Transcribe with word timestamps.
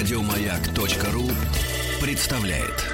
Радиомаяк.ру 0.00 1.28
представляет. 2.00 2.86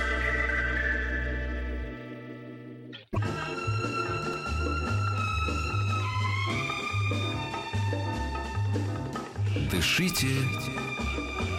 Дышите 9.71 10.27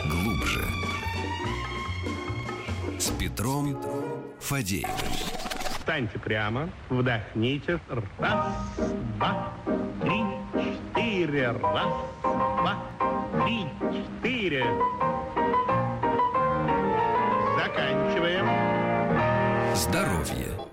глубже. 0.10 0.66
С 3.00 3.10
Петром 3.11 3.82
Фадеевым. 4.42 4.92
Встаньте 5.78 6.20
прямо, 6.20 6.70
вдохните. 6.89 7.79
Раз, 8.18 8.48
два, 9.16 9.54
три, 10.02 10.24
четыре. 10.61 11.52
Раз, 11.52 11.93
два, 12.21 12.84
три, 13.47 13.65
четыре. 13.93 14.65
Заканчиваем. 17.57 18.46
Здоровье. 19.74 20.67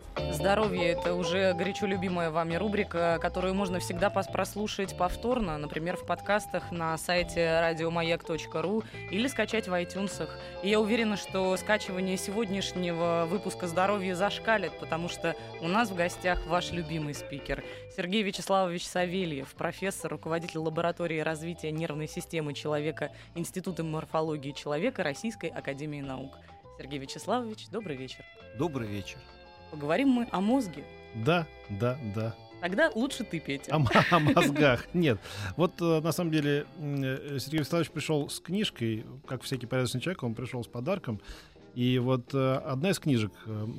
Здоровье– 0.45 0.89
это 0.93 1.15
уже 1.15 1.55
горячо 1.55 1.87
любимая 1.87 2.30
вами 2.30 2.57
рубрика, 2.57 3.19
которую 3.19 3.55
можно 3.55 3.79
всегда 3.79 4.11
прослушать 4.11 4.95
повторно, 4.95 5.57
например, 5.57 5.97
в 5.97 6.05
подкастах 6.05 6.71
на 6.71 6.98
сайте 6.98 7.61
радиомаяк.ру 7.61 8.83
или 9.11 9.27
скачать 9.27 9.69
в 9.69 9.73
iTunes. 9.73 10.29
И 10.62 10.69
я 10.69 10.80
уверена, 10.80 11.16
что 11.16 11.57
скачивание 11.57 12.19
сегодняшнего 12.19 13.27
выпуска 13.27 13.66
«Здоровье» 13.66 14.15
зашкалит, 14.15 14.79
потому 14.79 15.09
что 15.09 15.35
у 15.62 15.66
нас 15.66 15.88
в 15.88 15.97
гостях 15.97 16.47
ваш 16.47 16.73
любимый 16.73 17.15
спикер 17.15 17.65
Сергей 17.97 18.23
Вячеславович 18.23 18.87
Савельев, 18.87 19.49
профессор, 19.55 20.13
руководитель 20.13 20.59
лаборатории 20.59 21.21
развития 21.21 21.71
нервной 21.71 22.07
системы 22.07 22.52
человека 22.52 23.13
Института 23.35 23.83
морфологии 23.83 24.52
человека 24.52 25.05
Российской 25.05 25.49
Академии 25.49 26.02
Наук. 26.02 26.37
Сергей 26.77 26.99
Вячеславович, 26.99 27.68
добрый 27.71 27.96
вечер. 27.96 28.27
Добрый 28.59 28.87
вечер. 28.87 29.16
Поговорим 29.75 30.09
мы 30.11 30.29
о 30.30 30.41
мозге. 30.41 30.85
Да, 31.27 31.49
да, 31.69 31.99
да. 32.15 32.37
Тогда 32.61 32.93
лучше 32.95 33.25
ты, 33.25 33.41
Петя. 33.41 33.75
О, 33.75 33.85
о 34.13 34.19
мозгах. 34.21 34.87
Нет. 34.95 35.19
Вот 35.57 35.83
э, 35.83 36.01
на 36.01 36.13
самом 36.13 36.30
деле 36.30 36.65
э, 36.79 37.39
Сергей 37.41 37.59
Вячеславович 37.59 37.91
пришел 37.91 38.30
с 38.30 38.39
книжкой, 38.39 39.05
как 39.27 39.43
всякий 39.43 39.67
порядочный 39.67 40.01
человек, 40.01 40.23
он 40.23 40.37
пришел 40.37 40.63
с 40.63 40.69
подарком. 40.69 41.21
И 41.75 41.99
вот 41.99 42.33
э, 42.35 42.55
одна 42.65 42.91
из 42.91 43.01
книжек, 43.01 43.33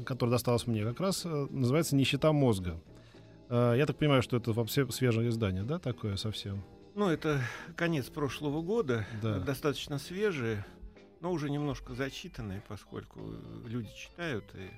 которая 0.06 0.32
досталась 0.32 0.68
мне, 0.68 0.84
как 0.84 1.00
раз 1.00 1.24
называется 1.24 1.96
«Нищета 1.96 2.34
мозга». 2.34 2.78
Я 3.50 3.86
так 3.88 3.96
понимаю, 3.96 4.22
что 4.22 4.36
это 4.36 4.52
вообще 4.52 4.92
свежее 4.92 5.30
издание, 5.30 5.64
да, 5.64 5.80
такое 5.80 6.18
совсем? 6.18 6.62
Ну, 6.94 7.08
это 7.10 7.42
конец 7.78 8.08
прошлого 8.08 8.62
года, 8.62 9.06
Да. 9.22 9.40
достаточно 9.40 9.98
свежие, 9.98 10.66
но 11.22 11.32
уже 11.32 11.50
немножко 11.50 11.94
зачитанные, 11.94 12.62
поскольку 12.68 13.22
люди 13.66 13.88
читают, 13.96 14.44
и 14.56 14.70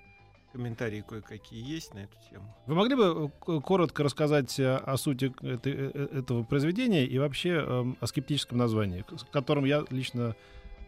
комментарии 0.58 1.03
кое-какие 1.08 1.63
есть 1.75 1.94
на 1.94 2.00
эту 2.00 2.17
тему. 2.30 2.53
Вы 2.66 2.73
могли 2.75 2.95
бы 2.95 3.03
э, 3.03 3.30
к- 3.39 3.61
коротко 3.61 4.03
рассказать 4.03 4.59
э, 4.59 4.75
о 4.75 4.97
сути 4.97 5.31
э, 5.41 5.58
э, 5.64 6.19
этого 6.19 6.44
произведения 6.44 7.05
и 7.05 7.19
вообще 7.19 7.49
эм, 7.52 7.97
о 8.02 8.08
скептическом 8.08 8.58
названии, 8.58 9.05
с 9.16 9.23
которым 9.25 9.66
я 9.66 9.86
лично 9.91 10.36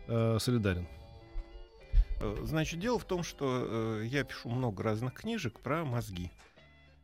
э, 0.08 0.38
солидарен? 0.39 0.88
Э, 2.20 2.36
Значит, 2.44 2.80
дело 2.80 2.98
в 2.98 3.06
том, 3.06 3.22
что 3.23 4.00
э, 4.02 4.06
я 4.08 4.23
пишу 4.23 4.50
много 4.50 4.81
разных 4.84 5.14
книжек 5.14 5.59
про 5.59 5.86
мозги. 5.86 6.31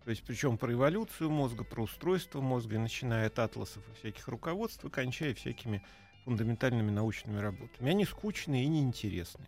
То 0.03 0.09
есть, 0.09 0.23
причем 0.23 0.57
про 0.57 0.73
эволюцию 0.73 1.29
мозга, 1.29 1.63
про 1.63 1.83
устройство 1.83 2.41
мозга, 2.41 2.77
начиная 2.79 3.27
от 3.27 3.39
атласов 3.39 3.83
и 3.89 3.99
всяких 3.99 4.27
руководств, 4.27 4.83
и 4.85 4.89
кончая 4.89 5.33
всякими 5.33 5.83
фундаментальными 6.25 6.89
научными 6.91 7.39
работами. 7.39 7.89
Они 7.91 8.05
скучные 8.05 8.63
и 8.63 8.67
неинтересные. 8.67 9.47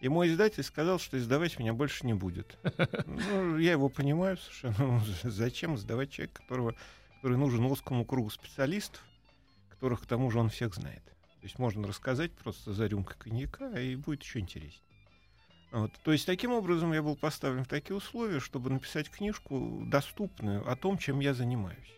И 0.00 0.08
мой 0.08 0.28
издатель 0.28 0.62
сказал, 0.62 0.98
что 0.98 1.18
издавать 1.18 1.58
меня 1.58 1.72
больше 1.72 2.06
не 2.06 2.14
будет. 2.14 2.56
Ну, 3.06 3.58
я 3.58 3.72
его 3.72 3.88
понимаю 3.88 4.36
совершенно. 4.36 4.74
Ну, 4.78 5.00
Зачем 5.24 5.74
издавать 5.74 6.10
человека, 6.10 6.40
которого, 6.42 6.74
который 7.16 7.36
нужен 7.36 7.64
узкому 7.64 8.04
кругу 8.04 8.30
специалистов, 8.30 9.02
которых, 9.70 10.02
к 10.02 10.06
тому 10.06 10.30
же, 10.30 10.38
он 10.38 10.50
всех 10.50 10.74
знает. 10.74 11.04
То 11.04 11.44
есть 11.44 11.58
можно 11.58 11.86
рассказать 11.86 12.32
просто 12.32 12.72
за 12.72 12.86
рюмкой 12.86 13.16
коньяка, 13.18 13.78
и 13.80 13.96
будет 13.96 14.22
еще 14.22 14.40
интереснее. 14.40 14.82
Вот. 15.70 15.92
То 16.02 16.12
есть 16.12 16.26
таким 16.26 16.52
образом 16.52 16.92
я 16.92 17.02
был 17.02 17.16
поставлен 17.16 17.64
в 17.64 17.68
такие 17.68 17.96
условия, 17.96 18.40
чтобы 18.40 18.70
написать 18.70 19.10
книжку 19.10 19.82
доступную 19.86 20.68
о 20.68 20.76
том, 20.76 20.96
чем 20.96 21.20
я 21.20 21.34
занимаюсь. 21.34 21.92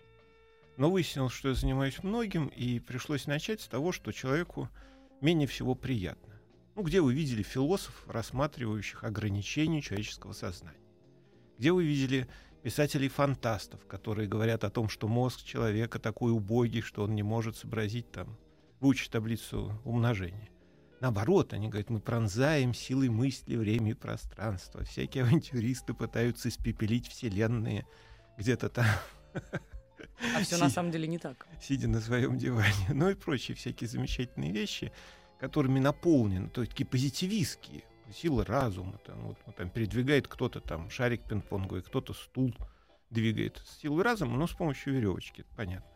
Но 0.76 0.90
выяснилось, 0.90 1.32
что 1.32 1.50
я 1.50 1.54
занимаюсь 1.54 2.02
многим, 2.02 2.46
и 2.48 2.80
пришлось 2.80 3.26
начать 3.26 3.60
с 3.60 3.68
того, 3.68 3.92
что 3.92 4.12
человеку 4.12 4.68
менее 5.20 5.46
всего 5.46 5.74
приятно. 5.74 6.39
Ну, 6.80 6.86
где 6.86 7.02
вы 7.02 7.12
видели 7.12 7.42
философов, 7.42 8.08
рассматривающих 8.08 9.04
ограничения 9.04 9.82
человеческого 9.82 10.32
сознания? 10.32 10.80
Где 11.58 11.72
вы 11.72 11.84
видели 11.84 12.26
писателей-фантастов, 12.62 13.86
которые 13.86 14.26
говорят 14.26 14.64
о 14.64 14.70
том, 14.70 14.88
что 14.88 15.06
мозг 15.06 15.42
человека 15.44 15.98
такой 15.98 16.32
убогий, 16.32 16.80
что 16.80 17.02
он 17.02 17.14
не 17.14 17.22
может 17.22 17.58
сообразить 17.58 18.10
там, 18.10 18.38
выучить 18.80 19.10
таблицу 19.10 19.78
умножения? 19.84 20.48
Наоборот, 21.02 21.52
они 21.52 21.68
говорят, 21.68 21.90
мы 21.90 22.00
пронзаем 22.00 22.72
силой 22.72 23.10
мысли, 23.10 23.56
время 23.56 23.90
и 23.90 23.94
пространство. 23.94 24.82
Всякие 24.82 25.24
авантюристы 25.24 25.92
пытаются 25.92 26.48
испепелить 26.48 27.08
вселенные 27.08 27.86
где-то 28.38 28.70
там, 28.70 28.86
А 30.34 30.42
все 30.42 30.56
на 30.56 30.70
самом 30.70 30.92
деле 30.92 31.06
не 31.06 31.18
так. 31.18 31.46
сидя 31.60 31.88
на 31.88 32.00
своем 32.00 32.38
диване. 32.38 32.88
Ну 32.88 33.10
и 33.10 33.14
прочие 33.14 33.54
всякие 33.54 33.88
замечательные 33.88 34.50
вещи, 34.50 34.92
которыми 35.40 35.80
наполнены, 35.80 36.48
то 36.50 36.60
есть 36.60 36.72
такие 36.72 36.86
позитивистские, 36.86 37.84
сила 38.12 38.44
разума. 38.44 38.98
Там, 39.06 39.20
вот, 39.22 39.38
ну, 39.46 39.52
там 39.52 39.70
передвигает 39.70 40.28
кто-то 40.28 40.60
там 40.60 40.90
шарик 40.90 41.22
пинг-понговый, 41.22 41.82
кто-то 41.82 42.12
стул 42.12 42.54
двигает 43.08 43.62
с 43.64 43.80
силой 43.80 44.04
разума, 44.04 44.36
но 44.36 44.46
с 44.46 44.52
помощью 44.52 44.94
веревочки, 44.94 45.44
понятно. 45.56 45.90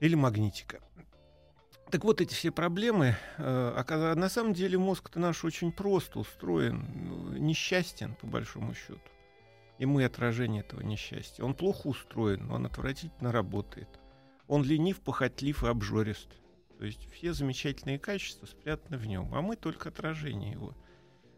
Или 0.00 0.14
магнитика. 0.14 0.80
Так 1.90 2.04
вот, 2.04 2.20
эти 2.20 2.34
все 2.34 2.52
проблемы, 2.52 3.16
э, 3.38 4.14
на 4.14 4.28
самом 4.28 4.52
деле 4.52 4.78
мозг-то 4.78 5.18
наш 5.18 5.44
очень 5.44 5.72
просто 5.72 6.20
устроен, 6.20 6.86
ну, 6.94 7.32
несчастен, 7.36 8.14
по 8.14 8.26
большому 8.26 8.74
счету. 8.74 9.00
И 9.78 9.86
мы 9.86 10.04
отражение 10.04 10.60
этого 10.60 10.82
несчастья. 10.82 11.42
Он 11.42 11.54
плохо 11.54 11.88
устроен, 11.88 12.50
он 12.50 12.66
отвратительно 12.66 13.32
работает. 13.32 13.88
Он 14.46 14.62
ленив, 14.62 15.00
похотлив 15.00 15.64
и 15.64 15.68
обжорист. 15.68 16.28
То 16.80 16.86
есть 16.86 17.12
все 17.12 17.34
замечательные 17.34 17.98
качества 17.98 18.46
спрятаны 18.46 18.96
в 18.96 19.04
нем, 19.04 19.34
а 19.34 19.42
мы 19.42 19.56
только 19.56 19.90
отражение 19.90 20.52
его 20.52 20.74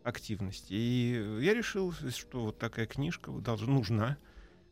активности. 0.05 0.73
И 0.73 1.41
я 1.41 1.53
решил, 1.53 1.93
что 1.93 2.45
вот 2.45 2.61
такая 2.61 2.87
книжка 2.87 3.33
должна, 3.33 3.67
нужна, 3.67 4.19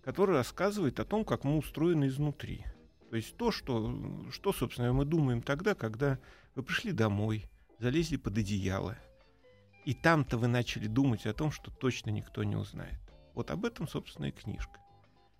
которая 0.04 0.36
рассказывает 0.36 1.00
о 1.00 1.04
том, 1.04 1.25
как 1.25 1.42
мы 1.42 1.56
устроены 1.56 2.06
изнутри. 2.06 2.64
То 3.10 3.16
есть 3.16 3.36
то, 3.36 3.50
что, 3.50 3.92
что, 4.31 4.53
собственно, 4.53 4.92
мы 4.92 5.04
думаем 5.04 5.42
тогда, 5.42 5.75
когда 5.75 6.20
вы 6.54 6.62
пришли 6.62 6.92
домой, 6.92 7.50
залезли 7.81 8.16
под 8.16 8.38
одеяло, 8.38 8.97
и 9.84 9.92
там-то 9.92 10.38
вы 10.38 10.47
начали 10.47 10.87
думать 10.87 11.26
о 11.26 11.34
том, 11.34 11.50
что 11.50 11.72
точно 11.72 12.10
никто 12.10 12.44
не 12.44 12.54
узнает. 12.54 13.00
Вот 13.34 13.50
об 13.50 13.64
этом, 13.64 13.88
собственно, 13.88 14.26
и 14.26 14.31
книжка. 14.31 14.78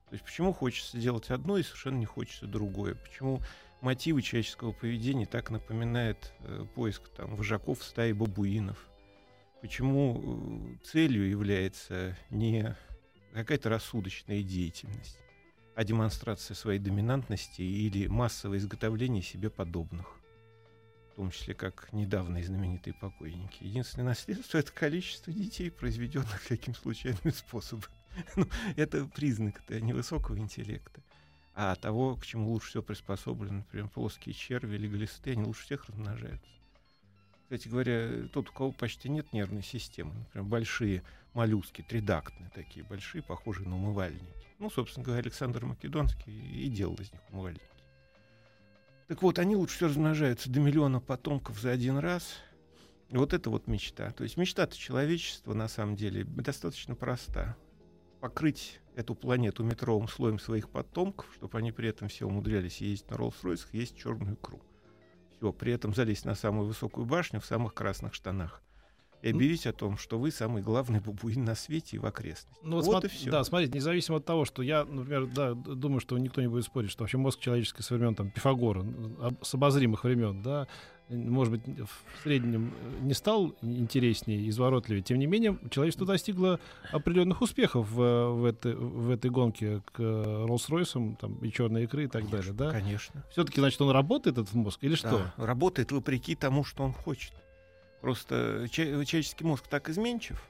То 0.09 0.15
есть 0.15 0.25
почему 0.25 0.53
хочется 0.53 0.99
делать 0.99 1.31
одно 1.31 1.57
и 1.57 1.63
совершенно 1.63 1.99
не 1.99 2.07
хочется 2.07 2.49
другое? 2.49 2.97
Почему 2.97 3.41
мотивы 3.81 4.23
человеческого 4.23 4.73
поведения 4.73 5.27
так 5.27 5.51
напоминают 5.51 6.33
э, 6.41 6.65
поиск 6.75 7.09
там, 7.11 7.35
вожаков 7.37 7.81
в 7.81 7.85
стае 7.85 8.15
бабуинов? 8.15 8.79
Почему 9.61 10.77
э, 10.83 10.87
целью 10.87 11.29
является 11.29 12.17
не 12.31 12.77
какая-то 13.33 13.69
рассудочная 13.69 14.43
деятельность, 14.43 15.19
а 15.75 15.85
демонстрация 15.85 16.55
своей 16.55 16.79
доминантности 16.79 17.63
или 17.63 18.07
массовое 18.07 18.59
изготовление 18.59 19.23
себе 19.23 19.51
подобных? 19.51 20.17
В 21.13 21.17
том 21.17 21.31
числе, 21.31 21.55
как 21.55 21.93
недавно 21.93 22.43
знаменитые 22.43 22.95
покойники. 22.95 23.63
Единственное 23.65 24.07
наследство— 24.11 24.59
это 24.59 24.73
количество 24.73 25.33
детей, 25.33 25.71
произведенных 25.71 26.43
каким 26.49 26.75
случайным 26.75 27.33
способом. 27.35 27.85
Ну, 28.37 28.47
это 28.77 29.07
признак-то 29.07 29.81
невысокого 29.81 30.39
интеллекта. 30.39 31.01
А 31.55 31.75
того, 31.75 32.17
к 32.17 32.25
чему 32.25 32.51
лучше 32.51 32.71
всего 32.71 32.83
приспособлены, 32.83 33.59
например, 33.59 33.89
плоские 33.89 34.35
черви 34.35 34.77
или 34.77 34.89
глисты, 34.89 35.33
они 35.33 35.43
лучше 35.43 35.65
всех 35.65 35.87
размножаются. 35.87 36.51
Кстати 37.43 37.69
говоря, 37.69 38.29
тот, 38.33 38.49
у 38.49 38.53
кого 38.53 38.71
почти 38.71 39.09
нет 39.09 39.33
нервной 39.33 39.65
системы, 39.65 40.15
например, 40.15 40.47
большие 40.47 41.03
моллюски, 41.35 41.83
тридактные 41.83 42.51
такие, 42.55 42.85
большие, 42.85 43.23
похожие 43.23 43.69
на 43.69 43.77
умывальники. 43.77 44.25
Ну, 44.61 44.71
собственно 44.71 45.05
говоря, 45.05 45.23
Александр 45.23 45.65
Македонский 45.65 46.31
и 46.31 46.69
делал 46.69 46.95
из 46.97 47.13
них 47.13 47.21
умывальники. 47.31 47.65
Так 49.09 49.23
вот, 49.23 49.41
они 49.41 49.57
лучше 49.57 49.75
всего 49.75 49.89
размножаются 49.89 50.49
до 50.49 50.61
миллиона 50.61 51.01
потомков 51.01 51.59
за 51.59 51.73
один 51.73 51.99
раз. 51.99 52.37
И 53.09 53.17
вот 53.17 53.33
это 53.33 53.51
вот 53.51 53.67
мечта. 53.67 54.13
То 54.13 54.23
есть 54.23 54.37
мечта-то 54.37 54.79
человечества, 54.79 55.53
на 55.53 55.67
самом 55.67 55.97
деле, 55.97 56.23
достаточно 56.23 56.95
проста. 56.95 57.57
Покрыть 58.21 58.81
эту 58.97 59.15
планету 59.15 59.65
метровым 59.65 60.09
слоем 60.09 60.39
своих 60.39 60.69
потомков, 60.69 61.27
чтобы 61.35 61.57
они 61.59 61.73
при 61.73 61.89
этом 61.89 62.09
все 62.09 62.27
умудрялись 62.27 62.81
ездить 62.81 63.11
на 63.11 63.15
Роллс-Ройсах, 63.15 63.69
есть 63.73 63.97
черную 63.97 64.35
икру. 64.35 64.61
Все, 65.37 65.53
при 65.53 65.73
этом 65.73 65.95
залезть 65.95 66.27
на 66.27 66.35
самую 66.35 66.67
высокую 66.67 67.07
башню 67.07 67.41
в 67.41 67.47
самых 67.47 67.73
красных 67.73 68.13
штанах 68.13 68.63
и 69.23 69.31
объявить 69.31 69.67
о 69.67 69.73
том, 69.73 69.99
что 69.99 70.19
вы 70.19 70.31
самый 70.31 70.63
главный 70.63 71.01
бабуин 71.01 71.45
на 71.45 71.55
свете 71.55 71.97
и 71.97 71.99
в 71.99 72.07
окрестности. 72.07 72.61
Ну, 72.63 72.77
вот, 72.77 72.87
вот 72.87 73.05
смо- 73.05 73.07
и 73.07 73.11
все. 73.11 73.31
Да, 73.31 73.45
смотрите, 73.45 73.73
независимо 73.75 74.19
от 74.19 74.25
того, 74.25 74.45
что 74.45 74.63
я, 74.63 74.85
например, 74.85 75.27
да, 75.27 75.53
думаю, 75.55 76.01
что 76.01 76.17
никто 76.19 76.41
не 76.41 76.49
будет 76.49 76.65
спорить, 76.65 76.91
что 76.91 77.03
вообще 77.03 77.19
мозг 77.19 77.41
человеческий 77.41 77.83
со 77.83 77.95
времен 77.95 78.15
там, 78.15 78.31
Пифагора, 78.31 78.85
с 79.43 79.55
обозримых 79.55 80.05
времен, 80.05 80.43
да, 80.43 80.69
может 81.11 81.53
быть, 81.53 81.63
в 81.79 82.23
среднем 82.23 82.73
э, 82.81 82.99
не 83.03 83.15
стал 83.15 83.55
интереснее, 83.63 84.49
изворотливее. 84.49 85.03
Тем 85.03 85.19
не 85.19 85.27
менее, 85.27 85.59
человечество 85.71 86.07
достигло 86.07 86.61
определенных 86.93 87.43
успехов 87.43 87.91
в, 87.91 88.01
э, 88.01 88.29
в, 88.29 88.45
этой, 88.45 88.75
в 88.75 89.11
этой 89.11 89.31
гонке 89.31 89.83
к 89.93 90.01
э, 90.01 90.47
Роллс-Ройсам 90.47 91.17
там, 91.17 91.37
и 91.39 91.51
черной 91.51 91.85
икры 91.85 92.05
и 92.05 92.09
так 92.09 92.29
далее. 92.31 92.53
Да? 92.53 92.71
Конечно. 92.71 93.25
Все-таки, 93.31 93.61
значит, 93.61 93.81
он 93.81 93.91
работает, 93.91 94.39
этот 94.39 94.55
мозг, 94.55 94.79
или 94.83 94.95
что? 94.95 95.33
Да, 95.37 95.45
работает 95.45 95.93
вопреки 95.93 96.35
тому, 96.35 96.65
что 96.65 96.85
он 96.85 96.93
хочет. 96.93 97.33
Просто 98.01 98.67
че- 98.71 99.05
человеческий 99.05 99.45
мозг 99.45 99.67
так 99.69 99.89
изменчив, 99.91 100.43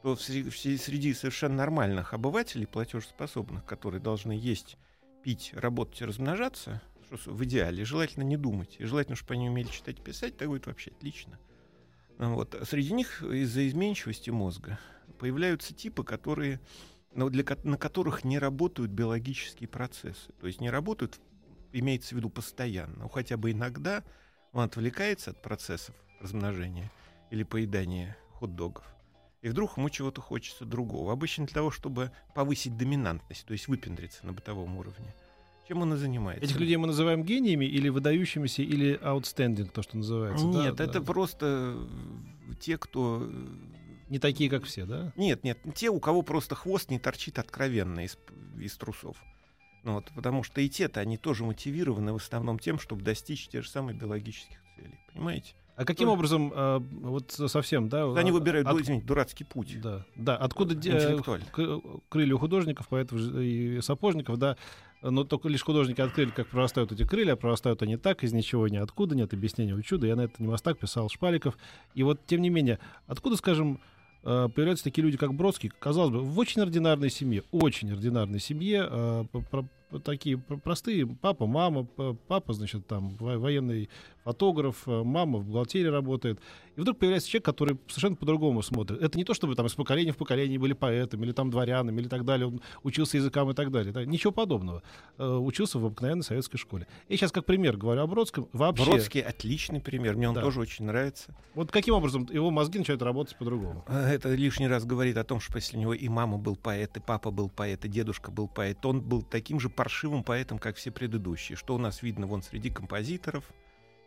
что 0.00 0.16
среди 0.16 1.14
совершенно 1.14 1.56
нормальных 1.56 2.12
обывателей, 2.12 2.66
платежеспособных, 2.66 3.64
которые 3.64 4.00
должны 4.00 4.32
есть, 4.32 4.76
пить, 5.22 5.52
работать 5.54 6.00
и 6.00 6.04
размножаться, 6.04 6.80
в 7.10 7.44
идеале, 7.44 7.84
желательно 7.84 8.22
не 8.22 8.36
думать. 8.36 8.76
Желательно, 8.78 9.16
чтобы 9.16 9.34
они 9.34 9.48
умели 9.48 9.68
читать 9.68 9.98
и 9.98 10.02
писать, 10.02 10.36
так 10.36 10.48
будет 10.48 10.66
вообще 10.66 10.90
отлично. 10.90 11.38
Вот. 12.18 12.56
Среди 12.68 12.92
них 12.92 13.22
из-за 13.22 13.66
изменчивости 13.68 14.30
мозга 14.30 14.78
появляются 15.18 15.74
типы, 15.74 16.04
которые, 16.04 16.60
ну, 17.14 17.28
для, 17.28 17.44
на 17.64 17.76
которых 17.76 18.24
не 18.24 18.38
работают 18.38 18.90
биологические 18.90 19.68
процессы. 19.68 20.32
То 20.40 20.46
есть 20.46 20.60
не 20.60 20.70
работают, 20.70 21.20
имеется 21.72 22.14
в 22.14 22.18
виду 22.18 22.30
постоянно, 22.30 22.96
но 22.96 23.08
хотя 23.08 23.36
бы 23.36 23.50
иногда 23.52 24.02
он 24.52 24.64
отвлекается 24.64 25.30
от 25.30 25.42
процессов 25.42 25.94
размножения 26.20 26.90
или 27.30 27.42
поедания 27.42 28.16
хот-догов. 28.32 28.84
И 29.42 29.48
вдруг 29.48 29.76
ему 29.76 29.90
чего-то 29.90 30.20
хочется 30.20 30.64
другого. 30.64 31.12
Обычно 31.12 31.46
для 31.46 31.54
того, 31.54 31.70
чтобы 31.70 32.10
повысить 32.34 32.76
доминантность, 32.76 33.46
то 33.46 33.52
есть 33.52 33.68
выпендриться 33.68 34.24
на 34.26 34.32
бытовом 34.32 34.76
уровне. 34.76 35.14
Чем 35.68 35.82
он 35.82 35.94
и 35.94 35.96
занимается. 35.96 36.44
Этих 36.44 36.60
людей 36.60 36.76
мы 36.76 36.86
называем 36.86 37.24
гениями 37.24 37.64
или 37.64 37.88
выдающимися, 37.88 38.62
или 38.62 38.98
outstanding, 39.02 39.70
то, 39.70 39.82
что 39.82 39.96
называется. 39.96 40.46
да, 40.52 40.62
Нет, 40.64 40.76
да. 40.76 40.84
это 40.84 41.00
просто 41.02 41.74
э, 41.76 42.54
те, 42.60 42.78
кто... 42.78 43.22
э, 43.28 43.46
Не 44.08 44.18
такие, 44.20 44.48
как 44.48 44.64
все, 44.64 44.86
да? 44.86 45.12
Нет, 45.16 45.42
нет, 45.42 45.58
те, 45.74 45.90
у 45.90 45.98
кого 45.98 46.22
просто 46.22 46.54
хвост 46.54 46.90
не 46.90 46.98
торчит 47.00 47.38
откровенно 47.40 48.04
из, 48.04 48.16
из 48.58 48.76
трусов. 48.76 49.16
Ну 49.82 49.94
вот, 49.94 50.10
потому 50.14 50.42
что 50.42 50.60
и 50.60 50.68
те-то, 50.68 51.00
они 51.00 51.16
тоже 51.16 51.44
мотивированы 51.44 52.12
в 52.12 52.16
основном 52.16 52.58
тем, 52.58 52.78
чтобы 52.78 53.02
достичь 53.02 53.48
тех 53.48 53.64
же 53.64 53.70
самых 53.70 53.96
биологических 53.96 54.58
целей. 54.76 54.98
Понимаете? 55.12 55.54
А 55.76 55.84
каким 55.84 56.08
образом, 56.08 56.52
а, 56.54 56.78
вот 56.78 57.32
совсем, 57.32 57.88
да? 57.88 58.10
Они 58.16 58.30
а- 58.30 58.32
выбирают, 58.32 58.66
от- 58.66 58.80
извините, 58.80 59.06
дурацкий 59.06 59.44
путь. 59.44 59.78
Да, 59.80 60.04
да. 60.16 60.36
Откуда 60.36 60.74
де- 60.74 60.92
крылья 62.08 62.34
у 62.34 62.38
художников, 62.38 62.88
поэтов 62.88 63.18
и 63.20 63.80
сапожников, 63.82 64.38
да? 64.38 64.56
Но 65.02 65.24
только 65.24 65.48
лишь 65.48 65.62
художники 65.62 66.00
открыли, 66.00 66.30
как 66.30 66.48
прорастают 66.48 66.90
эти 66.92 67.04
крылья, 67.06 67.34
а 67.34 67.36
прорастают 67.36 67.82
они 67.82 67.96
так, 67.98 68.24
из 68.24 68.32
ничего, 68.32 68.66
ниоткуда, 68.68 69.14
нет 69.14 69.32
объяснения 69.34 69.74
у 69.74 69.82
чуда. 69.82 70.06
Я 70.06 70.16
на 70.16 70.22
это 70.22 70.34
не 70.38 70.48
мастак 70.48 70.78
писал 70.78 71.08
Шпаликов. 71.10 71.56
И 71.94 72.02
вот, 72.02 72.24
тем 72.26 72.40
не 72.40 72.48
менее, 72.48 72.78
откуда, 73.06 73.36
скажем, 73.36 73.80
э, 74.24 74.48
появляются 74.54 74.84
такие 74.84 75.04
люди, 75.04 75.18
как 75.18 75.34
Бродский, 75.34 75.70
казалось 75.78 76.10
бы, 76.10 76.20
в 76.22 76.38
очень 76.38 76.62
ординарной 76.62 77.10
семье, 77.10 77.42
очень 77.52 77.92
ординарной 77.92 78.40
семье, 78.40 78.88
э, 78.90 79.24
про- 79.50 79.68
такие 80.02 80.38
пр- 80.38 80.58
простые, 80.58 81.06
папа, 81.06 81.46
мама, 81.46 81.84
папа, 81.84 82.52
значит, 82.54 82.86
там, 82.88 83.14
во- 83.16 83.38
военный 83.38 83.88
фотограф, 84.26 84.82
э, 84.88 85.02
мама 85.04 85.38
в 85.38 85.44
бухгалтерии 85.44 85.86
работает. 85.88 86.40
И 86.74 86.80
вдруг 86.80 86.98
появляется 86.98 87.28
человек, 87.30 87.44
который 87.44 87.78
совершенно 87.86 88.16
по-другому 88.16 88.60
смотрит. 88.60 89.00
Это 89.00 89.16
не 89.16 89.24
то, 89.24 89.34
чтобы 89.34 89.54
там 89.54 89.66
из 89.66 89.74
поколения 89.74 90.10
в 90.12 90.16
поколение 90.16 90.58
были 90.58 90.72
поэтами, 90.72 91.24
или 91.24 91.32
там 91.32 91.48
дворянами, 91.48 92.00
или 92.00 92.08
так 92.08 92.24
далее. 92.24 92.48
Он 92.48 92.60
учился 92.82 93.16
языкам 93.18 93.48
и 93.50 93.54
так 93.54 93.70
далее. 93.70 93.92
Да, 93.92 94.04
Ничего 94.04 94.32
подобного. 94.32 94.82
Э, 95.18 95.36
Учился 95.36 95.78
в 95.78 95.86
обыкновенной 95.86 96.24
советской 96.24 96.58
школе. 96.58 96.88
И 97.06 97.16
сейчас 97.16 97.30
как 97.30 97.44
пример 97.44 97.76
говорю 97.76 98.02
о 98.02 98.06
Бродском. 98.08 98.48
Вообще, 98.52 98.84
Бродский 98.84 99.20
отличный 99.20 99.80
пример, 99.80 100.16
мне 100.16 100.28
он 100.28 100.34
Да. 100.34 100.40
тоже 100.42 100.58
очень 100.60 100.84
нравится. 100.86 101.32
вот 101.54 101.70
каким 101.70 101.94
образом 101.94 102.26
его 102.32 102.50
мозги 102.50 102.80
начинают 102.80 103.02
работать 103.02 103.38
по-другому? 103.38 103.84
А, 103.86 104.08
Это 104.08 104.34
лишний 104.34 104.66
раз 104.66 104.84
говорит 104.84 105.16
о 105.18 105.24
том, 105.24 105.38
что 105.38 105.56
если 105.56 105.76
у 105.76 105.80
него 105.80 105.94
и 105.94 106.08
мама 106.08 106.36
был 106.36 106.56
поэт, 106.56 106.96
и 106.96 107.00
папа 107.00 107.30
был 107.30 107.48
поэт, 107.48 107.84
и 107.84 107.88
дедушка 107.88 108.32
был 108.32 108.48
поэт, 108.48 108.84
он 108.84 109.00
был 109.02 109.22
таким 109.22 109.60
же 109.60 109.68
паршивым 109.70 110.24
поэтом, 110.24 110.58
как 110.58 110.74
все 110.76 110.90
предыдущие. 110.90 111.56
Что 111.56 111.76
у 111.76 111.78
нас 111.78 112.02
видно 112.02 112.26
вон 112.26 112.42
среди 112.42 112.70
композиторов 112.70 113.44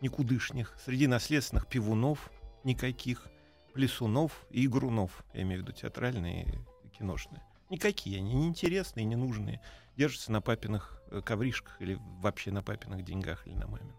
никудышних, 0.01 0.75
среди 0.83 1.07
наследственных 1.07 1.67
пивунов 1.67 2.31
никаких, 2.63 3.27
плясунов 3.73 4.45
и 4.49 4.65
игрунов, 4.65 5.23
я 5.33 5.43
имею 5.43 5.61
в 5.61 5.63
виду 5.63 5.73
театральные 5.73 6.63
и 6.83 6.89
киношные. 6.89 7.41
Никакие 7.69 8.17
они, 8.17 8.33
неинтересные, 8.33 9.05
ненужные. 9.05 9.61
Держатся 9.95 10.31
на 10.31 10.41
папиных 10.41 11.01
э, 11.11 11.21
ковришках 11.23 11.79
или 11.81 11.99
вообще 12.21 12.51
на 12.51 12.63
папиных 12.63 13.03
деньгах 13.03 13.45
или 13.47 13.53
на 13.53 13.67
маминых. 13.67 13.95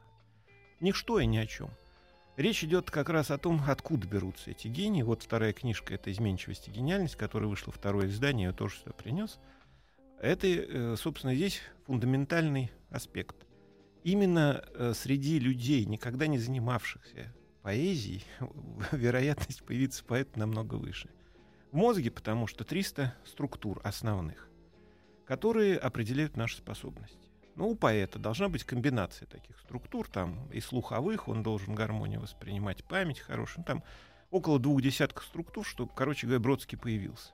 Ничто 0.80 1.20
и 1.20 1.26
ни 1.26 1.36
о 1.36 1.46
чем. 1.46 1.70
Речь 2.36 2.64
идет 2.64 2.90
как 2.90 3.10
раз 3.10 3.30
о 3.30 3.38
том, 3.38 3.62
откуда 3.66 4.08
берутся 4.08 4.50
эти 4.50 4.66
гении. 4.66 5.02
Вот 5.02 5.22
вторая 5.22 5.52
книжка— 5.52 5.94
это 5.94 6.10
«Изменчивость 6.10 6.68
и 6.68 6.70
гениальность», 6.70 7.16
которая 7.16 7.48
вышла 7.48 7.72
второе 7.72 8.06
издание, 8.06 8.46
я 8.46 8.52
тоже 8.52 8.76
сюда 8.76 8.92
принес. 8.92 9.38
Это, 10.20 10.46
э, 10.46 10.96
собственно, 10.96 11.34
здесь 11.34 11.60
фундаментальный 11.86 12.72
аспект. 12.90 13.36
Именно 14.02 14.64
э, 14.74 14.92
среди 14.94 15.38
людей, 15.38 15.84
никогда 15.84 16.26
не 16.26 16.38
занимавшихся 16.38 17.34
поэзией, 17.62 18.24
вероятность 18.92 19.62
появиться 19.62 20.04
поэт 20.04 20.36
намного 20.36 20.76
выше. 20.76 21.10
В 21.70 21.76
мозге, 21.76 22.10
потому 22.10 22.46
что 22.46 22.64
300 22.64 23.14
структур 23.24 23.80
основных, 23.84 24.48
которые 25.26 25.78
определяют 25.78 26.36
наши 26.36 26.56
способности. 26.56 27.30
Ну, 27.56 27.68
у 27.68 27.74
поэта 27.74 28.18
должна 28.18 28.48
быть 28.48 28.64
комбинация 28.64 29.26
таких 29.26 29.58
структур, 29.60 30.08
там 30.08 30.50
и 30.50 30.60
слуховых, 30.60 31.28
он 31.28 31.42
должен 31.42 31.74
гармонию 31.74 32.20
воспринимать, 32.20 32.84
память 32.84 33.20
хорошая, 33.20 33.58
ну, 33.58 33.64
там 33.64 33.84
около 34.30 34.58
двух 34.58 34.80
десятков 34.80 35.24
структур, 35.24 35.66
чтобы, 35.66 35.92
короче 35.94 36.26
говоря, 36.26 36.40
Бродский 36.40 36.78
появился. 36.78 37.32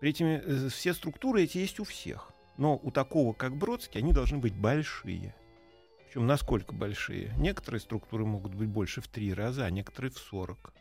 При 0.00 0.10
этом 0.10 0.26
э, 0.26 0.68
все 0.68 0.94
структуры 0.94 1.42
эти 1.42 1.58
есть 1.58 1.80
у 1.80 1.84
всех, 1.84 2.30
но 2.56 2.78
у 2.82 2.90
такого, 2.90 3.32
как 3.32 3.56
Бродский, 3.56 4.00
они 4.00 4.12
должны 4.12 4.38
быть 4.38 4.54
большие. 4.54 5.34
Причем 6.16 6.28
насколько 6.28 6.72
большие? 6.72 7.34
Некоторые 7.36 7.78
структуры 7.78 8.24
могут 8.24 8.54
быть 8.54 8.70
больше 8.70 9.02
в 9.02 9.06
три 9.06 9.34
раза, 9.34 9.66
а 9.66 9.70
некоторые 9.70 10.10
в 10.10 10.16
40. 10.16 10.72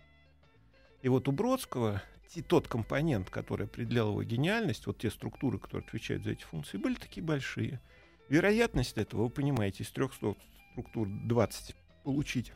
И 1.02 1.10
вот 1.10 1.28
у 1.28 1.34
Бродского 1.34 2.02
тот 2.48 2.70
компонент, 2.70 3.30
который 3.30 3.66
определял 3.66 4.12
его 4.12 4.24
гениальность, 4.24 4.88
вот 4.88 5.00
те 5.00 5.12
структуры, 5.12 5.60
которые 5.60 5.86
отвечают 5.86 6.24
за 6.24 6.32
эти 6.32 6.44
функции, 6.44 6.78
были 6.78 6.96
такие 6.96 7.22
большие. 7.22 7.82
Вероятность 8.30 8.98
этого, 8.98 9.24
вы 9.24 9.30
понимаете, 9.30 9.84
из 9.84 9.92
300 9.92 10.38
структур 10.72 11.10
20 11.10 11.76
получить 12.06 12.54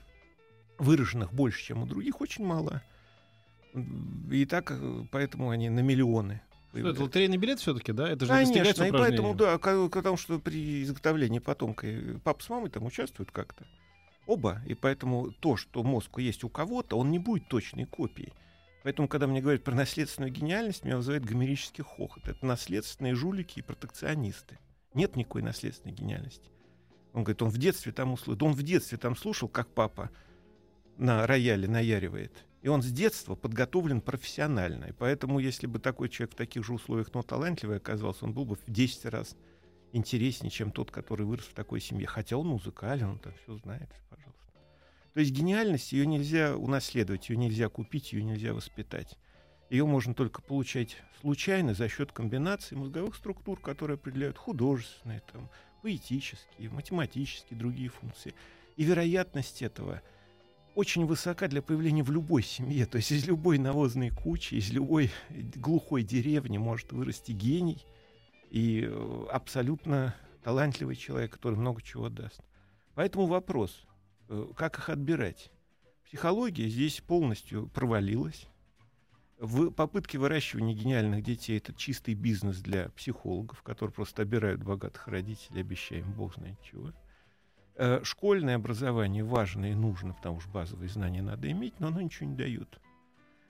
выраженных 0.77 1.33
больше, 1.33 1.61
чем 1.61 1.83
у 1.83 1.85
других, 1.85 2.21
очень 2.21 2.45
мало. 2.45 2.81
И 4.31 4.45
так, 4.45 4.71
э, 4.71 5.03
поэтому 5.11 5.49
они 5.49 5.67
на 5.67 5.81
миллионы. 5.81 6.41
Что 6.71 6.89
это, 6.89 7.03
лотерейный 7.03 7.37
билет 7.37 7.59
все-таки, 7.59 7.91
да? 7.91 8.07
Это 8.09 8.25
же 8.25 8.31
не 8.31 8.53
Конечно, 8.53 8.83
и 8.83 8.91
поэтому, 8.91 9.33
да, 9.33 9.57
ка- 9.57 9.89
потому 9.89 10.17
что 10.17 10.39
при 10.39 10.83
изготовлении 10.83 11.39
потомка 11.39 11.87
э, 11.87 12.19
папа 12.23 12.43
с 12.43 12.49
мамой 12.49 12.69
там 12.69 12.85
участвуют 12.85 13.31
как-то. 13.31 13.65
Оба. 14.27 14.61
И 14.67 14.75
поэтому 14.75 15.31
то, 15.31 15.57
что 15.57 15.81
мозг 15.83 16.19
есть 16.19 16.43
у 16.43 16.49
кого-то, 16.49 16.97
он 16.97 17.09
не 17.09 17.17
будет 17.17 17.47
точной 17.47 17.85
копией. 17.85 18.33
Поэтому, 18.83 19.07
когда 19.07 19.25
мне 19.25 19.41
говорят 19.41 19.63
про 19.63 19.73
наследственную 19.73 20.31
гениальность, 20.31 20.85
меня 20.85 20.97
вызывает 20.97 21.25
гомерический 21.25 21.83
хохот. 21.83 22.27
Это 22.27 22.45
наследственные 22.45 23.15
жулики 23.15 23.59
и 23.59 23.63
протекционисты. 23.63 24.59
Нет 24.93 25.15
никакой 25.15 25.41
наследственной 25.41 25.93
гениальности. 25.93 26.49
Он 27.13 27.23
говорит, 27.23 27.41
он 27.41 27.49
в 27.49 27.57
детстве 27.57 27.91
там 27.91 28.13
услышал. 28.13 28.45
Он 28.45 28.53
в 28.53 28.61
детстве 28.61 28.97
там 28.97 29.15
слушал, 29.15 29.49
как 29.49 29.67
папа 29.69 30.11
на 30.97 31.25
рояле 31.25 31.67
наяривает. 31.67 32.45
И 32.61 32.67
он 32.67 32.81
с 32.81 32.91
детства 32.91 33.35
подготовлен 33.35 34.01
профессионально. 34.01 34.85
И 34.85 34.91
поэтому, 34.91 35.39
если 35.39 35.65
бы 35.65 35.79
такой 35.79 36.09
человек 36.09 36.33
в 36.33 36.37
таких 36.37 36.65
же 36.65 36.73
условиях, 36.73 37.13
но 37.13 37.23
талантливый 37.23 37.77
оказался, 37.77 38.25
он 38.25 38.33
был 38.33 38.45
бы 38.45 38.55
в 38.55 38.63
10 38.67 39.05
раз 39.05 39.35
интереснее, 39.93 40.51
чем 40.51 40.71
тот, 40.71 40.91
который 40.91 41.25
вырос 41.25 41.45
в 41.45 41.53
такой 41.53 41.79
семье. 41.79 42.05
Хотя 42.05 42.37
он 42.37 42.47
музыкален, 42.47 43.11
он 43.11 43.19
там 43.19 43.33
все 43.43 43.55
знает, 43.57 43.89
пожалуйста. 44.09 44.39
То 45.13 45.21
есть 45.21 45.31
гениальность, 45.31 45.91
ее 45.93 46.05
нельзя 46.05 46.55
унаследовать, 46.55 47.29
ее 47.29 47.37
нельзя 47.37 47.69
купить, 47.69 48.13
ее 48.13 48.23
нельзя 48.23 48.53
воспитать. 48.53 49.17
Ее 49.69 49.85
можно 49.85 50.13
только 50.13 50.41
получать 50.41 50.97
случайно 51.21 51.73
за 51.73 51.87
счет 51.87 52.11
комбинации 52.11 52.75
мозговых 52.75 53.15
структур, 53.15 53.59
которые 53.59 53.95
определяют 53.95 54.37
художественные, 54.37 55.21
там, 55.31 55.49
поэтические, 55.81 56.69
математические, 56.69 57.57
другие 57.57 57.89
функции. 57.89 58.33
И 58.75 58.83
вероятность 58.83 59.61
этого 59.61 60.01
очень 60.75 61.05
высока 61.05 61.47
для 61.47 61.61
появления 61.61 62.03
в 62.03 62.11
любой 62.11 62.43
семье. 62.43 62.85
То 62.85 62.97
есть 62.97 63.11
из 63.11 63.27
любой 63.27 63.57
навозной 63.57 64.09
кучи, 64.09 64.55
из 64.55 64.71
любой 64.71 65.11
глухой 65.55 66.03
деревни 66.03 66.57
может 66.57 66.91
вырасти 66.91 67.31
гений 67.31 67.85
и 68.49 68.87
э, 68.87 69.25
абсолютно 69.31 70.15
талантливый 70.43 70.95
человек, 70.95 71.33
который 71.33 71.55
много 71.55 71.81
чего 71.81 72.09
даст. 72.09 72.41
Поэтому 72.95 73.27
вопрос, 73.27 73.85
э, 74.29 74.47
как 74.55 74.79
их 74.79 74.89
отбирать? 74.89 75.51
Психология 76.05 76.67
здесь 76.67 77.01
полностью 77.01 77.67
провалилась. 77.67 78.47
В 79.37 79.69
попытке 79.69 80.17
выращивания 80.17 80.73
гениальных 80.73 81.23
детей 81.23 81.57
это 81.57 81.73
чистый 81.73 82.13
бизнес 82.13 82.57
для 82.57 82.89
психологов, 82.89 83.61
которые 83.63 83.93
просто 83.93 84.23
обирают 84.23 84.63
богатых 84.63 85.07
родителей, 85.07 85.61
обещая 85.61 85.99
им 85.99 86.11
бог 86.11 86.35
знает 86.35 86.59
чего. 86.61 86.91
Э, 87.81 88.01
Школьное 88.03 88.57
образование 88.57 89.23
важно 89.23 89.71
и 89.71 89.73
нужно, 89.73 90.13
потому 90.13 90.41
что 90.41 90.49
базовые 90.49 90.89
знания 90.89 91.21
надо 91.21 91.49
иметь, 91.49 91.79
но 91.79 91.87
оно 91.87 92.01
ничего 92.01 92.29
не 92.29 92.35
дает. 92.35 92.77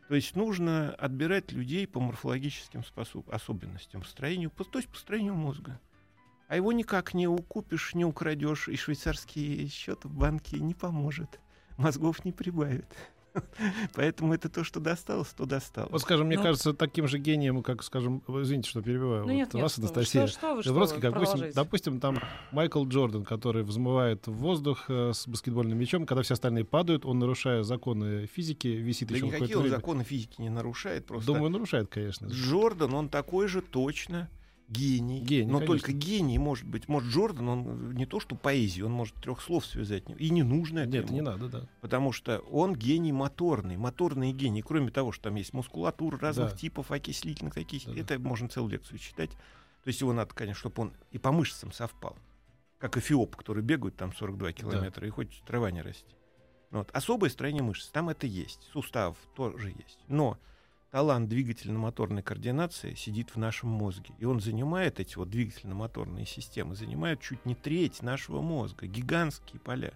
То 0.07 0.13
есть 0.13 0.35
нужно 0.35 0.93
отбирать 0.93 1.51
людей 1.51 1.87
по 1.87 1.99
морфологическим 1.99 2.83
способ, 2.83 3.27
особенностям, 3.33 4.03
строению, 4.03 4.51
то 4.51 4.77
есть 4.77 4.87
по 4.87 4.97
строению 4.97 5.33
мозга. 5.33 5.79
А 6.47 6.55
его 6.55 6.71
никак 6.71 7.15
не 7.15 7.27
укупишь, 7.27 7.95
не 7.95 8.05
украдешь, 8.05 8.67
и 8.67 8.75
швейцарский 8.75 9.67
счет 9.67 10.05
в 10.05 10.15
банке 10.15 10.59
не 10.59 10.75
поможет. 10.75 11.39
Мозгов 11.77 12.23
не 12.23 12.31
прибавит. 12.31 12.85
Поэтому 13.95 14.33
это 14.33 14.49
то, 14.49 14.63
что 14.63 14.79
досталось, 14.79 15.29
то 15.29 15.45
досталось. 15.45 15.91
Вот, 15.91 16.01
скажем, 16.01 16.27
мне 16.27 16.37
Ну- 16.37 16.43
кажется, 16.43 16.73
таким 16.73 17.07
же 17.07 17.17
гением, 17.19 17.63
как, 17.63 17.83
скажем, 17.83 18.21
извините, 18.27 18.69
что 18.69 18.81
перебиваю, 18.81 19.21
Ну 19.21 19.27
вот 19.27 19.33
нет, 19.33 19.53
нет, 19.53 19.63
вас, 19.63 19.77
вы, 19.77 19.83
Анастасия, 19.83 20.27
что, 20.27 20.39
что 20.39 20.61
что 20.61 20.69
Забродский, 20.69 20.97
вы, 20.97 21.01
как, 21.01 21.13
допустим, 21.13 21.51
допустим, 21.53 21.99
там 21.99 22.19
Майкл 22.51 22.85
Джордан, 22.85 23.23
который 23.25 23.63
взмывает 23.63 24.27
в 24.27 24.33
воздух 24.33 24.85
э, 24.89 25.11
с 25.13 25.27
баскетбольным 25.27 25.77
мячом, 25.77 26.05
когда 26.05 26.21
все 26.23 26.33
остальные 26.33 26.65
падают, 26.65 27.05
он, 27.05 27.19
нарушая 27.19 27.63
законы 27.63 28.27
физики, 28.27 28.67
висит 28.67 29.09
Да 29.09 29.15
еще 29.15 29.25
никакие 29.27 29.47
какое-то 29.47 29.57
он 29.59 29.63
время. 29.63 29.75
законы 29.77 30.03
физики 30.03 30.41
не 30.41 30.49
нарушает. 30.49 31.05
Просто 31.05 31.27
Думаю, 31.27 31.49
нарушает, 31.49 31.87
конечно. 31.89 32.27
Джордан, 32.27 32.93
он 32.93 33.09
такой 33.09 33.47
же 33.47 33.61
точно 33.61 34.29
гений. 34.69 35.21
Гений, 35.21 35.45
но 35.51 35.59
конечно. 35.59 35.67
только 35.67 35.91
гений 35.93 36.37
может 36.37 36.67
быть. 36.67 36.87
Может, 36.87 37.09
Джордан, 37.11 37.49
он 37.49 37.91
не 37.91 38.05
то 38.05 38.19
что 38.19 38.35
поэзию, 38.35 38.85
он 38.85 38.91
может 38.93 39.15
трех 39.15 39.41
слов 39.41 39.65
связать. 39.65 40.03
И 40.17 40.29
не 40.29 40.43
нужно 40.43 40.79
это 40.79 40.91
Нет, 40.91 41.05
ему. 41.05 41.13
не 41.15 41.21
надо, 41.21 41.49
да. 41.49 41.67
Потому 41.81 42.11
что 42.11 42.39
он 42.51 42.75
гений 42.75 43.11
моторный, 43.11 43.77
моторный 43.77 44.31
гений. 44.31 44.61
Кроме 44.61 44.91
того, 44.91 45.11
что 45.11 45.25
там 45.25 45.35
есть 45.35 45.53
мускулатура 45.53 46.17
разных 46.19 46.51
Да. 46.51 46.57
типов, 46.57 46.91
окислительных, 46.91 47.53
таких. 47.53 47.85
Да-да. 47.85 47.99
Это 47.99 48.19
можно 48.19 48.47
целую 48.47 48.71
лекцию 48.71 48.99
читать. 48.99 49.31
То 49.31 49.87
есть 49.87 50.01
его 50.01 50.13
надо, 50.13 50.33
конечно, 50.33 50.59
чтобы 50.59 50.83
он 50.83 50.93
и 51.11 51.17
по 51.17 51.31
мышцам 51.31 51.71
совпал. 51.71 52.15
Как 52.77 52.95
эфиоп, 52.97 53.35
который 53.35 53.63
бегают 53.63 53.97
там 53.97 54.13
42 54.13 54.53
километра, 54.53 55.05
и 55.05 55.09
хоть 55.09 55.41
трава 55.45 55.71
не 55.71 55.81
расти. 55.81 56.15
Вот. 56.71 56.89
Особое 56.93 57.29
строение 57.29 57.63
мышц, 57.63 57.87
там 57.89 58.09
это 58.09 58.27
есть. 58.27 58.69
Сустав 58.71 59.17
тоже 59.35 59.69
есть. 59.69 59.99
Но 60.07 60.37
талант 60.91 61.29
двигательно-моторной 61.29 62.23
координации 62.23 62.93
сидит 62.95 63.31
в 63.31 63.37
нашем 63.37 63.69
мозге. 63.69 64.13
И 64.17 64.25
он 64.25 64.39
занимает 64.39 64.99
эти 64.99 65.17
вот 65.17 65.29
двигательно-моторные 65.29 66.25
системы, 66.25 66.75
занимают 66.75 67.21
чуть 67.21 67.45
не 67.45 67.55
треть 67.55 68.01
нашего 68.01 68.41
мозга. 68.41 68.87
Гигантские 68.87 69.59
поля. 69.59 69.93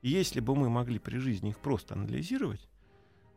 И 0.00 0.08
если 0.08 0.40
бы 0.40 0.56
мы 0.56 0.68
могли 0.68 0.98
при 0.98 1.18
жизни 1.18 1.50
их 1.50 1.58
просто 1.58 1.94
анализировать, 1.94 2.66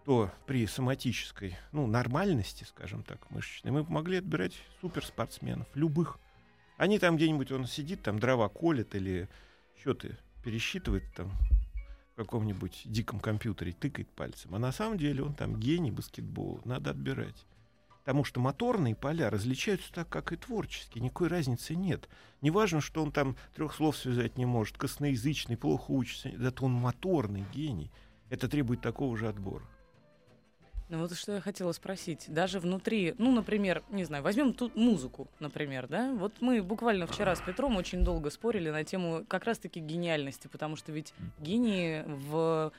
то 0.05 0.31
при 0.45 0.65
соматической, 0.67 1.57
ну, 1.71 1.87
нормальности, 1.87 2.63
скажем 2.63 3.03
так, 3.03 3.29
мышечной, 3.31 3.71
мы 3.71 3.83
могли 3.83 4.17
отбирать 4.17 4.53
суперспортсменов, 4.79 5.67
любых. 5.73 6.19
Они 6.77 6.99
там 6.99 7.17
где-нибудь, 7.17 7.51
он 7.51 7.65
сидит, 7.65 8.03
там 8.03 8.19
дрова 8.19 8.49
колет 8.49 8.95
или 8.95 9.27
счеты 9.81 10.17
пересчитывает 10.43 11.03
там 11.15 11.31
каком-нибудь 12.15 12.83
диком 12.85 13.19
компьютере, 13.19 13.73
тыкает 13.73 14.09
пальцем. 14.09 14.55
А 14.55 14.59
на 14.59 14.71
самом 14.71 14.97
деле 14.97 15.23
он 15.23 15.33
там 15.33 15.59
гений 15.59 15.91
баскетбола, 15.91 16.61
надо 16.65 16.91
отбирать. 16.91 17.45
Потому 17.99 18.23
что 18.23 18.39
моторные 18.39 18.95
поля 18.95 19.29
различаются 19.29 19.91
так, 19.91 20.07
как 20.09 20.31
и 20.31 20.35
творческие. 20.35 21.03
Никакой 21.03 21.27
разницы 21.27 21.75
нет. 21.75 22.07
Неважно, 22.41 22.79
что 22.79 23.01
он 23.01 23.11
там 23.11 23.35
трех 23.55 23.73
слов 23.73 23.97
связать 23.97 24.37
не 24.37 24.45
может, 24.45 24.77
косноязычный, 24.77 25.57
плохо 25.57 25.91
учится. 25.91 26.29
Это 26.29 26.65
он 26.65 26.71
моторный 26.71 27.45
гений. 27.51 27.91
Это 28.29 28.47
требует 28.47 28.81
такого 28.81 29.17
же 29.17 29.27
отбора. 29.27 29.65
Ну 30.87 30.99
вот 30.99 31.15
что 31.15 31.33
я 31.33 31.41
хотела 31.41 31.71
спросить. 31.71 32.25
Даже 32.27 32.59
внутри, 32.59 33.15
ну, 33.17 33.31
например, 33.31 33.83
не 33.89 34.03
знаю, 34.03 34.23
возьмем 34.23 34.53
тут 34.53 34.75
музыку, 34.75 35.27
например, 35.39 35.87
да? 35.87 36.13
Вот 36.13 36.33
мы 36.41 36.61
буквально 36.61 37.07
вчера 37.07 37.35
с 37.35 37.41
Петром 37.41 37.75
очень 37.75 38.03
долго 38.03 38.29
спорили 38.29 38.69
на 38.69 38.83
тему 38.83 39.25
как 39.27 39.45
раз-таки 39.45 39.79
гениальности, 39.79 40.47
потому 40.47 40.75
что 40.75 40.91
ведь 40.91 41.13
гении 41.39 42.03
в 42.05 42.71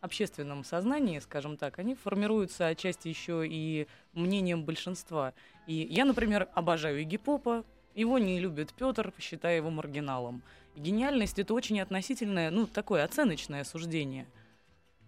общественном 0.00 0.62
сознании, 0.62 1.18
скажем 1.18 1.56
так, 1.56 1.80
они 1.80 1.96
формируются 1.96 2.68
отчасти 2.68 3.08
еще 3.08 3.44
и 3.46 3.88
мнением 4.12 4.64
большинства. 4.64 5.34
И 5.66 5.74
я, 5.74 6.04
например, 6.04 6.48
обожаю 6.54 7.02
Игги 7.02 7.16
Попа, 7.16 7.64
его 7.96 8.18
не 8.18 8.38
любит 8.38 8.72
Петр, 8.74 9.12
считая 9.18 9.56
его 9.56 9.70
маргиналом. 9.70 10.42
Гениальность 10.76 11.40
это 11.40 11.52
очень 11.52 11.80
относительное, 11.80 12.50
ну, 12.50 12.66
такое 12.66 13.04
оценочное 13.04 13.64
суждение. 13.64 14.26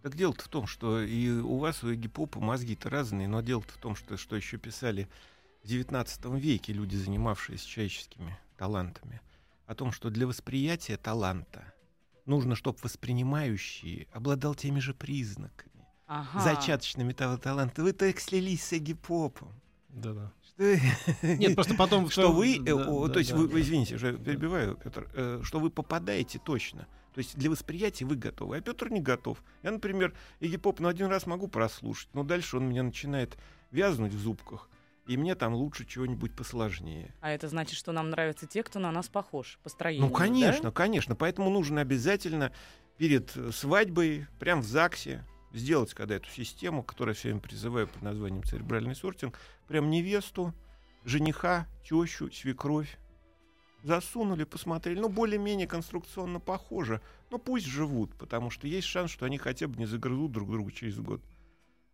Так 0.03 0.17
дело-то 0.17 0.45
в 0.45 0.49
том, 0.49 0.67
что 0.67 1.01
и 1.01 1.31
у 1.31 1.59
вас, 1.59 1.85
у 1.85 1.95
гипопа 1.95 2.41
мозги-то 2.41 2.91
разные, 2.91 3.29
но 3.29 3.41
дело-то 3.41 3.73
в 3.73 3.77
том, 3.77 3.95
что, 3.95 4.17
что 4.17 4.35
еще 4.35 4.59
писали 4.59 5.09
в 5.63 5.69
XIX 5.69 6.39
веке 6.41 6.73
люди, 6.73 6.97
занимавшиеся 6.97 7.69
человеческими 7.69 8.37
талантами, 8.57 9.21
о 9.67 9.75
том, 9.77 9.93
что 9.93 10.11
для 10.11 10.27
восприятия 10.27 10.97
таланта 10.97 11.73
нужно, 12.27 12.57
чтобы 12.57 12.79
воспринимающий 12.83 14.09
обладал 14.13 14.57
теми 14.57 14.81
же 14.81 14.93
признаками, 14.93 15.87
Ага. 16.07 16.41
зачаточными 16.41 17.13
того 17.13 17.37
таланта. 17.37 17.83
Вы 17.83 17.93
так 17.93 18.19
слились 18.19 18.65
с 18.65 18.73
гипопом. 18.73 19.53
Да-да. 19.89 20.33
Что, 20.43 20.77
Нет, 21.23 21.55
просто 21.55 21.75
потом... 21.75 22.11
что 22.11 22.33
вы, 22.33 22.57
э, 22.57 22.61
да, 22.61 22.75
о, 22.75 23.07
да, 23.07 23.15
то 23.15 23.19
есть 23.21 23.31
да. 23.31 23.37
вы, 23.37 23.47
вы, 23.47 23.61
извините, 23.61 23.95
уже 23.95 24.19
перебиваю, 24.19 24.77
Петр, 24.77 25.09
э, 25.15 25.41
что 25.45 25.61
вы 25.61 25.71
попадаете 25.71 26.39
точно. 26.39 26.89
То 27.15 27.19
есть 27.19 27.37
для 27.37 27.51
восприятия 27.51 28.05
вы 28.05 28.17
готовы, 28.17 28.57
а 28.57 28.61
Петр 28.61 28.91
не 28.91 29.01
готов. 29.01 29.43
Я, 29.63 29.71
например, 29.71 30.15
Игги 30.41 30.57
Поп, 30.57 30.81
ну, 30.81 30.89
один 30.89 31.09
раз 31.09 31.27
могу 31.27 31.49
прослушать, 31.49 32.09
но 32.15 32.23
дальше 32.25 32.57
он 32.57 32.69
меня 32.69 32.83
начинает 32.83 33.37
вязнуть 33.71 34.13
в 34.13 34.19
зубках, 34.19 34.69
и 35.07 35.17
мне 35.17 35.35
там 35.35 35.55
лучше 35.55 35.85
чего-нибудь 35.85 36.35
посложнее. 36.35 37.15
А 37.21 37.31
это 37.31 37.49
значит, 37.49 37.77
что 37.77 37.93
нам 37.93 38.11
нравятся 38.11 38.47
те, 38.47 38.63
кто 38.63 38.79
на 38.79 38.91
нас 38.91 39.09
похож 39.09 39.59
по 39.63 39.69
строению. 39.69 40.09
Ну, 40.09 40.13
конечно, 40.13 40.65
да? 40.65 40.71
конечно. 40.71 41.15
Поэтому 41.15 41.51
нужно 41.51 41.81
обязательно 41.81 42.53
перед 42.97 43.31
свадьбой, 43.53 44.27
прям 44.39 44.61
в 44.63 44.67
ЗАГСе, 44.67 45.25
сделать, 45.53 45.93
когда 45.93 46.15
эту 46.15 46.31
систему, 46.31 46.83
которую 46.83 47.15
я 47.15 47.19
все 47.19 47.29
время 47.29 47.41
призываю 47.41 47.89
под 47.89 48.03
названием 48.03 48.43
церебральный 48.43 48.95
сортинг, 48.95 49.39
прям 49.69 49.91
невесту, 49.91 50.55
жениха, 51.05 51.67
тещу, 51.85 52.31
свекровь 52.33 52.97
засунули, 53.83 54.45
посмотрели. 54.45 54.99
Ну, 54.99 55.09
более-менее 55.09 55.67
конструкционно 55.67 56.41
похоже. 56.41 57.01
Но 57.31 57.39
пусть 57.39 57.67
живут, 57.67 58.15
потому 58.17 58.51
что 58.51 58.67
есть 58.67 58.87
шанс, 58.87 59.11
что 59.11 59.27
они 59.27 59.39
хотя 59.39 59.69
бы 59.69 59.77
не 59.77 59.87
загрызут 59.87 60.33
друг 60.33 60.51
друга 60.51 60.71
через 60.73 60.99
год. 60.99 61.21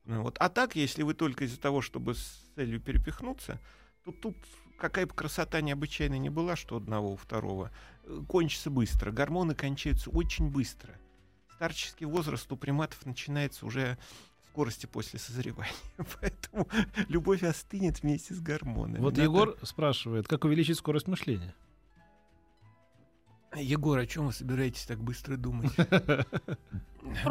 Ну, 0.04 0.23
вот. 0.23 0.37
А 0.38 0.49
так, 0.49 0.76
если 0.76 1.02
вы 1.02 1.14
только 1.14 1.45
из-за 1.45 1.61
того, 1.61 1.80
чтобы 1.80 2.14
с 2.14 2.42
целью 2.54 2.80
перепихнуться, 2.80 3.61
то 4.04 4.12
тут 4.12 4.37
какая 4.78 5.07
бы 5.07 5.14
красота 5.14 5.61
необычайная 5.61 6.18
не 6.18 6.30
была, 6.30 6.57
что 6.57 6.76
одного, 6.76 7.12
у 7.12 7.16
второго, 7.16 7.71
э, 8.04 8.21
кончится 8.28 8.71
быстро. 8.71 9.11
Гормоны 9.11 9.54
кончаются 9.54 10.11
очень 10.11 10.50
быстро. 10.50 10.99
Старческий 11.57 12.07
возраст 12.07 12.50
у 12.52 12.57
приматов 12.57 13.04
начинается 13.04 13.66
уже 13.66 13.99
скорости 14.50 14.87
после 14.87 15.18
созревания. 15.18 15.73
Поэтому 16.21 16.68
любовь 17.09 17.42
остынет 17.42 18.02
вместе 18.02 18.35
с 18.35 18.40
гормонами. 18.40 19.00
Вот 19.00 19.11
Надо- 19.11 19.23
Егор 19.23 19.57
спрашивает, 19.62 20.26
как 20.26 20.45
увеличить 20.45 20.78
скорость 20.78 21.07
мышления? 21.07 21.54
Егор, 23.57 23.99
о 23.99 24.07
чем 24.07 24.26
вы 24.26 24.33
собираетесь 24.33 24.85
так 24.85 24.99
быстро 24.99 25.37
думать? 25.37 25.73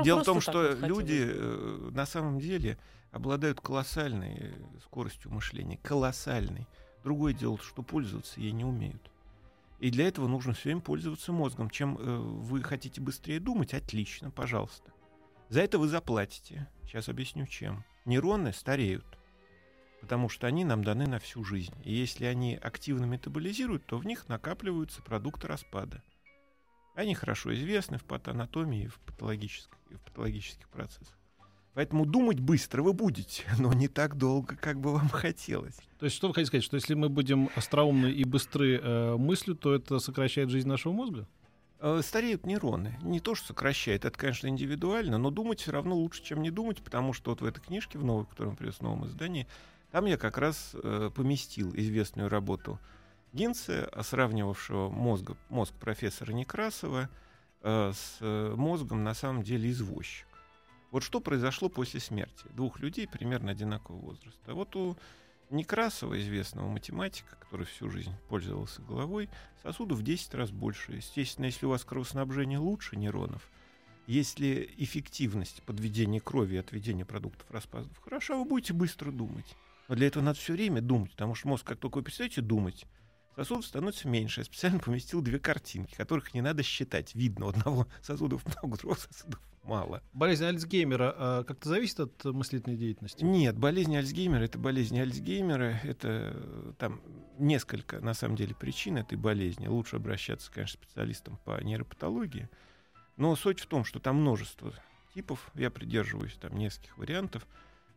Дело 0.04 0.22
в 0.22 0.26
том, 0.26 0.42
что 0.42 0.74
люди 0.74 1.24
э, 1.28 1.90
на 1.94 2.06
самом 2.06 2.40
деле 2.40 2.78
обладают 3.12 3.62
колоссальной 3.62 4.36
э, 4.40 4.54
скоростью 4.84 5.32
мышления. 5.32 5.78
Колоссальной. 5.84 6.68
Другое 7.04 7.34
дело, 7.34 7.58
что 7.60 7.84
пользоваться 7.84 8.40
ей 8.40 8.52
не 8.52 8.66
умеют. 8.66 9.12
И 9.80 9.92
для 9.92 10.08
этого 10.08 10.28
нужно 10.28 10.54
все 10.54 10.70
время 10.70 10.82
пользоваться 10.82 11.32
мозгом. 11.32 11.70
Чем 11.70 11.98
э, 11.98 12.18
вы 12.18 12.64
хотите 12.64 13.00
быстрее 13.00 13.40
думать, 13.40 13.74
отлично, 13.74 14.32
пожалуйста. 14.32 14.92
За 15.50 15.62
это 15.62 15.78
вы 15.78 15.88
заплатите. 15.88 16.68
Сейчас 16.84 17.10
объясню 17.10 17.46
чем. 17.46 17.84
Нейроны 18.06 18.54
стареют, 18.54 19.17
потому 20.02 20.30
что 20.30 20.48
они 20.48 20.66
нам 20.66 20.84
даны 20.84 21.08
на 21.08 21.20
всю 21.20 21.44
жизнь. 21.44 21.74
И 21.84 21.94
если 21.94 22.26
они 22.26 22.56
активно 22.56 23.06
метаболизируют, 23.06 23.86
то 23.86 23.98
в 23.98 24.06
них 24.06 24.28
накапливаются 24.30 25.02
продукты 25.02 25.48
распада. 25.48 26.02
Они 26.96 27.14
хорошо 27.14 27.54
известны 27.54 27.98
в 27.98 28.04
патоанатомии 28.04 28.86
и 28.86 28.88
в, 28.88 29.00
патологических, 29.00 29.78
и 29.92 29.96
в 29.96 30.02
патологических 30.02 30.68
процессах. 30.70 31.16
Поэтому 31.74 32.08
думать 32.08 32.40
быстро 32.40 32.82
вы 32.82 32.94
будете, 32.94 33.44
но 33.60 33.72
не 33.72 33.88
так 33.88 34.18
долго, 34.18 34.56
как 34.56 34.80
бы 34.80 34.94
вам 34.94 35.10
хотелось. 35.12 35.78
То 36.00 36.06
есть 36.06 36.16
что 36.16 36.28
вы 36.28 36.34
хотите 36.34 36.48
сказать, 36.48 36.64
что 36.64 36.76
если 36.76 36.96
мы 36.96 37.10
будем 37.10 37.50
остроумны 37.56 38.12
и 38.12 38.24
быстры 38.24 38.80
э, 38.82 39.16
мыслью, 39.16 39.56
то 39.56 39.76
это 39.76 40.00
сокращает 40.00 40.50
жизнь 40.50 40.68
нашего 40.68 40.92
мозга? 40.94 41.28
Э, 41.80 42.02
Стареют 42.04 42.48
нейроны. 42.48 42.98
Не 43.04 43.20
то, 43.20 43.36
что 43.36 43.50
сокращает, 43.50 44.06
это, 44.06 44.18
конечно, 44.18 44.48
индивидуально, 44.48 45.20
но 45.20 45.30
думать 45.30 45.60
все 45.60 45.72
равно 45.72 45.96
лучше, 45.96 46.24
чем 46.24 46.42
не 46.42 46.50
думать, 46.50 46.82
потому 46.82 47.14
что 47.14 47.30
вот 47.30 47.42
в 47.42 47.46
этой 47.46 47.62
книжке, 47.62 48.00
в 48.00 48.04
новой, 48.04 48.26
которую 48.26 48.52
он 48.52 48.58
привез 48.58 48.78
в 48.78 48.82
новом 48.82 49.06
издании, 49.06 49.48
там 49.92 50.06
я 50.06 50.18
как 50.18 50.38
раз 50.38 50.72
э, 50.74 51.10
поместил 51.16 51.74
известную 51.76 52.30
работу 52.30 52.80
Гинце, 53.34 53.90
сравнивавшего 54.02 54.90
мозг, 54.90 55.32
мозг 55.50 55.74
профессора 55.76 56.32
Некрасова 56.32 57.10
э, 57.62 57.92
с 57.94 58.18
э, 58.22 58.54
мозгом 58.56 59.04
на 59.04 59.14
самом 59.14 59.44
деле 59.44 59.70
извозчик. 59.70 60.28
Вот 60.92 61.04
что 61.04 61.20
произошло 61.20 61.70
после 61.70 62.00
смерти 62.00 62.46
двух 62.52 62.80
людей 62.80 63.08
примерно 63.08 63.52
одинакового 63.52 64.02
возраста. 64.02 64.54
Вот 64.54 64.76
у 64.76 64.98
Некрасова, 65.50 66.20
известного 66.20 66.68
математика, 66.68 67.38
который 67.40 67.66
всю 67.66 67.90
жизнь 67.90 68.14
пользовался 68.28 68.82
головой, 68.82 69.30
сосудов 69.64 70.00
в 70.00 70.04
10 70.04 70.34
раз 70.34 70.52
больше. 70.52 70.94
Естественно, 70.94 71.46
если 71.46 71.66
у 71.66 71.70
вас 71.70 71.86
кровоснабжение 71.86 72.60
лучше 72.60 72.98
нейронов, 72.98 73.50
если 74.08 74.74
эффективность 74.78 75.64
подведения 75.64 76.20
крови 76.20 76.56
и 76.56 76.60
отведения 76.60 77.06
продуктов 77.06 77.50
распадов 77.52 77.98
хороша, 78.00 78.36
вы 78.36 78.46
будете 78.46 78.74
быстро 78.74 79.12
думать. 79.12 79.56
Но 79.88 79.96
для 79.96 80.08
этого 80.08 80.24
надо 80.24 80.40
все 80.40 80.54
время 80.54 80.82
думать, 80.82 81.12
потому 81.12 81.36
что 81.36 81.48
мозг, 81.48 81.66
как 81.66 81.80
только 81.80 81.98
вы 81.98 82.04
перестаете 82.04 82.42
думать, 82.42 82.86
сосудов 83.36 83.66
становится 83.66 84.08
меньше. 84.08 84.42
Я 84.42 84.46
специально 84.46 84.80
поместил 84.80 85.22
две 85.22 85.40
картинки, 85.40 85.96
которых 85.96 86.34
не 86.34 86.42
надо 86.42 86.64
считать. 86.64 87.16
Видно, 87.16 87.46
у 87.46 87.50
одного 87.50 87.88
сосудов 88.02 88.44
много, 88.46 88.78
другого 88.78 89.00
сосудов 89.00 89.40
мало. 89.64 90.02
Болезнь 90.14 90.46
Альцгеймера 90.46 91.14
а, 91.16 91.44
как-то 91.44 91.70
зависит 91.70 92.00
от 92.00 92.24
мыслительной 92.26 92.78
деятельности? 92.78 93.24
Нет, 93.24 93.58
болезнь 93.58 93.96
Альцгеймера— 93.96 94.44
это 94.46 94.58
болезнь 94.58 95.00
Альцгеймера. 95.00 95.80
Это 95.84 96.32
э, 96.34 96.74
там 96.78 97.02
несколько, 97.38 98.00
на 98.00 98.14
самом 98.14 98.36
деле, 98.36 98.56
причин 98.56 98.98
этой 98.98 99.18
болезни. 99.18 99.68
Лучше 99.68 99.98
обращаться, 99.98 100.52
конечно, 100.52 100.80
к 100.80 100.84
специалистам 100.84 101.38
по 101.46 101.62
нейропатологии. 101.62 102.50
Но 103.18 103.36
суть 103.36 103.60
в 103.60 103.68
том, 103.68 103.84
что 103.84 104.00
там 104.00 104.18
множество 104.18 104.74
типов, 105.14 105.52
я 105.56 105.70
придерживаюсь 105.70 106.36
там 106.36 106.58
нескольких 106.58 106.98
вариантов, 106.98 107.48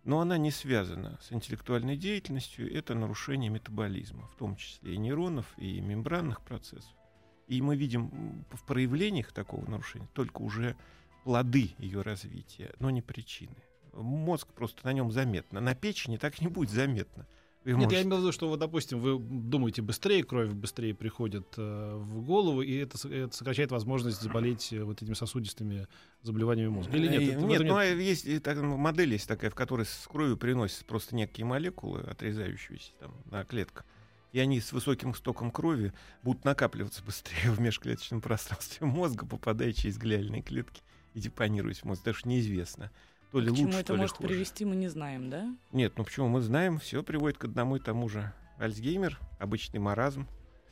но 0.05 0.21
она 0.21 0.39
не 0.39 0.51
связана 0.51 1.19
с 1.21 1.33
интеллектуальной 1.33 1.97
деятельностью, 1.97 2.73
это 2.73 2.95
нарушение 2.95 3.51
метаболизма, 3.51 4.27
в 4.29 4.35
том 4.35 4.57
числе 4.57 4.95
и 4.95 4.99
нейронов, 4.99 5.47
и 5.59 5.81
мембранных 5.81 6.43
процессов. 6.43 6.95
И 7.49 7.61
мы 7.61 7.77
видим 7.77 8.45
в 8.53 8.65
проявлениях 8.65 9.33
такого 9.33 9.69
нарушения 9.69 10.09
только 10.15 10.41
уже 10.41 10.77
плоды 11.25 11.73
ее 11.79 12.03
развития, 12.03 12.73
но 12.79 12.91
не 12.91 13.03
причины. 13.03 13.57
Мозг 13.93 14.49
просто 14.53 14.87
на 14.87 14.93
нем 14.93 15.11
заметно. 15.11 15.61
На 15.61 15.75
печени 15.75 16.17
так 16.17 16.41
не 16.41 16.47
будет 16.47 16.71
заметно. 16.71 17.27
Нет, 17.65 17.77
можете... 17.77 17.97
я 17.97 18.03
имел 18.03 18.19
в 18.19 18.21
виду, 18.21 18.33
что, 18.33 18.49
вот, 18.49 18.59
допустим, 18.59 19.01
вы 19.01 19.19
думаете 19.19 19.83
быстрее, 19.83 20.25
кровь 20.25 20.51
быстрее 20.51 20.95
приходит 20.95 21.47
э, 21.59 21.95
в 21.95 22.23
голову, 22.23 22.63
и 22.63 22.75
это, 22.77 22.97
это 23.09 23.37
сокращает 23.37 23.71
возможность 23.71 24.23
заболеть 24.23 24.73
э, 24.73 24.83
вот 24.83 25.03
этими 25.03 25.13
сосудистыми 25.13 25.87
заболеваниями 26.23 26.71
мозга. 26.71 26.97
Или 26.97 27.09
нет? 27.09 27.23
Это, 27.35 27.45
нет, 27.45 27.63
ну, 27.63 27.77
а 27.77 27.85
есть 27.85 28.43
так, 28.43 28.57
модель 28.63 29.13
есть 29.13 29.29
такая, 29.29 29.51
в 29.51 29.55
которой 29.55 29.85
с 29.85 30.07
кровью 30.09 30.39
приносятся 30.39 30.87
просто 30.87 31.15
некие 31.15 31.45
молекулы, 31.45 32.01
отрезающиеся 32.01 32.93
там 32.99 33.15
на 33.27 33.45
клетках. 33.45 33.85
И 34.33 34.39
они 34.39 34.61
с 34.61 34.73
высоким 34.73 35.15
стоком 35.15 35.51
крови 35.51 35.93
будут 36.23 36.45
накапливаться 36.45 37.03
быстрее 37.03 37.51
в 37.51 37.61
межклеточном 37.61 38.23
пространстве 38.23 38.87
мозга, 38.87 39.27
попадая 39.27 39.75
через 39.75 39.99
глиальные 39.99 40.41
клетки 40.41 40.83
и 41.13 41.21
депонируясь 41.21 41.81
в 41.81 41.85
мозг. 41.85 42.05
Даже 42.05 42.21
неизвестно 42.25 42.91
то 43.31 43.41
ли 43.41 43.47
К 43.47 43.51
лучше, 43.51 43.63
чему 43.63 43.73
это 43.73 43.85
то 43.85 43.95
ли 43.95 44.01
может 44.01 44.17
хуже. 44.17 44.29
привести, 44.29 44.65
мы 44.65 44.77
не 44.77 44.89
знаем, 44.89 45.31
да? 45.31 45.55
Нет, 45.73 45.95
ну 45.97 46.05
почему? 46.05 46.29
Мы 46.29 46.41
знаем, 46.41 46.79
все 46.79 47.03
приводит 47.03 47.39
к 47.39 47.45
одному 47.45 47.77
и 47.77 47.81
тому 47.81 48.09
же. 48.09 48.33
Альцгеймер, 48.59 49.19
обычный 49.39 49.79
маразм, 49.81 50.27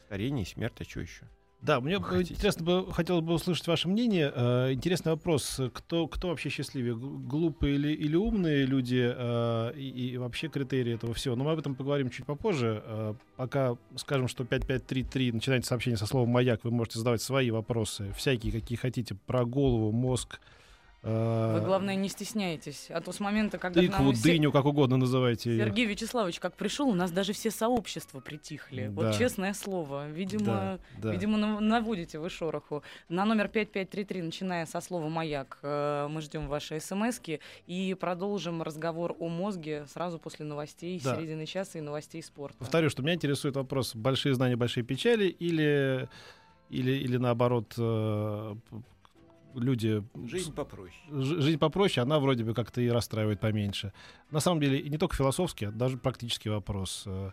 старение 0.06 0.44
и 0.44 0.46
смерть, 0.46 0.74
а 0.80 0.84
что 0.84 1.00
еще? 1.00 1.24
Да, 1.60 1.80
мне 1.80 1.96
интересно 1.96 2.64
бы, 2.64 2.92
хотелось 2.92 3.24
бы 3.24 3.34
услышать 3.34 3.66
ваше 3.66 3.88
мнение. 3.88 4.32
Э, 4.32 4.72
интересный 4.72 5.10
вопрос. 5.12 5.60
Кто, 5.74 6.06
кто 6.06 6.28
вообще 6.28 6.50
счастливее? 6.50 6.94
Глупые 6.94 7.74
или, 7.74 7.92
или 7.92 8.14
умные 8.14 8.64
люди? 8.64 9.12
Э, 9.12 9.72
и, 9.74 10.12
и 10.12 10.16
вообще 10.18 10.46
критерии 10.48 10.94
этого 10.94 11.14
всего. 11.14 11.34
Но 11.34 11.42
мы 11.42 11.52
об 11.52 11.58
этом 11.58 11.74
поговорим 11.74 12.10
чуть 12.10 12.26
попозже. 12.26 12.80
Э, 12.84 13.14
пока 13.36 13.76
скажем, 13.96 14.28
что 14.28 14.44
5533 14.44 15.32
начинайте 15.32 15.66
сообщение 15.66 15.98
со 15.98 16.06
словом 16.06 16.28
«Маяк». 16.28 16.62
Вы 16.62 16.70
можете 16.70 17.00
задавать 17.00 17.22
свои 17.22 17.50
вопросы, 17.50 18.12
всякие, 18.16 18.52
какие 18.52 18.78
хотите, 18.78 19.16
про 19.16 19.44
голову, 19.44 19.90
мозг, 19.90 20.40
вы, 21.02 21.60
главное, 21.60 21.94
не 21.94 22.08
стесняйтесь. 22.08 22.86
А 22.90 23.00
то 23.00 23.12
с 23.12 23.20
момента, 23.20 23.58
когда... 23.58 23.80
Тыкву, 23.80 24.12
все... 24.12 24.32
дыню, 24.32 24.50
как 24.50 24.64
угодно 24.64 24.96
называйте. 24.96 25.56
Сергей 25.56 25.86
Вячеславович 25.86 26.40
как 26.40 26.56
пришел, 26.56 26.88
у 26.88 26.94
нас 26.94 27.10
даже 27.10 27.32
все 27.32 27.50
сообщества 27.50 28.20
притихли. 28.20 28.86
Да. 28.88 28.90
Вот 28.90 29.16
честное 29.16 29.54
слово. 29.54 30.08
Видимо, 30.08 30.44
да, 30.44 30.78
да. 30.98 31.12
видимо 31.12 31.60
наводите 31.60 32.18
вы 32.18 32.30
шороху. 32.30 32.82
На 33.08 33.24
номер 33.24 33.48
5533, 33.48 34.22
начиная 34.22 34.66
со 34.66 34.80
слова 34.80 35.08
«Маяк», 35.08 35.58
э, 35.62 36.08
мы 36.10 36.20
ждем 36.20 36.48
ваши 36.48 36.80
смс 36.80 37.20
и 37.66 37.96
продолжим 37.98 38.62
разговор 38.62 39.16
о 39.18 39.28
мозге 39.28 39.86
сразу 39.92 40.18
после 40.18 40.44
новостей 40.44 41.00
да. 41.02 41.14
середины 41.14 41.46
часа 41.46 41.78
и 41.78 41.80
новостей 41.80 42.22
спорта. 42.22 42.58
Повторю, 42.58 42.90
что 42.90 43.02
меня 43.02 43.14
интересует 43.14 43.56
вопрос, 43.56 43.94
большие 43.94 44.34
знания, 44.34 44.56
большие 44.56 44.84
печали 44.84 45.26
или, 45.26 46.08
или, 46.70 46.92
или 46.92 47.16
наоборот 47.16 47.74
э, 47.76 48.54
люди... 49.54 50.02
Жизнь 50.26 50.52
попроще. 50.52 50.96
Жизнь 51.10 51.58
попроще, 51.58 52.02
она 52.02 52.18
вроде 52.18 52.44
бы 52.44 52.54
как-то 52.54 52.80
и 52.80 52.88
расстраивает 52.88 53.40
поменьше. 53.40 53.92
На 54.30 54.40
самом 54.40 54.60
деле, 54.60 54.78
и 54.78 54.88
не 54.88 54.98
только 54.98 55.16
философский, 55.16 55.66
а 55.66 55.70
даже 55.70 55.96
практический 55.96 56.48
вопрос. 56.48 57.04
Э, 57.06 57.30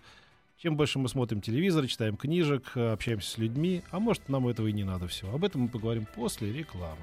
чем 0.58 0.78
больше 0.78 1.00
мы 1.00 1.10
смотрим 1.10 1.42
телевизор, 1.42 1.86
читаем 1.88 2.18
книжек, 2.18 2.72
э, 2.76 2.94
общаемся 2.94 3.30
с 3.30 3.38
людьми, 3.38 3.84
а 3.92 4.00
может, 4.00 4.30
нам 4.30 4.48
этого 4.48 4.68
и 4.68 4.74
не 4.74 4.84
надо 4.84 5.08
все. 5.08 5.32
Об 5.34 5.44
этом 5.44 5.62
мы 5.62 5.68
поговорим 5.68 6.08
после 6.16 6.52
рекламы. 6.52 7.02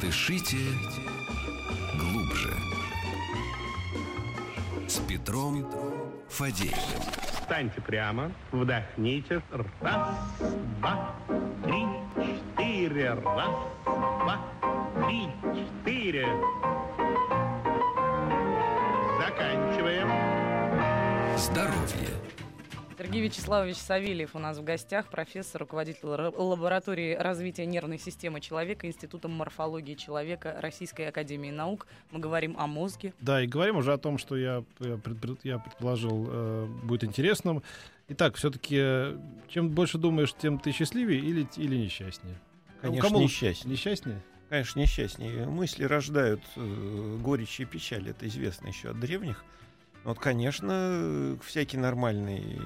Дышите 0.00 0.58
глубже. 1.98 2.54
С 4.86 5.00
Петром 5.00 5.66
Фадеевым. 6.28 7.25
Встаньте 7.46 7.80
прямо, 7.80 8.32
вдохните. 8.50 9.40
Раз, 9.80 10.08
два, 10.80 11.14
три, 11.62 11.86
четыре. 12.56 13.14
Раз, 13.14 13.54
два, 13.84 14.40
три, 15.06 15.28
четыре. 15.54 16.26
Заканчиваем. 19.20 20.08
Здоровье. 21.38 22.25
Сергей 22.98 23.20
Вячеславович 23.20 23.76
Савельев 23.76 24.34
у 24.34 24.38
нас 24.38 24.56
в 24.56 24.64
гостях, 24.64 25.10
профессор, 25.10 25.60
руководитель 25.60 26.06
лаборатории 26.06 27.14
развития 27.14 27.66
нервной 27.66 27.98
системы 27.98 28.40
человека, 28.40 28.86
Институтом 28.86 29.32
морфологии 29.32 29.94
человека 29.94 30.56
Российской 30.62 31.08
Академии 31.08 31.50
Наук. 31.50 31.86
Мы 32.10 32.20
говорим 32.20 32.56
о 32.58 32.66
мозге. 32.66 33.12
Да, 33.20 33.42
и 33.42 33.46
говорим 33.46 33.76
уже 33.76 33.92
о 33.92 33.98
том, 33.98 34.16
что 34.16 34.36
я, 34.36 34.64
я, 34.80 34.96
пред, 34.96 35.44
я 35.44 35.58
предположил 35.58 36.26
э, 36.28 36.66
будет 36.84 37.04
интересным. 37.04 37.62
Итак, 38.08 38.36
все-таки, 38.36 39.18
чем 39.48 39.68
больше 39.68 39.98
думаешь, 39.98 40.32
тем 40.32 40.58
ты 40.58 40.72
счастливее 40.72 41.20
или, 41.20 41.46
или 41.56 41.76
несчастнее? 41.76 42.40
Конечно, 42.80 43.08
Кому 43.08 43.20
несчастнее. 43.20 43.72
Несчастнее? 43.72 44.22
Конечно, 44.48 44.80
несчастнее. 44.80 45.46
Мысли 45.46 45.84
рождают 45.84 46.40
э, 46.56 47.18
горечь 47.20 47.60
и 47.60 47.66
печаль. 47.66 48.08
Это 48.08 48.26
известно 48.26 48.68
еще 48.68 48.90
от 48.90 49.00
древних. 49.00 49.44
Вот, 50.06 50.20
конечно, 50.20 51.36
всякий 51.42 51.76
нормальный 51.76 52.60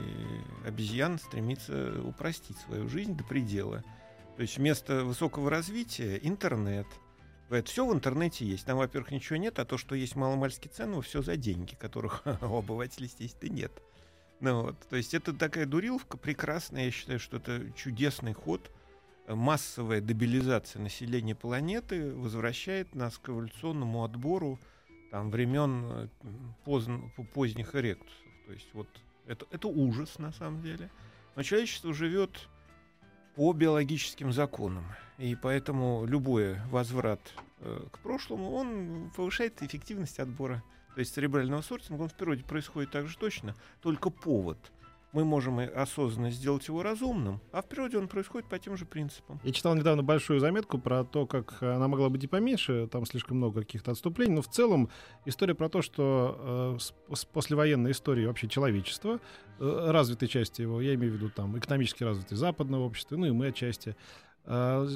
обезьян 0.67 1.19
стремится 1.19 1.99
упростить 2.05 2.59
свою 2.59 2.87
жизнь 2.87 3.17
до 3.17 3.25
предела. 3.25 3.83
То 4.37 4.43
есть 4.43 4.59
вместо 4.59 5.05
высокого 5.05 5.49
развития 5.49 6.21
интернет. 6.23 6.87
Все 7.65 7.87
в 7.87 7.95
интернете 7.95 8.45
есть. 8.45 8.67
Там, 8.67 8.77
во-первых, 8.77 9.11
ничего 9.11 9.39
нет, 9.39 9.59
а 9.59 9.65
то, 9.65 9.79
что 9.79 9.95
есть 9.95 10.17
маломальски 10.17 10.69
ценного, 10.69 11.01
все 11.01 11.23
за 11.23 11.39
деньги, 11.39 11.75
которых 11.77 12.25
у 12.43 12.59
обывателей, 12.59 13.07
естественно, 13.07 13.55
нет. 13.55 13.73
Ну, 14.41 14.61
вот. 14.65 14.79
То 14.91 14.97
есть 14.97 15.15
это 15.15 15.33
такая 15.33 15.65
дуриловка 15.65 16.19
прекрасная. 16.19 16.85
Я 16.85 16.91
считаю, 16.91 17.19
что 17.19 17.39
это 17.39 17.73
чудесный 17.75 18.35
ход. 18.35 18.71
Массовая 19.27 20.03
дебилизация 20.03 20.83
населения 20.83 21.35
планеты 21.35 22.13
возвращает 22.13 22.95
нас 22.95 23.17
к 23.17 23.31
эволюционному 23.31 24.05
отбору 24.05 24.61
там, 25.11 25.31
времен 25.31 25.85
э, 25.85 26.09
поздно, 26.65 27.11
поздних 27.35 27.75
эректусов. 27.75 28.25
То 28.47 28.53
есть 28.53 28.69
вот 28.73 28.89
это, 29.27 29.47
это 29.51 29.69
ужас 29.69 30.19
на 30.19 30.33
самом 30.33 30.63
деле. 30.63 30.91
Но 31.37 31.43
человечество 31.43 31.93
живет 31.93 32.49
по 33.35 33.53
биологическим 33.53 34.33
законам. 34.33 34.85
И 35.19 35.37
поэтому 35.37 36.05
любой 36.07 36.57
возврат 36.71 37.21
э, 37.61 37.87
к 37.93 37.99
прошлому, 37.99 38.53
он 38.53 39.11
повышает 39.15 39.63
эффективность 39.63 40.19
отбора. 40.19 40.63
То 40.95 41.01
есть 41.01 41.15
церебрального 41.15 41.63
сортинга, 41.63 42.03
он 42.03 42.09
в 42.09 42.15
природе 42.15 42.43
происходит 42.43 42.91
так 42.91 43.07
же 43.07 43.17
точно, 43.17 43.55
только 43.81 44.11
повод– 44.11 44.59
мы 45.13 45.25
можем 45.25 45.59
осознанно 45.59 46.31
сделать 46.31 46.67
его 46.69 46.83
разумным, 46.83 47.41
а 47.53 47.63
в 47.63 47.67
природе 47.67 47.99
он 47.99 48.09
происходит 48.09 48.49
по 48.49 48.59
тем 48.59 48.77
же 48.77 48.85
принципам. 48.85 49.41
Я 49.43 49.53
читал 49.53 49.75
недавно 49.75 50.03
большую 50.03 50.41
заметку 50.41 50.79
про 50.79 51.05
то, 51.05 51.27
как 51.27 51.63
она 51.63 51.89
могла 51.89 52.09
быть 52.09 52.25
и 52.25 52.27
поменьше, 52.27 52.87
там 52.87 53.05
слишком 53.07 53.39
много 53.39 53.61
каких-то 53.61 53.91
отступлений, 53.91 54.35
но 54.35 54.43
в 54.43 54.49
целом 54.49 54.89
история 55.25 55.55
про 55.55 55.69
то, 55.69 55.83
что 55.83 56.77
э, 56.79 57.15
с 57.15 57.25
послевоенной 57.25 57.91
истории 57.91 58.27
вообще 58.27 58.49
человечества, 58.49 59.21
э, 59.59 59.91
развитой 59.91 60.29
части 60.29 60.63
его, 60.63 60.81
я 60.81 60.95
имею 60.95 61.13
в 61.13 61.17
виду 61.17 61.31
там 61.31 61.59
экономически 61.59 62.05
развитой 62.05 62.37
западного 62.37 62.85
общества, 62.85 63.17
ну 63.17 63.27
и 63.27 63.31
мы 63.31 63.49
отчасти, 63.49 63.97
э, 64.45 64.87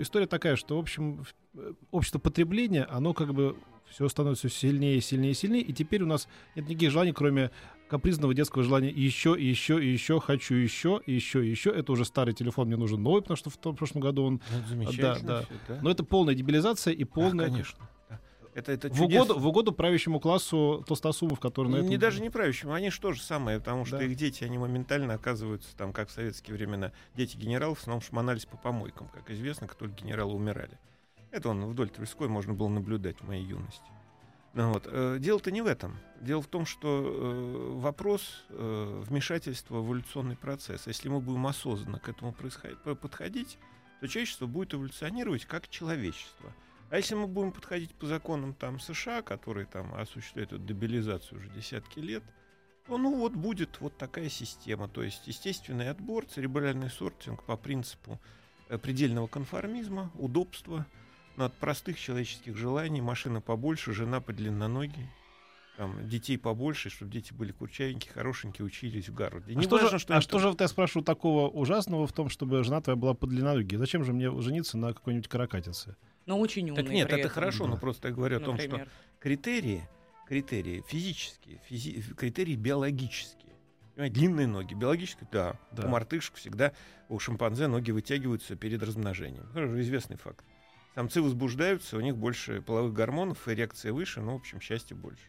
история 0.00 0.26
такая, 0.26 0.56
что, 0.56 0.76
в 0.76 0.80
общем, 0.80 1.24
э, 1.54 1.74
общество 1.92 2.18
потребления, 2.18 2.84
оно 2.84 3.14
как 3.14 3.32
бы 3.34 3.56
все 3.88 4.08
становится 4.08 4.48
все 4.48 4.68
сильнее, 4.68 5.00
сильнее, 5.00 5.34
сильнее, 5.34 5.62
и 5.62 5.72
теперь 5.72 6.02
у 6.02 6.06
нас 6.06 6.28
нет 6.54 6.68
никаких 6.68 6.90
желаний, 6.90 7.12
кроме 7.12 7.50
капризного 7.90 8.32
детского 8.32 8.62
желания 8.62 8.88
еще, 8.88 9.38
и 9.38 9.44
еще, 9.44 9.82
и 9.84 9.88
еще, 9.92 10.20
хочу 10.20 10.54
еще, 10.54 11.00
и 11.04 11.12
еще, 11.12 11.44
и 11.44 11.50
еще. 11.50 11.70
Это 11.70 11.92
уже 11.92 12.04
старый 12.04 12.32
телефон, 12.32 12.68
мне 12.68 12.76
нужен 12.76 13.02
новый, 13.02 13.20
потому 13.20 13.36
что 13.36 13.50
в 13.50 13.56
том 13.56 13.76
прошлом 13.76 14.00
году 14.00 14.24
он... 14.24 14.40
Ну, 14.50 14.58
это 14.58 14.68
замечательно 14.68 15.28
да, 15.28 15.38
да. 15.40 15.42
всё, 15.42 15.54
да. 15.68 15.78
Но 15.82 15.90
это 15.90 16.04
полная 16.04 16.34
дебилизация 16.34 16.94
и 16.94 17.04
полная... 17.04 17.48
конечно. 17.48 17.78
да. 18.08 18.20
Это, 18.54 18.72
это 18.72 18.88
в, 18.88 19.02
угоду, 19.02 19.38
в 19.38 19.46
угоду 19.46 19.72
правящему 19.72 20.18
классу 20.20 20.84
толстосумов, 20.86 21.38
которые 21.38 21.72
на 21.72 21.80
Не, 21.80 21.88
этом... 21.88 22.00
даже 22.00 22.20
не 22.20 22.30
правящим, 22.30 22.70
они 22.72 22.90
же 22.90 23.00
тоже 23.00 23.22
самое, 23.22 23.58
потому 23.58 23.84
что 23.84 23.98
Да. 23.98 24.04
их 24.04 24.16
дети, 24.16 24.44
они 24.44 24.58
моментально 24.58 25.14
оказываются, 25.14 25.76
там, 25.76 25.92
как 25.92 26.08
в 26.08 26.12
советские 26.12 26.56
времена, 26.56 26.92
дети 27.14 27.36
генералов 27.36 27.78
в 27.78 27.82
основном 27.82 28.02
шмонались 28.02 28.46
по 28.46 28.56
помойкам, 28.56 29.08
как 29.08 29.30
известно, 29.30 29.66
как 29.68 29.76
только 29.76 29.94
генералы 30.02 30.34
умирали. 30.34 30.78
Это 31.30 31.48
он 31.48 31.64
вдоль 31.66 31.90
Тверской 31.90 32.28
можно 32.28 32.52
было 32.54 32.68
наблюдать 32.68 33.20
в 33.20 33.26
моей 33.28 33.44
юности. 33.44 33.84
Вот. 34.54 34.86
э, 34.86 35.18
Дело-то 35.20 35.50
не 35.50 35.62
в 35.62 35.66
этом. 35.66 35.98
Дело 36.20 36.42
в 36.42 36.46
том, 36.46 36.66
что 36.66 36.88
э, 36.88 37.72
вопрос 37.78 38.44
э, 38.48 39.02
вмешательства 39.06 39.80
в 39.80 39.86
эволюционный 39.86 40.36
процесс. 40.36 40.86
Если 40.86 41.08
мы 41.08 41.20
будем 41.20 41.46
осознанно 41.46 41.98
к 41.98 42.08
этому 42.08 42.32
подходить, 42.32 43.58
то 44.00 44.08
человечество 44.08 44.46
будет 44.46 44.74
эволюционировать 44.74 45.44
как 45.46 45.68
человечество. 45.68 46.52
А 46.90 46.96
если 46.96 47.14
мы 47.14 47.28
будем 47.28 47.52
подходить 47.52 47.94
по 47.94 48.06
законам 48.06 48.54
там, 48.54 48.80
США, 48.80 49.22
которые 49.22 49.66
там 49.66 49.94
осуществляют 49.94 50.52
эту 50.52 50.62
дебилизацию 50.62 51.38
уже 51.38 51.48
десятки 51.50 52.00
лет, 52.00 52.24
то 52.86 52.98
ну 52.98 53.14
вот 53.14 53.32
будет 53.32 53.80
вот 53.80 53.96
такая 53.96 54.28
система. 54.28 54.88
То 54.88 55.04
есть 55.04 55.28
естественный 55.28 55.90
отбор, 55.90 56.26
церебральный 56.26 56.90
сортинг 56.90 57.44
по 57.44 57.56
принципу 57.56 58.20
предельного 58.82 59.28
конформизма, 59.28 60.10
удобства, 60.14 60.86
ну, 61.40 61.46
от 61.46 61.54
простых 61.54 61.98
человеческих 61.98 62.54
желаний, 62.56 63.00
машина 63.00 63.40
побольше, 63.40 63.94
жена 63.94 64.20
подлинноногий, 64.20 65.08
там, 65.78 66.06
детей 66.06 66.36
побольше, 66.36 66.90
чтобы 66.90 67.10
дети 67.10 67.32
были 67.32 67.50
курчавенькие, 67.52 68.12
хорошенькие, 68.12 68.66
учились 68.66 69.08
в 69.08 69.14
Гарварде. 69.14 69.54
А, 69.54 69.56
Не 69.56 69.62
что, 69.62 69.76
важно, 69.76 69.90
же, 69.92 69.98
что 70.00 70.16
а 70.16 70.20
что 70.20 70.38
же, 70.38 70.48
вот 70.50 70.60
я 70.60 70.68
спрашиваю, 70.68 71.02
такого 71.02 71.48
ужасного 71.48 72.06
в 72.06 72.12
том, 72.12 72.28
чтобы 72.28 72.62
жена 72.62 72.82
твоя 72.82 72.96
была 72.96 73.14
подлиннодугой? 73.14 73.78
Зачем 73.78 74.04
же 74.04 74.12
мне 74.12 74.30
жениться 74.42 74.76
на 74.76 74.92
какой-нибудь 74.92 75.28
каракатице? 75.28 75.96
Но 76.26 76.38
очень 76.38 76.68
умный 76.68 76.82
Так 76.84 76.92
нет, 76.92 77.08
при 77.08 77.14
это 77.20 77.28
этом, 77.28 77.34
хорошо, 77.34 77.66
но 77.66 77.74
Да. 77.76 77.80
просто 77.80 78.08
я 78.08 78.14
говорю 78.14 78.36
о 78.36 78.40
том, 78.40 78.58
что 78.58 78.66
например. 78.68 78.90
критерии, 79.18 79.88
критерии 80.28 80.84
физические, 80.86 81.62
физи- 81.70 82.14
критерии 82.14 82.54
биологические. 82.56 83.54
Понимаете, 83.94 84.14
длинные 84.14 84.46
ноги. 84.46 84.74
Биологические, 84.74 85.26
да. 85.32 85.58
Да. 85.72 85.86
У 85.86 85.88
мартышек 85.88 86.34
всегда, 86.34 86.72
у 87.08 87.18
шимпанзе 87.18 87.66
ноги 87.66 87.90
вытягиваются 87.90 88.54
перед 88.56 88.82
размножением. 88.82 89.46
Это 89.54 89.80
известный 89.80 90.16
факт. 90.18 90.44
Самцы 90.94 91.22
возбуждаются, 91.22 91.96
у 91.96 92.00
них 92.00 92.16
больше 92.16 92.60
половых 92.62 92.92
гормонов, 92.92 93.46
эрекция 93.48 93.92
выше, 93.92 94.20
ну, 94.20 94.32
в 94.32 94.36
общем, 94.36 94.60
счастья 94.60 94.94
больше. 94.94 95.22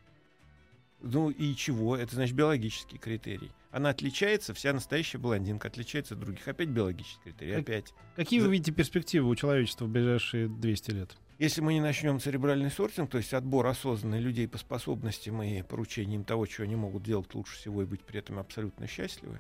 Ну 1.04 1.30
и 1.30 1.56
чего? 1.56 1.98
Это 1.98 2.16
значит 2.16 2.36
биологический 2.36 2.98
критерий. 2.98 3.52
Она 3.72 3.90
отличается, 3.90 4.54
вся 4.54 4.74
настоящая 4.74 5.18
блондинка 5.18 5.68
отличается 5.68 6.14
от 6.14 6.20
других. 6.20 6.48
Опять 6.48 6.70
биологический 6.70 7.22
критерий, 7.24 7.52
Как- 7.54 7.62
опять. 7.62 7.94
Какие 8.16 8.40
За- 8.40 8.48
вы 8.48 8.52
видите 8.54 8.72
перспективы 8.72 9.30
у 9.30 9.36
человечества 9.36 9.86
в 9.86 9.90
ближайшие 9.90 10.48
200 10.48 10.92
лет? 10.92 11.16
Если 11.40 11.62
мы 11.62 11.74
не 11.74 11.82
начнем 11.82 12.20
церебральный 12.20 12.70
сортинг, 12.70 13.10
то 13.10 13.18
есть 13.18 13.34
отбор 13.34 13.66
осознанных 13.66 14.22
людей 14.22 14.48
по 14.48 14.60
способностям 14.60 15.42
и 15.42 15.64
поручениям 15.64 16.24
того, 16.24 16.46
что 16.46 16.64
они 16.64 16.76
могут 16.76 17.02
делать 17.02 17.34
лучше 17.34 17.56
всего 17.56 17.82
и 17.82 17.86
быть 17.86 18.02
при 18.02 18.20
этом 18.20 18.38
абсолютно 18.38 18.86
счастливы, 18.86 19.40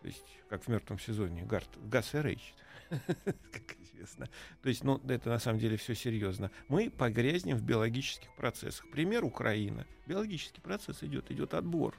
то 0.00 0.06
есть, 0.06 0.24
как 0.48 0.64
в 0.64 0.68
мертвом 0.68 0.98
сезоне, 0.98 1.44
Гарт, 1.44 1.68
Газ 1.84 2.14
и 2.14 2.18
Рейч, 2.18 2.54
как 2.90 3.76
известно. 3.78 4.28
То 4.62 4.68
есть, 4.68 4.82
ну, 4.82 5.00
это 5.08 5.28
на 5.28 5.38
самом 5.38 5.58
деле 5.58 5.76
все 5.76 5.94
серьезно. 5.94 6.50
Мы 6.68 6.90
погрязнем 6.90 7.56
в 7.56 7.62
биологических 7.62 8.34
процессах. 8.36 8.90
Пример 8.90 9.24
Украина. 9.24 9.86
Биологический 10.06 10.60
процесс 10.60 11.02
идет, 11.02 11.30
идет 11.30 11.54
отбор. 11.54 11.94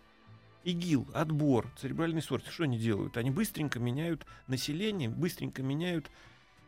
ИГИЛ, 0.64 1.08
отбор, 1.14 1.72
церебральный 1.78 2.22
сорт. 2.22 2.46
Что 2.48 2.64
они 2.64 2.78
делают? 2.78 3.18
Они 3.18 3.32
быстренько 3.32 3.80
меняют 3.80 4.26
население, 4.48 5.10
быстренько 5.10 5.64
меняют 5.64 6.10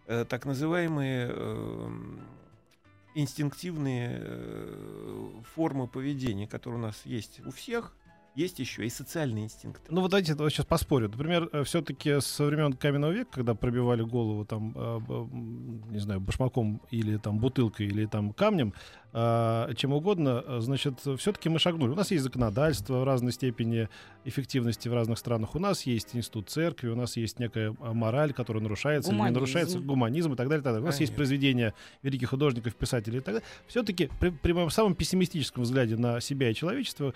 э, 0.08 0.26
так 0.28 0.46
называемые 0.46 1.30
эм, 1.30 2.20
инстинктивные 3.14 4.20
э, 4.20 5.42
формы 5.54 5.88
поведения, 5.88 6.48
которые 6.48 6.80
у 6.80 6.84
нас 6.84 7.06
есть 7.06 7.46
у 7.46 7.52
всех, 7.52 7.96
есть 8.36 8.60
еще 8.60 8.86
и 8.86 8.90
социальные 8.90 9.46
инстинкты. 9.46 9.84
Ну 9.90 10.02
вот 10.02 10.12
давайте 10.12 10.34
вот 10.36 10.50
сейчас 10.50 10.66
поспорю. 10.66 11.10
Например, 11.10 11.50
все-таки 11.64 12.20
со 12.20 12.46
времен 12.46 12.74
каменного 12.74 13.12
века, 13.12 13.32
когда 13.32 13.54
пробивали 13.54 14.02
голову 14.02 14.46
там, 14.46 14.74
э, 14.76 15.00
не 15.92 16.00
знаю, 16.00 16.20
башмаком 16.20 16.82
или 16.90 17.18
там 17.18 17.38
бутылкой 17.40 17.88
или 17.88 18.06
там 18.06 18.34
камнем, 18.34 18.74
э, 19.14 19.74
чем 19.76 19.94
угодно, 19.94 20.44
э, 20.46 20.60
значит, 20.62 21.00
все-таки 21.00 21.50
мы 21.50 21.60
шагнули. 21.60 21.92
У 21.92 21.96
нас 21.96 22.10
есть 22.12 22.24
законодательство 22.24 23.00
в 23.00 23.04
разной 23.04 23.32
степени 23.34 23.88
эффективности 24.26 24.88
в 24.88 24.94
разных 24.94 25.20
странах. 25.20 25.56
У 25.56 25.60
нас 25.60 25.84
есть 25.84 26.16
институт 26.16 26.50
церкви, 26.50 26.88
у 26.90 26.96
нас 26.96 27.18
есть 27.18 27.40
некая 27.40 27.76
мораль, 27.80 28.34
которая 28.34 28.64
нарушается 28.64 29.12
или 29.12 29.16
не 29.16 29.20
Гуманизм. 29.20 29.40
нарушается, 29.40 29.80
гуманизм 29.80 30.34
и 30.34 30.36
так 30.36 30.48
далее. 30.48 30.62
и 30.62 30.64
так 30.64 30.74
далее. 30.74 30.82
У 30.82 30.86
нас 30.86 31.00
есть 31.00 31.12
Конечно. 31.12 31.18
произведения 31.18 31.74
великих 32.02 32.30
художников, 32.30 32.76
писателей 32.76 33.18
и 33.18 33.22
так 33.22 33.36
далее. 33.36 33.48
Все-таки 33.68 34.10
при, 34.20 34.30
при 34.30 34.54
моем 34.54 34.70
самом 34.70 34.96
пессимистическом 34.96 35.64
взгляде 35.64 35.98
на 35.98 36.20
себя 36.20 36.50
и 36.50 36.54
человечество, 36.56 37.10
э, 37.10 37.14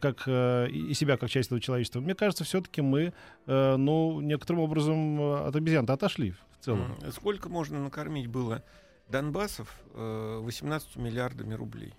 как 0.00 0.24
э, 0.26 0.68
и 0.68 0.92
себя 0.94 1.16
как 1.16 1.30
часть 1.30 1.48
этого 1.48 1.60
человечества, 1.60 2.00
мне 2.00 2.14
кажется, 2.14 2.44
все-таки 2.44 2.82
мы, 2.82 3.12
э, 3.46 3.76
ну, 3.76 4.20
некоторым 4.20 4.60
образом 4.62 5.20
э, 5.20 5.46
от 5.48 5.56
обезьян 5.56 5.88
отошли 5.90 6.32
в 6.32 6.64
целом. 6.64 6.96
Сколько 7.12 7.48
можно 7.48 7.82
накормить 7.82 8.26
было 8.26 8.62
Донбассов 9.08 9.74
э, 9.94 10.40
18 10.42 10.96
миллиардами 10.96 11.54
рублей? 11.54 11.94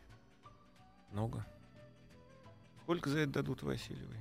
Много. 1.12 1.46
Сколько 2.84 3.10
за 3.10 3.20
это 3.20 3.32
дадут 3.34 3.64
Васильевой? 3.64 4.18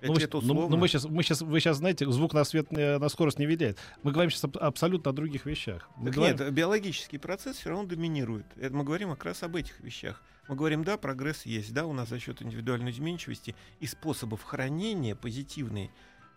Ну, 0.00 0.12
мы, 0.14 0.20
ну, 0.42 0.68
ну, 0.68 0.76
мы 0.76 0.86
сейчас, 0.86 1.06
мы 1.06 1.24
сейчас, 1.24 1.42
вы 1.42 1.58
сейчас 1.58 1.78
знаете, 1.78 2.08
звук 2.08 2.32
на 2.32 2.44
свет, 2.44 2.68
э, 2.70 2.98
на 2.98 3.08
скорость 3.08 3.40
не 3.40 3.46
влияет. 3.46 3.78
Мы 4.04 4.12
говорим 4.12 4.30
сейчас 4.30 4.44
абсолютно 4.54 5.10
о 5.10 5.12
других 5.12 5.44
вещах. 5.44 5.90
Мы 5.96 6.06
Так 6.06 6.14
говорим- 6.14 6.36
нет, 6.38 6.52
биологический 6.54 7.18
процесс 7.18 7.56
все 7.56 7.70
равно 7.70 7.84
доминирует. 7.86 8.46
Это 8.56 8.76
мы 8.76 8.84
говорим 8.84 9.10
как 9.10 9.24
раз 9.24 9.42
об 9.42 9.56
этих 9.56 9.80
вещах. 9.80 10.22
Мы 10.48 10.56
говорим, 10.56 10.82
да, 10.82 10.96
прогресс 10.96 11.44
есть, 11.44 11.74
да, 11.74 11.84
у 11.84 11.92
нас 11.92 12.08
за 12.08 12.18
счет 12.18 12.40
индивидуальной 12.40 12.90
изменчивости 12.90 13.54
и 13.80 13.86
способов 13.86 14.42
хранения 14.42 15.14
позитивной, 15.14 15.90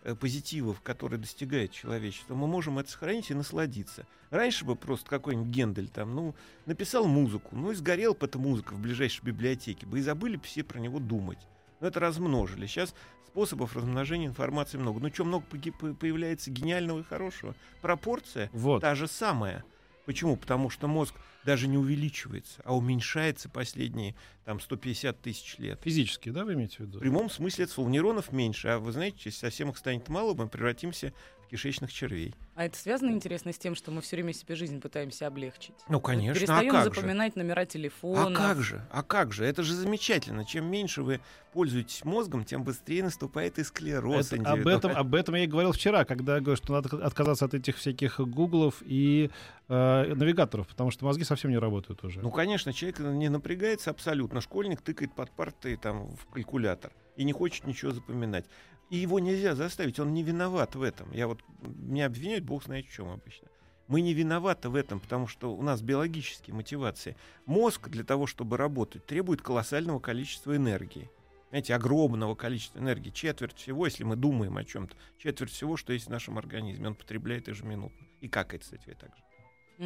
э, 0.04 0.14
позитивов, 0.14 0.82
которые 0.82 1.18
достигает 1.18 1.72
человечество, 1.72 2.34
мы 2.34 2.46
можем 2.46 2.78
это 2.78 2.90
сохранить 2.90 3.30
и 3.30 3.34
насладиться. 3.34 4.06
Раньше 4.30 4.66
бы 4.66 4.76
просто 4.76 5.08
какой-нибудь 5.08 5.48
Гендель 5.48 5.88
там, 5.88 6.14
ну, 6.14 6.34
написал 6.66 7.06
музыку, 7.06 7.56
ну 7.56 7.72
и 7.72 7.74
сгорел 7.74 8.12
бы 8.14 8.26
эта 8.26 8.38
музыка 8.38 8.74
в 8.74 8.80
ближайшей 8.80 9.24
библиотеке, 9.24 9.86
бы 9.86 9.98
и 9.98 10.02
забыли 10.02 10.36
бы 10.36 10.42
все 10.42 10.62
про 10.62 10.78
него 10.78 10.98
думать. 10.98 11.48
Но 11.80 11.88
это 11.88 11.98
размножили. 11.98 12.66
Сейчас 12.66 12.94
способов 13.26 13.74
размножения 13.74 14.26
информации 14.26 14.76
много. 14.76 15.00
Ну 15.00 15.08
что, 15.08 15.24
много 15.24 15.46
появляется 15.46 16.50
гениального 16.50 17.00
и 17.00 17.02
хорошего. 17.02 17.54
Пропорция 17.80 18.50
Вот. 18.52 18.82
та 18.82 18.94
же 18.94 19.08
самая. 19.08 19.64
Почему? 20.04 20.36
Потому 20.36 20.68
что 20.68 20.86
мозг 20.86 21.14
даже 21.44 21.68
не 21.68 21.78
увеличивается, 21.78 22.62
а 22.64 22.76
уменьшается 22.76 23.48
последние 23.48 24.14
там 24.44 24.60
150 24.60 25.20
тысяч 25.20 25.58
лет. 25.58 25.80
Физически, 25.82 26.30
да, 26.30 26.44
вы 26.44 26.54
имеете 26.54 26.78
в 26.78 26.80
виду? 26.80 26.98
В 26.98 27.00
прямом 27.00 27.30
смысле 27.30 27.64
это 27.64 27.74
слова. 27.74 27.88
Нейронов 27.88 28.32
меньше, 28.32 28.68
а 28.68 28.78
вы 28.78 28.92
знаете, 28.92 29.18
если 29.24 29.40
совсем 29.40 29.70
их 29.70 29.78
станет 29.78 30.08
мало, 30.08 30.34
мы 30.34 30.48
превратимся 30.48 31.12
кишечных 31.52 31.92
червей. 31.92 32.34
А 32.54 32.64
это 32.64 32.76
связано, 32.78 33.10
интересно, 33.10 33.52
с 33.52 33.58
тем, 33.58 33.74
что 33.74 33.90
мы 33.90 34.00
все 34.00 34.16
время 34.16 34.32
себе 34.32 34.54
жизнь 34.54 34.80
пытаемся 34.80 35.26
облегчить? 35.26 35.74
Ну, 35.88 36.00
конечно, 36.00 36.32
а 36.32 36.34
Перестаем 36.34 36.70
как 36.72 36.84
же? 36.84 36.94
запоминать 36.94 37.36
номера 37.36 37.60
А 37.60 37.66
телефона. 37.66 38.34
как 38.34 38.62
же? 38.62 38.82
А 38.90 39.02
как 39.02 39.32
же? 39.32 39.44
Это 39.44 39.62
же 39.62 39.74
замечательно. 39.74 40.46
Чем 40.46 40.64
меньше 40.70 41.02
вы 41.02 41.20
пользуетесь 41.52 42.04
мозгом, 42.06 42.44
тем 42.44 42.64
быстрее 42.64 43.04
наступает 43.04 43.58
и 43.58 43.64
склероз. 43.64 44.32
Это- 44.32 44.50
об, 44.50 44.66
этом, 44.66 44.92
об 44.96 45.14
этом 45.14 45.34
я 45.34 45.44
и 45.44 45.46
говорил 45.46 45.72
вчера, 45.72 46.06
когда 46.06 46.40
говорю, 46.40 46.56
что 46.56 46.72
надо 46.72 47.04
отказаться 47.04 47.44
от 47.44 47.52
этих 47.52 47.76
всяких 47.76 48.18
гуглов 48.20 48.82
и 48.86 49.30
э, 49.68 50.14
навигаторов, 50.14 50.66
потому 50.68 50.90
что 50.90 51.04
мозги 51.04 51.24
совсем 51.24 51.50
не 51.50 51.58
работают 51.58 52.02
уже. 52.02 52.20
Ну, 52.22 52.30
конечно, 52.30 52.72
человек 52.72 52.98
не 52.98 53.28
напрягается 53.28 53.90
абсолютно. 53.90 54.40
Школьник 54.40 54.80
тыкает 54.80 55.14
под 55.14 55.30
партой 55.30 55.76
там, 55.76 56.16
в 56.16 56.26
калькулятор 56.32 56.92
и 57.16 57.24
не 57.24 57.32
хочет 57.32 57.66
ничего 57.66 57.90
запоминать. 57.92 58.46
И 58.92 58.98
его 58.98 59.20
нельзя 59.20 59.54
заставить, 59.54 59.98
он 59.98 60.12
не 60.12 60.22
виноват 60.22 60.74
в 60.74 60.82
этом. 60.82 61.10
Я 61.12 61.26
вот, 61.26 61.40
меня 61.62 62.04
обвиняют, 62.04 62.44
бог 62.44 62.62
знает 62.62 62.84
в 62.84 62.92
чем 62.92 63.08
обычно. 63.08 63.48
Мы 63.88 64.02
не 64.02 64.12
виноваты 64.12 64.68
в 64.68 64.74
этом, 64.74 65.00
потому 65.00 65.26
что 65.26 65.56
у 65.56 65.62
нас 65.62 65.80
биологические 65.80 66.54
мотивации. 66.54 67.16
Мозг 67.46 67.88
для 67.88 68.04
того, 68.04 68.26
чтобы 68.26 68.58
работать, 68.58 69.06
требует 69.06 69.40
колоссального 69.40 69.98
количества 69.98 70.54
энергии. 70.54 71.10
Знаете, 71.48 71.74
огромного 71.74 72.34
количества 72.34 72.80
энергии. 72.80 73.08
Четверть 73.08 73.56
всего, 73.56 73.86
если 73.86 74.04
мы 74.04 74.14
думаем 74.14 74.58
о 74.58 74.64
чем-то, 74.64 74.94
четверть 75.16 75.52
всего, 75.52 75.78
что 75.78 75.94
есть 75.94 76.08
в 76.08 76.10
нашем 76.10 76.36
организме, 76.36 76.88
он 76.88 76.94
потребляет 76.94 77.48
ежеминутно. 77.48 78.06
И 78.20 78.28
какает, 78.28 78.62
кстати, 78.62 78.94
так 79.00 79.08
же 79.16 79.22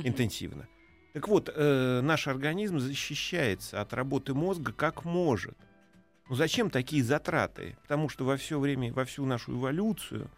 интенсивно. 0.04 0.66
Так 1.12 1.28
вот, 1.28 1.48
э, 1.54 2.00
наш 2.02 2.26
организм 2.26 2.80
защищается 2.80 3.80
от 3.80 3.92
работы 3.94 4.34
мозга 4.34 4.72
как 4.72 5.04
может. 5.04 5.56
Ну 6.28 6.34
зачем 6.34 6.70
такие 6.70 7.04
затраты? 7.04 7.76
Потому 7.82 8.08
что 8.08 8.24
во 8.24 8.36
все 8.36 8.58
время, 8.58 8.92
во 8.92 9.04
всю 9.04 9.24
нашу 9.24 9.52
эволюцию 9.52 10.28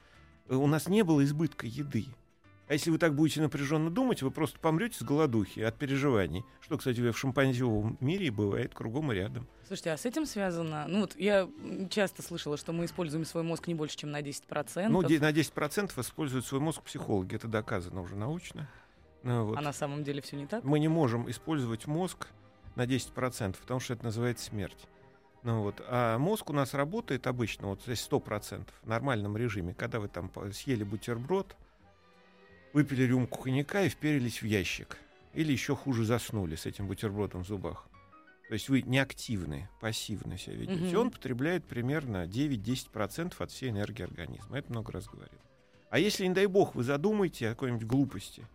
э, 0.49 0.55
у 0.55 0.67
нас 0.67 0.89
не 0.89 1.03
было 1.03 1.25
избытка 1.25 1.67
еды. 1.67 2.07
А 2.69 2.75
если 2.75 2.91
вы 2.91 2.99
так 2.99 3.15
будете 3.15 3.41
напряженно 3.41 3.91
думать, 3.91 4.21
вы 4.21 4.31
просто 4.31 4.61
помрете 4.61 4.99
с 4.99 5.03
голодухи 5.03 5.61
от 5.61 5.77
переживаний. 5.79 6.45
Что, 6.61 6.77
кстати, 6.77 7.01
в 7.01 7.17
шимпанзевом 7.17 7.97
мире 8.01 8.31
бывает 8.31 8.75
кругом 8.75 9.11
и 9.11 9.15
рядом. 9.15 9.49
Слушайте, 9.67 9.93
а 9.93 9.97
с 9.97 10.05
этим 10.05 10.27
связано? 10.27 10.85
Ну 10.87 11.01
вот 11.01 11.17
я 11.17 11.49
часто 11.89 12.23
слышала, 12.23 12.59
что 12.59 12.75
мы 12.75 12.85
используем 12.85 13.25
свой 13.25 13.43
мозг 13.43 13.67
не 13.69 13.75
больше, 13.75 13.97
чем 13.97 14.11
на 14.11 14.21
10%. 14.21 14.89
Ну, 14.89 15.01
на 15.01 15.07
10% 15.07 15.99
используют 15.99 16.45
свой 16.45 16.61
мозг 16.61 16.83
психологи. 16.83 17.37
Это 17.37 17.49
доказано 17.49 18.03
уже 18.03 18.17
научно. 18.17 18.69
Ну, 19.23 19.47
вот. 19.47 19.57
А 19.57 19.63
на 19.63 19.73
самом 19.73 20.05
деле 20.05 20.21
все 20.21 20.37
не 20.37 20.47
так? 20.47 20.63
Мы 20.63 20.79
не 20.79 20.89
можем 20.89 21.31
использовать 21.31 21.87
мозг 21.87 22.29
на 22.77 22.85
10%, 22.85 23.57
потому 23.59 23.81
что 23.81 23.95
это 23.95 24.05
называется 24.05 24.45
смерть. 24.45 24.87
Ну 25.43 25.63
вот. 25.63 25.81
А 25.87 26.19
мозг 26.19 26.51
у 26.51 26.53
нас 26.53 26.75
работает 26.75 27.27
обычно, 27.27 27.69
вот 27.69 27.83
здесь 27.83 28.07
100% 28.11 28.67
в 28.83 28.89
нормальном 28.89 29.37
режиме, 29.37 29.75
когда 29.75 30.01
вы 30.01 30.09
там 30.09 30.31
съели 30.53 30.85
бутерброд, 30.85 31.57
выпили 32.73 33.05
рюмку 33.05 33.43
коньяка 33.43 33.83
и 33.83 33.89
вперились 33.89 34.43
в 34.43 34.47
ящик. 34.47 34.99
Или 35.35 35.53
еще 35.53 35.77
хуже 35.77 36.05
заснули 36.05 36.57
с 36.57 36.67
этим 36.67 36.87
бутербродом 36.87 37.45
в 37.45 37.47
зубах. 37.47 37.89
То 38.49 38.55
есть 38.55 38.69
вы 38.71 38.83
неактивны, 38.83 39.69
пассивно 39.81 40.39
себя 40.39 40.57
ведете. 40.57 40.97
Мгм. 40.97 40.99
Он 40.99 41.11
потребляет 41.11 41.67
примерно 41.67 42.27
9-10% 42.27 43.35
от 43.39 43.51
всей 43.51 43.71
энергии 43.71 44.03
организма. 44.03 44.59
Это 44.59 44.71
много 44.73 44.93
раз 44.93 45.07
говорил. 45.07 45.39
А 45.91 45.99
если, 45.99 46.27
не 46.27 46.35
дай 46.35 46.47
бог, 46.47 46.75
вы 46.75 46.83
задумаете 46.83 47.49
о 47.49 47.51
какой-нибудь 47.51 47.87
глупости, 47.87 48.47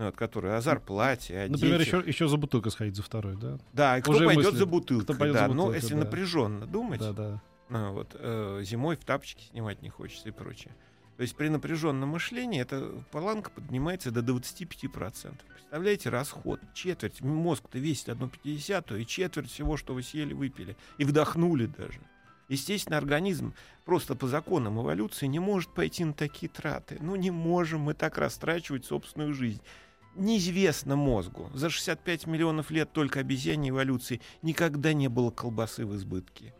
ну, 0.00 0.06
вот, 0.06 0.16
которая 0.16 0.56
о 0.56 0.60
зарплате, 0.62 1.40
о 1.42 1.48
Например, 1.48 1.78
детях, 1.78 2.00
еще, 2.00 2.08
еще 2.08 2.26
за 2.26 2.38
бутылкой 2.38 2.72
сходить 2.72 2.96
за 2.96 3.02
второй, 3.02 3.36
да? 3.36 3.58
да, 3.74 3.98
и 3.98 4.00
кто 4.00 4.12
Уже 4.12 4.24
пойдет 4.24 4.44
мысли. 4.46 4.56
за 4.56 4.64
бутылкой, 4.66 5.04
Кто 5.04 5.14
пойдет 5.14 5.34
да. 5.34 5.40
за 5.40 5.48
Но 5.48 5.54
бутылкой, 5.54 5.80
если 5.82 5.94
да. 5.94 6.00
напряженно 6.00 6.66
думать, 6.66 7.00
Да, 7.00 7.12
да. 7.12 7.42
ну, 7.68 7.92
вот, 7.92 8.16
э, 8.18 8.62
зимой 8.64 8.96
в 8.96 9.04
тапочки 9.04 9.44
снимать 9.50 9.82
не 9.82 9.90
хочется 9.90 10.30
и 10.30 10.32
прочее. 10.32 10.74
То 11.18 11.22
есть 11.22 11.36
при 11.36 11.48
напряженном 11.48 12.08
мышлении 12.08 12.62
эта 12.62 12.80
планка 13.12 13.50
поднимается 13.50 14.10
до 14.10 14.20
25%. 14.22 15.34
Представляете, 15.52 16.08
расход. 16.08 16.60
Четверть. 16.72 17.20
Мозг-то 17.20 17.78
весит 17.78 18.08
1,50, 18.08 18.98
и 18.98 19.04
четверть 19.06 19.50
всего, 19.50 19.76
что 19.76 19.92
вы 19.92 20.02
съели, 20.02 20.32
выпили. 20.32 20.78
И 20.96 21.04
вдохнули 21.04 21.66
даже. 21.66 22.00
Естественно, 22.48 22.96
организм 22.96 23.52
просто 23.84 24.16
по 24.16 24.26
законам 24.26 24.80
эволюции 24.80 25.26
не 25.26 25.38
может 25.38 25.74
пойти 25.74 26.04
на 26.06 26.14
такие 26.14 26.48
траты. 26.48 26.96
Ну, 27.00 27.16
не 27.16 27.30
можем 27.30 27.82
мы 27.82 27.92
так 27.92 28.16
растрачивать 28.16 28.86
собственную 28.86 29.34
жизнь. 29.34 29.60
Неизвестно 30.16 30.96
мозгу. 30.96 31.50
За 31.54 31.70
65 31.70 32.26
миллионов 32.26 32.70
лет 32.70 32.92
только 32.92 33.20
обезьяне 33.20 33.70
эволюции 33.70 34.20
никогда 34.42 34.92
не 34.92 35.08
было 35.08 35.30
колбасы 35.30 35.86
в 35.86 35.94
избытке. 35.96 36.52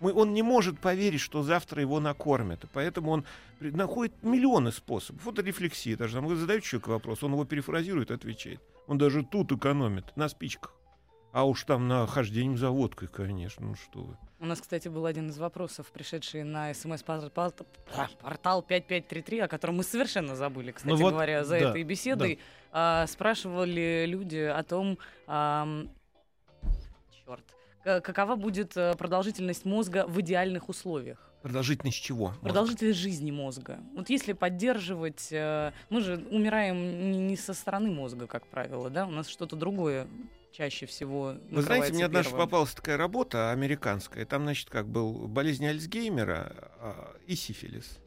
Мы, 0.00 0.12
он 0.12 0.32
не 0.32 0.42
может 0.42 0.78
поверить, 0.78 1.20
что 1.20 1.42
завтра 1.42 1.80
его 1.80 2.00
накормят. 2.00 2.64
И 2.64 2.66
поэтому 2.72 3.10
он 3.10 3.24
находит 3.60 4.12
миллионы 4.22 4.70
способов. 4.72 5.24
Вот 5.24 5.38
рефлексия 5.38 5.96
даже. 5.96 6.14
Там 6.16 6.26
вы 6.26 6.36
задаете 6.36 6.66
человеку 6.66 6.90
вопрос, 6.92 7.22
он 7.22 7.32
его 7.32 7.44
перефразирует 7.44 8.10
отвечает. 8.10 8.60
Он 8.86 8.98
даже 8.98 9.24
тут 9.24 9.52
экономит, 9.52 10.16
на 10.16 10.28
спичках. 10.28 10.77
А 11.32 11.44
уж 11.44 11.64
там 11.64 11.88
на 11.88 12.06
хождением 12.06 12.56
за 12.56 12.70
водкой, 12.70 13.08
конечно. 13.08 13.66
Ну 13.66 13.74
что 13.74 14.00
вы. 14.00 14.16
У 14.40 14.46
нас, 14.46 14.60
кстати, 14.60 14.88
был 14.88 15.04
один 15.04 15.30
из 15.30 15.38
вопросов, 15.38 15.90
пришедший 15.92 16.44
на 16.44 16.72
смс-портал 16.72 17.52
5533, 18.62 19.40
о 19.40 19.48
котором 19.48 19.76
мы 19.78 19.82
совершенно 19.82 20.36
забыли, 20.36 20.70
кстати 20.70 20.92
Ну 20.92 20.96
вот, 20.96 21.12
говоря, 21.12 21.44
за 21.44 21.58
да, 21.58 21.70
этой 21.70 21.82
беседой. 21.82 22.38
А, 22.70 23.06
спрашивали 23.08 24.04
люди 24.06 24.36
о 24.36 24.62
том, 24.62 24.98
черт, 27.26 27.44
какова 27.82 28.36
будет 28.36 28.76
э, 28.76 28.94
продолжительность 28.96 29.64
мозга 29.64 30.06
в 30.06 30.20
идеальных 30.20 30.68
условиях. 30.68 31.18
Продолжительность 31.42 32.00
чего? 32.02 32.28
Мозг? 32.28 32.40
Продолжительность 32.40 32.98
жизни 32.98 33.30
мозга. 33.30 33.80
Вот 33.94 34.08
если 34.10 34.32
поддерживать... 34.34 35.28
э, 35.30 35.72
Мы 35.90 36.00
же 36.00 36.16
умираем 36.30 37.26
не 37.26 37.36
со 37.36 37.54
стороны 37.54 37.90
мозга, 37.90 38.26
как 38.26 38.46
правило, 38.46 38.90
да? 38.90 39.06
У 39.06 39.10
нас 39.10 39.28
что-то 39.28 39.56
другое 39.56 40.06
чаще 40.52 40.86
всего 40.86 41.34
Вы 41.50 41.62
знаете, 41.62 41.92
мне 41.92 42.04
однажды 42.04 42.36
попалась 42.36 42.74
такая 42.74 42.96
работа 42.96 43.50
американская. 43.50 44.24
Там, 44.24 44.42
значит, 44.42 44.70
как 44.70 44.88
был 44.88 45.28
болезнь 45.28 45.66
Альцгеймера 45.66 46.52
а, 46.80 47.16
и 47.26 47.34
сифилис. 47.34 47.98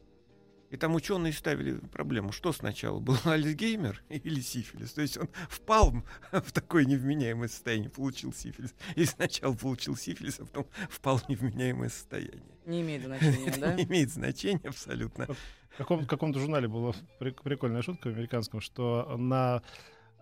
И 0.70 0.78
там 0.78 0.94
ученые 0.94 1.34
ставили 1.34 1.74
проблему, 1.74 2.32
что 2.32 2.50
сначала 2.52 2.98
был 2.98 3.16
Альцгеймер 3.24 4.02
или 4.08 4.40
сифилис. 4.40 4.92
То 4.92 5.02
есть 5.02 5.18
он 5.18 5.28
впал 5.50 5.92
в 6.32 6.50
такое 6.52 6.86
невменяемое 6.86 7.48
состояние, 7.48 7.90
получил 7.90 8.32
сифилис. 8.32 8.74
И 8.96 9.04
сначала 9.04 9.54
получил 9.54 9.96
сифилис, 9.96 10.40
а 10.40 10.46
потом 10.46 10.66
впал 10.88 11.18
в 11.18 11.28
невменяемое 11.28 11.90
состояние. 11.90 12.42
Не 12.64 12.80
имеет 12.80 13.02
значения, 13.04 13.46
Это 13.48 13.60
да? 13.60 13.74
не 13.74 13.84
имеет 13.84 14.10
значения 14.10 14.68
абсолютно. 14.68 15.26
В 15.26 15.76
каком- 15.76 16.06
каком-то 16.06 16.38
журнале 16.38 16.68
была 16.68 16.92
прик- 17.20 17.42
прикольная 17.42 17.82
шутка 17.82 18.08
в 18.08 18.12
американском, 18.12 18.60
что 18.60 19.14
на 19.18 19.62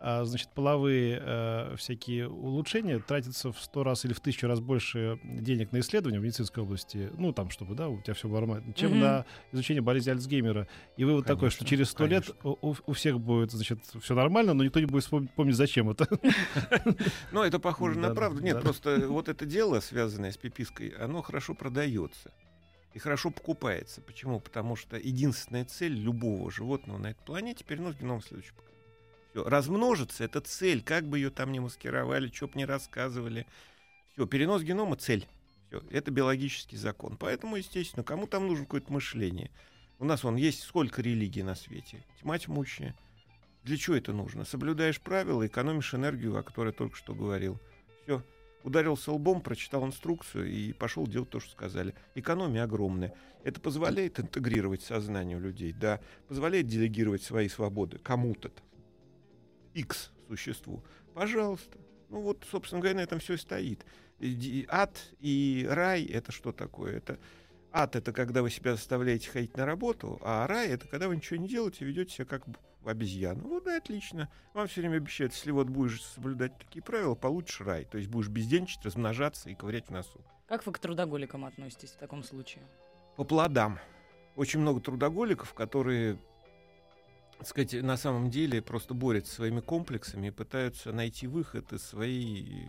а, 0.02 0.24
значит, 0.24 0.48
половые 0.54 1.20
э, 1.22 1.76
всякие 1.76 2.28
улучшения 2.28 2.98
тратится 3.00 3.52
в 3.52 3.60
сто 3.60 3.84
раз 3.84 4.04
или 4.06 4.12
в 4.14 4.20
тысячу 4.20 4.46
раз 4.46 4.60
больше 4.60 5.20
денег 5.24 5.72
на 5.72 5.80
исследования 5.80 6.18
в 6.18 6.22
медицинской 6.22 6.62
области, 6.62 7.10
ну, 7.18 7.32
там, 7.32 7.50
чтобы, 7.50 7.74
да, 7.74 7.88
у 7.88 8.00
тебя 8.00 8.14
все 8.14 8.26
было 8.28 8.36
нормально, 8.40 8.72
чем 8.72 8.92
Мгм. 8.92 9.00
на 9.00 9.26
изучение 9.52 9.82
болезни 9.82 10.10
Альцгеймера. 10.10 10.66
И 10.96 11.04
вывод 11.04 11.26
такой, 11.26 11.50
что 11.50 11.60
Конечно, 11.60 11.76
через 11.76 11.90
сто 11.90 12.06
лет 12.06 12.24
конечно. 12.26 12.50
у, 12.62 12.74
у- 12.86 12.92
всех 12.94 13.20
будет, 13.20 13.50
значит, 13.52 13.80
все 14.00 14.14
нормально, 14.14 14.54
но 14.54 14.64
никто 14.64 14.80
не 14.80 14.86
будет 14.86 15.04
вспом- 15.04 15.28
помнить, 15.36 15.56
зачем 15.56 15.90
это. 15.90 16.08
Но 17.32 17.44
это 17.44 17.58
похоже 17.58 17.98
на 17.98 18.14
правду. 18.14 18.42
Нет, 18.42 18.60
просто 18.60 19.06
вот 19.08 19.28
это 19.28 19.44
дело, 19.46 19.80
связанное 19.80 20.32
с 20.32 20.36
пипиской, 20.36 20.88
оно 20.98 21.22
хорошо 21.22 21.54
продается. 21.54 22.30
И 22.92 22.98
хорошо 22.98 23.30
покупается. 23.30 24.00
Почему? 24.00 24.40
Потому 24.40 24.74
что 24.74 24.96
единственная 24.96 25.64
цель 25.64 25.92
любого 25.94 26.50
животного 26.50 26.98
на 26.98 27.08
этой 27.12 27.22
планете 27.24 27.64
перенос 27.64 27.94
генома 27.94 28.20
в 28.20 28.24
следующее 28.24 28.54
Всё. 29.30 29.44
Размножиться— 29.48 30.24
это 30.24 30.40
цель. 30.40 30.82
Как 30.82 31.08
бы 31.08 31.18
ее 31.18 31.30
там 31.30 31.52
ни 31.52 31.58
маскировали, 31.58 32.30
что 32.32 32.48
бы 32.48 32.58
ни 32.58 32.64
рассказывали. 32.64 33.46
Все, 34.12 34.26
перенос 34.26 34.62
генома— 34.62 34.96
цель. 34.98 35.26
Всё. 35.68 35.82
Это 35.90 36.10
биологический 36.10 36.76
закон. 36.76 37.16
Поэтому, 37.16 37.56
естественно, 37.56 38.02
кому 38.02 38.26
там 38.26 38.48
нужно 38.48 38.64
какое-то 38.64 38.92
мышление. 38.92 39.50
У 39.98 40.04
нас 40.04 40.24
вон 40.24 40.36
есть 40.36 40.62
сколько 40.62 41.02
религий 41.02 41.42
на 41.42 41.54
свете. 41.54 42.04
Тьма 42.20 42.38
тьмущая. 42.38 42.94
Для 43.64 43.76
чего 43.76 43.96
это 43.96 44.12
нужно? 44.12 44.44
Соблюдаешь 44.44 45.00
правила, 45.00 45.46
экономишь 45.46 45.94
энергию, 45.94 46.36
о 46.36 46.42
которой 46.42 46.72
только 46.72 46.96
что 46.96 47.14
говорил. 47.14 47.60
Все. 48.02 48.24
Ударился 48.62 49.12
лбом, 49.12 49.40
прочитал 49.40 49.86
инструкцию 49.86 50.50
и 50.50 50.72
пошел 50.72 51.06
делать 51.06 51.30
то, 51.30 51.40
что 51.40 51.50
сказали. 51.50 51.94
Экономия 52.14 52.64
огромная. 52.64 53.14
Это 53.44 53.60
позволяет 53.60 54.20
интегрировать 54.20 54.82
сознание 54.82 55.36
у 55.36 55.40
людей, 55.40 55.72
да. 55.72 56.00
Позволяет 56.28 56.66
делегировать 56.66 57.22
свои 57.22 57.48
свободы 57.48 57.98
кому-то. 57.98 58.50
X 59.74 60.10
существу. 60.28 60.82
Пожалуйста. 61.14 61.78
Ну 62.08 62.22
вот, 62.22 62.44
собственно 62.50 62.80
говоря, 62.80 62.96
на 62.96 63.02
этом 63.02 63.20
все 63.20 63.34
и 63.34 63.36
стоит. 63.36 63.84
Ди- 64.18 64.66
Ад 64.68 64.98
и 65.20 65.66
рай— 65.68 66.04
это 66.06 66.32
что 66.32 66.52
такое? 66.52 66.96
Это 66.96 67.18
ад— 67.72 67.94
это 67.96 68.12
когда 68.12 68.42
вы 68.42 68.50
себя 68.50 68.74
заставляете 68.74 69.30
ходить 69.30 69.56
на 69.56 69.64
работу, 69.64 70.20
а 70.22 70.46
рай— 70.46 70.68
это 70.70 70.88
когда 70.88 71.08
вы 71.08 71.16
ничего 71.16 71.36
не 71.38 71.48
делаете, 71.48 71.84
ведете 71.84 72.12
себя 72.14 72.24
как 72.26 72.44
обезьяну. 72.84 73.46
Вот 73.48 73.66
и 73.66 73.70
отлично. 73.70 74.28
Вам 74.54 74.66
все 74.66 74.80
время 74.80 74.96
обещают, 74.96 75.32
если 75.34 75.50
вот 75.50 75.68
будешь 75.68 76.02
соблюдать 76.02 76.58
такие 76.58 76.82
правила, 76.82 77.14
получишь 77.14 77.60
рай. 77.60 77.84
То 77.84 77.98
есть 77.98 78.10
будешь 78.10 78.28
бездельничать, 78.28 78.84
размножаться 78.84 79.50
и 79.50 79.54
ковырять 79.54 79.86
в 79.86 79.90
носу. 79.90 80.20
Как 80.48 80.66
вы 80.66 80.72
к 80.72 80.78
трудоголикам 80.78 81.44
относитесь 81.44 81.90
в 81.90 81.96
таком 81.96 82.22
случае? 82.24 82.62
По 83.16 83.24
плодам. 83.24 83.78
Очень 84.36 84.60
много 84.60 84.80
трудоголиков, 84.80 85.54
которые, 85.54 86.18
так 87.40 87.48
сказать, 87.48 87.72
на 87.82 87.96
самом 87.96 88.28
деле 88.28 88.60
просто 88.60 88.92
борются 88.92 89.36
своими 89.36 89.60
комплексами 89.60 90.26
и 90.26 90.30
пытаются 90.30 90.92
найти 90.92 91.26
выход 91.26 91.72
из 91.72 91.82
своей 91.82 92.66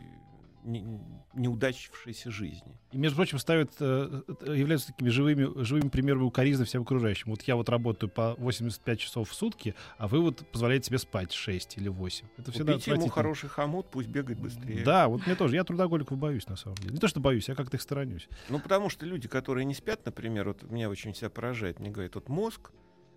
не- 0.64 0.86
неудачившейся 1.34 2.32
жизни. 2.32 2.80
И, 2.94 2.98
между 2.98 3.18
прочим, 3.18 3.38
ставят, 3.38 3.74
э, 3.82 4.22
э, 4.46 4.56
являются 4.56 4.88
такими 4.88 5.10
живыми, 5.10 5.62
живыми 5.62 5.90
примерами 5.90 6.24
укоризны 6.24 6.64
всем 6.64 6.84
окружающим. 6.84 7.32
Вот 7.32 7.42
я 7.42 7.58
вот 7.58 7.68
работаю 7.68 8.10
по 8.10 8.36
85 8.38 9.00
часов 9.00 9.30
в 9.30 9.34
сутки, 9.34 9.76
а 9.98 10.08
вы 10.08 10.22
вот 10.22 10.48
позволяете 10.54 10.88
себе 10.88 11.00
спать 11.00 11.34
6 11.34 11.78
или 11.78 11.90
8. 11.90 12.28
Это 12.38 12.54
всегда 12.54 12.74
Купите 12.74 12.92
ему 12.92 13.10
хороший 13.10 13.50
хомут, 13.50 13.88
пусть 13.92 14.08
бегает 14.08 14.40
быстрее. 14.40 14.86
Да, 14.86 15.10
вот 15.10 15.26
мне 15.26 15.36
тоже. 15.36 15.56
Я 15.56 15.66
трудоголиков 15.66 16.18
боюсь, 16.18 16.48
на 16.48 16.56
самом 16.56 16.78
деле. 16.78 16.94
Не 16.94 17.00
то, 17.00 17.10
что 17.10 17.20
боюсь, 17.20 17.50
я 17.50 17.56
как-то 17.56 17.76
их 17.76 17.82
сторонюсь. 17.82 18.30
Ну, 18.48 18.58
потому 18.60 18.90
что 18.90 19.06
люди, 19.06 19.28
которые 19.28 19.66
не 19.66 19.74
спят, 19.74 20.06
например, 20.06 20.48
вот 20.48 20.64
меня 20.64 20.90
очень 20.90 21.14
себя 21.14 21.30
поражает, 21.30 21.80
мне 21.82 21.90
говорят, 21.90 22.16
вот 22.16 22.30
мозг, 22.30 22.72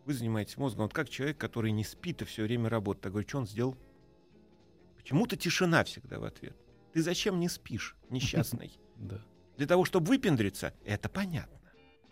вы 0.06 0.14
занимаетесь 0.14 0.56
мозгом, 0.56 0.82
вот 0.84 0.92
как 0.92 1.08
человек, 1.08 1.38
который 1.38 1.72
не 1.72 1.84
спит 1.84 2.22
и 2.22 2.24
все 2.24 2.42
время 2.42 2.68
работает. 2.68 3.06
Я 3.06 3.10
говорю, 3.10 3.28
что 3.28 3.38
он 3.38 3.46
сделал? 3.46 3.76
Почему-то 4.96 5.36
тишина 5.36 5.84
всегда 5.84 6.18
в 6.18 6.24
ответ. 6.24 6.56
Ты 6.92 7.02
зачем 7.02 7.40
не 7.40 7.48
спишь, 7.48 7.96
несчастный? 8.10 8.78
Да. 8.96 9.20
Для 9.56 9.66
того, 9.66 9.84
чтобы 9.84 10.06
выпендриться, 10.06 10.72
это 10.84 11.08
понятно. 11.08 11.58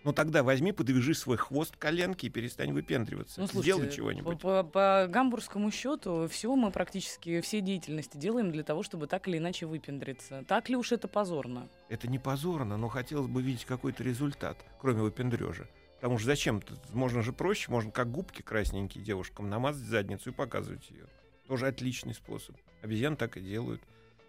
Ну 0.02 0.12
тогда 0.12 0.42
возьми, 0.42 0.72
подвяжи 0.72 1.14
свой 1.14 1.36
хвост 1.36 1.76
к 1.76 1.78
коленке 1.78 2.26
и 2.26 2.30
перестань 2.30 2.72
выпендриваться. 2.72 3.40
Ну, 3.40 3.46
Сделай 3.46 3.62
слушайте, 3.62 3.96
чего-нибудь. 3.96 4.40
По, 4.40 4.64
по- 4.64 4.68
по 4.68 5.06
гамбургскому 5.08 5.70
счету, 5.70 6.26
все 6.28 6.54
мы 6.56 6.72
практически, 6.72 7.40
все 7.40 7.60
деятельности 7.60 8.16
делаем 8.16 8.50
для 8.50 8.64
того, 8.64 8.82
чтобы 8.82 9.06
так 9.06 9.28
или 9.28 9.38
иначе 9.38 9.66
выпендриться. 9.66 10.44
Так 10.48 10.68
ли 10.68 10.74
уж 10.76 10.90
это 10.90 11.06
позорно? 11.06 11.68
Это 11.88 12.08
не 12.08 12.18
позорно, 12.18 12.76
но 12.76 12.88
хотелось 12.88 13.28
бы 13.28 13.42
видеть 13.42 13.64
какой-то 13.64 14.02
результат, 14.02 14.58
кроме 14.80 15.02
выпендрежа. 15.02 15.68
Потому 16.02 16.18
что 16.18 16.26
зачем? 16.26 16.60
Можно 16.92 17.22
же 17.22 17.32
проще, 17.32 17.70
можно 17.70 17.92
как 17.92 18.10
губки 18.10 18.42
красненькие 18.42 19.04
девушкам 19.04 19.48
намазать 19.48 19.86
задницу 19.86 20.30
и 20.30 20.32
показывать 20.32 20.90
ее. 20.90 21.06
Тоже 21.46 21.68
отличный 21.68 22.12
способ. 22.12 22.56
Обезьян 22.82 23.16
так 23.16 23.36
и 23.36 23.40
делают. 23.40 23.80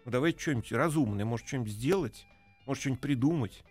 Ну 0.04 0.12
давайте 0.12 0.38
что-нибудь 0.38 0.70
разумное, 0.70 1.24
может 1.24 1.48
что-нибудь 1.48 1.72
сделать, 1.72 2.26
может 2.64 2.80
что-нибудь 2.80 3.00
придумать, 3.00 3.64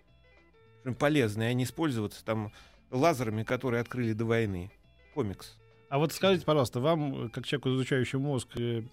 что-нибудь 0.82 1.00
полезное, 1.00 1.48
а 1.48 1.54
не 1.54 1.64
использоваться 1.64 2.26
там 2.26 2.52
лазерами, 2.92 3.44
которые 3.44 3.80
открыли 3.80 4.12
до 4.12 4.26
войны. 4.26 4.70
Комикс. 5.14 5.58
А 5.88 5.98
вот 5.98 6.12
скажите, 6.12 6.44
пожалуйста, 6.44 6.82
вам, 6.82 7.30
как 7.30 7.46
человеку, 7.46 7.70
изучающему 7.70 8.22
мозг, 8.22 8.50
э, 8.58 8.84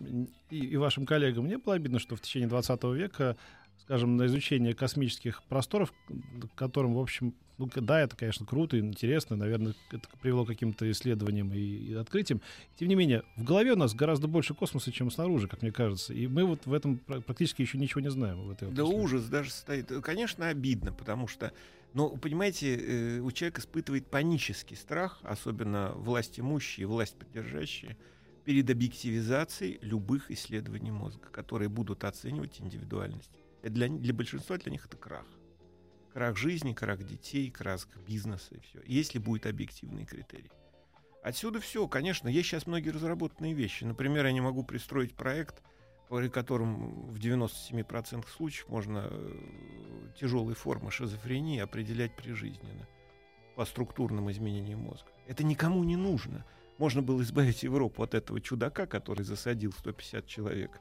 и, 0.50 0.56
и 0.56 0.76
вашим 0.76 1.04
коллегам, 1.04 1.48
не 1.48 1.58
было 1.58 1.74
обидно, 1.74 1.98
что 1.98 2.14
в 2.14 2.20
течение 2.20 2.48
20 2.48 2.84
века, 2.84 3.36
скажем, 3.82 4.16
на 4.16 4.26
изучение 4.26 4.74
космических 4.74 5.42
просторов, 5.44 5.92
к 5.92 6.58
которым, 6.58 6.94
в 6.94 6.98
общем, 6.98 7.34
ну, 7.60 7.68
да, 7.74 8.00
это, 8.00 8.16
конечно, 8.16 8.46
круто 8.46 8.78
и 8.78 8.80
интересно, 8.80 9.36
наверное, 9.36 9.74
это 9.90 10.08
привело 10.22 10.44
к 10.44 10.48
каким-то 10.48 10.90
исследованиям 10.90 11.52
и, 11.52 11.58
и 11.58 11.94
открытиям. 11.94 12.40
Тем 12.76 12.88
не 12.88 12.94
менее, 12.94 13.22
в 13.36 13.44
голове 13.44 13.72
у 13.72 13.76
нас 13.76 13.94
гораздо 13.94 14.28
больше 14.28 14.54
космоса, 14.54 14.90
чем 14.90 15.10
снаружи, 15.10 15.46
как 15.46 15.60
мне 15.60 15.70
кажется. 15.70 16.14
И 16.14 16.26
мы 16.26 16.44
вот 16.44 16.64
в 16.64 16.72
этом 16.72 16.96
пр- 16.96 17.20
практически 17.20 17.60
еще 17.60 17.76
ничего 17.76 18.00
не 18.00 18.10
знаем. 18.10 18.40
В 18.46 18.50
этой 18.50 18.70
Да 18.70 18.84
ужас 18.84 19.26
даже 19.28 19.50
стоит. 19.50 19.92
Конечно, 20.02 20.48
обидно, 20.48 20.92
потому 20.92 21.26
что, 21.28 21.52
ну, 21.92 22.16
понимаете, 22.16 22.76
э, 22.76 23.20
у 23.20 23.30
человека 23.30 23.60
испытывает 23.60 24.06
панический 24.06 24.76
страх, 24.76 25.20
особенно 25.22 25.92
власть 25.96 26.40
имущие, 26.40 26.86
власть 26.86 27.16
поддержащие, 27.16 27.98
перед 28.44 28.70
объективизацией 28.70 29.78
любых 29.82 30.30
исследований 30.30 30.92
мозга, 30.92 31.28
которые 31.30 31.68
будут 31.68 32.04
оценивать 32.04 32.58
индивидуальность. 32.58 33.30
Для, 33.62 33.88
для 33.88 34.14
большинства 34.14 34.56
для 34.56 34.72
них 34.72 34.86
это 34.86 34.96
крах. 34.96 35.26
Крах 36.12 36.36
жизни, 36.36 36.72
крах 36.72 37.02
детей, 37.02 37.50
крах 37.50 37.86
бизнеса 38.06 38.54
и 38.54 38.60
все. 38.60 38.80
Если 38.86 39.18
будет 39.18 39.46
объективный 39.46 40.04
критерий. 40.04 40.50
Отсюда 41.22 41.60
все, 41.60 41.86
конечно, 41.86 42.28
есть 42.28 42.48
сейчас 42.48 42.66
многие 42.66 42.90
разработанные 42.90 43.52
вещи. 43.52 43.84
Например, 43.84 44.24
я 44.26 44.32
не 44.32 44.40
могу 44.40 44.64
пристроить 44.64 45.14
проект, 45.14 45.62
при 46.08 46.28
котором 46.28 47.06
в 47.08 47.18
97% 47.18 48.26
случаев 48.28 48.68
можно 48.68 49.10
тяжелые 50.18 50.56
формы 50.56 50.90
шизофрении 50.90 51.60
определять 51.60 52.16
прижизненно 52.16 52.88
по 53.54 53.64
структурным 53.64 54.30
изменениям 54.30 54.80
мозга. 54.80 55.10
Это 55.26 55.44
никому 55.44 55.84
не 55.84 55.96
нужно. 55.96 56.44
Можно 56.78 57.02
было 57.02 57.20
избавить 57.22 57.62
Европу 57.62 58.02
от 58.02 58.14
этого 58.14 58.40
чудака, 58.40 58.86
который 58.86 59.22
засадил 59.22 59.72
150 59.72 60.26
человек 60.26 60.80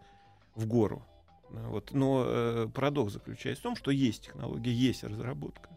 в 0.55 0.65
гору. 0.65 1.05
Ну, 1.51 1.69
Вот. 1.69 1.91
Но 1.91 2.23
э, 2.25 2.67
парадокс 2.73 3.13
заключается 3.13 3.61
в 3.61 3.63
том, 3.63 3.75
что 3.75 3.91
есть 3.91 4.25
технология, 4.25 4.71
есть 4.71 5.03
разработка. 5.03 5.69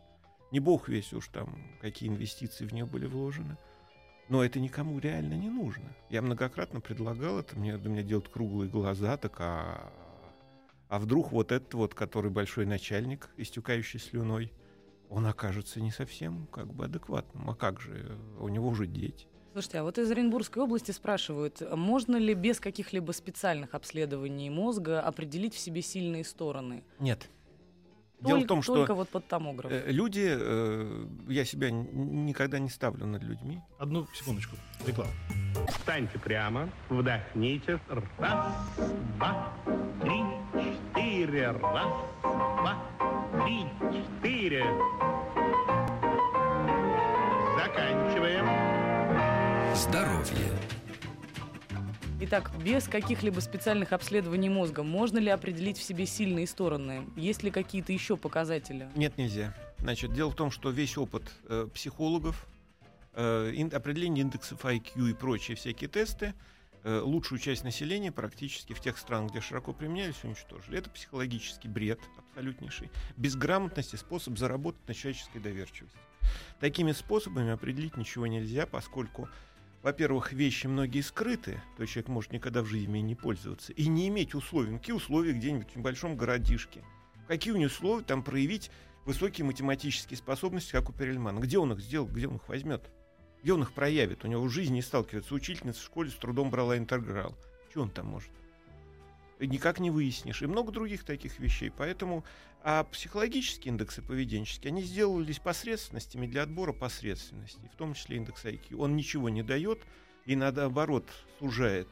Не 0.50 0.60
бог 0.60 0.88
весь 0.88 1.12
уж 1.12 1.28
там, 1.28 1.56
какие 1.80 2.08
инвестиции 2.08 2.66
в 2.66 2.72
нее 2.72 2.84
были 2.84 3.06
вложены. 3.06 3.56
Но 4.28 4.44
это 4.44 4.60
никому 4.60 4.98
реально 4.98 5.34
не 5.34 5.48
нужно. 5.48 5.94
Я 6.08 6.22
многократно 6.22 6.80
предлагал 6.80 7.38
это, 7.38 7.58
мне, 7.58 7.76
мне 7.76 8.02
делают 8.02 8.28
круглые 8.28 8.70
глаза, 8.70 9.16
так 9.16 9.36
а, 9.40 9.92
а 10.88 10.98
вдруг 10.98 11.32
вот 11.32 11.52
этот 11.52 11.72
вот, 11.74 11.94
который 11.94 12.30
большой 12.30 12.66
начальник, 12.66 13.30
истекающий 13.36 13.98
слюной, 13.98 14.52
он 15.08 15.26
окажется 15.26 15.80
не 15.80 15.90
совсем 15.90 16.46
как 16.46 16.72
бы 16.72 16.84
адекватным. 16.84 17.50
А 17.50 17.54
как 17.54 17.80
же? 17.80 18.18
У 18.38 18.48
него 18.48 18.68
уже 18.68 18.86
дети. 18.86 19.26
Слушайте, 19.52 19.78
а 19.80 19.82
вот 19.82 19.98
из 19.98 20.10
Оренбургской 20.10 20.62
области 20.62 20.92
спрашивают, 20.92 21.62
можно 21.76 22.16
ли 22.16 22.32
без 22.34 22.58
каких-либо 22.58 23.12
специальных 23.12 23.74
обследований 23.74 24.48
мозга 24.48 25.00
определить 25.00 25.54
в 25.54 25.58
себе 25.58 25.82
сильные 25.82 26.24
стороны? 26.24 26.82
Нет. 26.98 27.28
Только, 28.22 28.28
Дело 28.36 28.44
в 28.44 28.46
том, 28.46 28.62
что 28.62 28.74
только 28.76 28.94
вот 28.94 29.08
под 29.08 29.26
томограф. 29.26 29.70
э, 29.72 29.90
люди, 29.90 30.24
э, 30.24 31.06
я 31.28 31.44
себя 31.44 31.70
никогда 31.70 32.60
не 32.60 32.70
ставлю 32.70 33.04
над 33.04 33.22
людьми. 33.24 33.60
Одну 33.78 34.06
секундочку. 34.14 34.56
Реклама. 34.86 35.10
Встаньте 35.68 36.18
прямо, 36.20 36.68
вдохните. 36.88 37.80
Раз, 38.18 38.54
два, 39.16 39.52
три, 40.00 40.22
четыре. 40.94 41.50
Раз, 41.50 41.92
два, 42.22 42.78
три, 43.44 43.64
четыре. 43.92 44.64
Здоровье. 49.82 50.46
Итак, 52.20 52.52
без 52.62 52.86
каких-либо 52.86 53.40
специальных 53.40 53.92
обследований 53.92 54.48
мозга 54.48 54.84
можно 54.84 55.18
ли 55.18 55.28
определить 55.28 55.76
в 55.76 55.82
себе 55.82 56.06
сильные 56.06 56.46
стороны? 56.46 57.04
Есть 57.16 57.42
ли 57.42 57.50
какие-то 57.50 57.92
еще 57.92 58.16
показатели? 58.16 58.88
Нет, 58.94 59.18
нельзя. 59.18 59.56
Значит, 59.78 60.12
дело 60.12 60.30
в 60.30 60.36
том, 60.36 60.52
что 60.52 60.70
весь 60.70 60.96
опыт 60.96 61.32
э, 61.48 61.66
психологов, 61.74 62.46
э, 63.14 63.50
ин- 63.56 63.74
определение 63.74 64.22
индексов 64.22 64.64
IQ 64.64 65.10
и 65.10 65.14
прочие 65.14 65.56
всякие 65.56 65.90
тесты, 65.90 66.32
э, 66.84 67.00
лучшую 67.00 67.40
часть 67.40 67.64
населения 67.64 68.12
практически 68.12 68.74
в 68.74 68.80
тех 68.80 68.96
странах, 68.98 69.32
где 69.32 69.40
широко 69.40 69.72
применялись, 69.72 70.22
уничтожили. 70.22 70.78
Это 70.78 70.90
психологический 70.90 71.66
бред 71.66 71.98
абсолютнейший. 72.30 72.88
Безграмотность 73.16 73.94
и 73.94 73.96
способ 73.96 74.38
заработать 74.38 74.86
на 74.86 74.94
человеческой 74.94 75.40
доверчивости. 75.40 75.98
Такими 76.60 76.92
способами 76.92 77.50
определить 77.50 77.96
ничего 77.96 78.28
нельзя, 78.28 78.64
поскольку, 78.66 79.28
во-первых, 79.82 80.32
вещи 80.32 80.68
многие 80.68 81.00
скрыты, 81.00 81.60
то 81.76 81.82
есть 81.82 81.94
человек 81.94 82.08
может 82.08 82.32
никогда 82.32 82.62
в 82.62 82.66
жизни 82.66 82.98
не 82.98 83.14
пользоваться, 83.16 83.72
и 83.72 83.88
не 83.88 84.08
иметь 84.08 84.34
условий. 84.34 84.76
Какие 84.78 84.94
условия 84.94 85.32
где-нибудь 85.32 85.72
в 85.72 85.76
небольшом 85.76 86.16
городишке? 86.16 86.84
Какие 87.26 87.52
у 87.52 87.56
него 87.56 87.66
условия 87.66 88.04
там 88.04 88.22
проявить 88.22 88.70
высокие 89.04 89.44
математические 89.44 90.16
способности, 90.16 90.72
как 90.72 90.88
у 90.88 90.92
Перельмана? 90.92 91.40
Где 91.40 91.58
он 91.58 91.72
их 91.72 91.80
сделал, 91.80 92.06
где 92.06 92.28
он 92.28 92.36
их 92.36 92.48
возьмет? 92.48 92.90
Где 93.42 93.54
он 93.54 93.62
их 93.62 93.72
проявит? 93.72 94.24
У 94.24 94.28
него 94.28 94.42
в 94.44 94.50
жизни 94.50 94.74
не 94.74 94.82
сталкивается. 94.82 95.34
Учительница 95.34 95.80
в 95.80 95.84
школе 95.84 96.10
с 96.10 96.14
трудом 96.14 96.50
брала 96.50 96.78
интеграл. 96.78 97.36
Что 97.70 97.82
он 97.82 97.90
там 97.90 98.06
может? 98.06 98.30
Никак 99.46 99.80
не 99.80 99.90
выяснишь. 99.90 100.42
И 100.42 100.46
много 100.46 100.72
других 100.72 101.04
таких 101.04 101.38
вещей. 101.38 101.70
Поэтому 101.70 102.24
а 102.64 102.84
психологические 102.84 103.72
индексы 103.72 104.02
поведенческие, 104.02 104.70
они 104.70 104.82
сделались 104.82 105.40
посредственностями 105.40 106.28
для 106.28 106.44
отбора 106.44 106.72
посредственностей, 106.72 107.68
в 107.72 107.76
том 107.76 107.94
числе 107.94 108.18
индекс 108.18 108.44
IQ. 108.44 108.76
Он 108.76 108.94
ничего 108.94 109.28
не 109.28 109.42
дает 109.42 109.80
и, 110.26 110.36
наоборот, 110.36 111.04
сужает, 111.40 111.88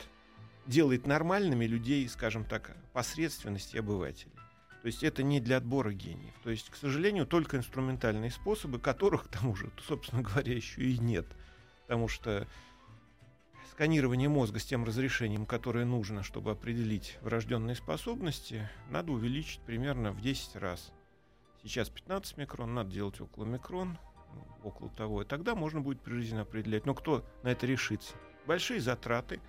делает 0.67 1.09
нормальными 1.09 1.65
людей, 1.65 2.09
скажем 2.09 2.45
так, 2.45 2.77
посредственности 2.93 3.79
обывателей. 3.79 4.33
То 4.83 4.87
есть 4.87 5.03
это 5.03 5.25
не 5.25 5.41
для 5.41 5.57
отбора 5.57 5.93
гениев. 5.93 6.35
То 6.45 6.51
есть, 6.51 6.71
к 6.71 6.77
сожалению, 6.77 7.27
только 7.27 7.57
инструментальные 7.57 8.31
способы, 8.31 8.79
которых, 8.79 9.25
к 9.25 9.29
тому 9.29 9.57
же, 9.57 9.71
собственно 9.87 10.23
говоря, 10.23 10.55
еще 10.55 10.83
и 10.83 10.99
нет. 10.99 11.27
Потому 11.83 12.07
что 12.07 12.47
сканирование 13.81 14.29
мозга 14.29 14.59
с 14.59 14.67
тем 14.67 14.85
разрешением, 14.85 15.47
которое 15.47 15.87
нужно, 15.87 16.23
чтобы 16.23 16.51
определить 16.51 17.17
врожденные 17.23 17.75
способности, 17.75 18.69
надо 18.91 19.13
увеличить 19.13 19.61
примерно 19.61 20.13
в 20.13 20.21
10 20.21 20.57
раз. 20.57 20.93
Сейчас 21.63 21.89
15 21.89 22.37
микрон, 22.37 22.75
надо 22.75 22.91
делать 22.91 23.19
около 23.23 23.47
микрон, 23.47 23.97
ну, 24.35 24.69
около 24.69 24.91
того, 24.91 25.23
и 25.23 25.25
тогда 25.25 25.55
можно 25.55 25.81
будет 25.81 26.03
прижизненно 26.03 26.43
определять. 26.43 26.85
Но 26.85 26.93
кто 26.93 27.25
на 27.43 27.49
это 27.49 27.67
решится? 27.67 28.13
Большие 28.47 28.83
затраты. 28.83 29.41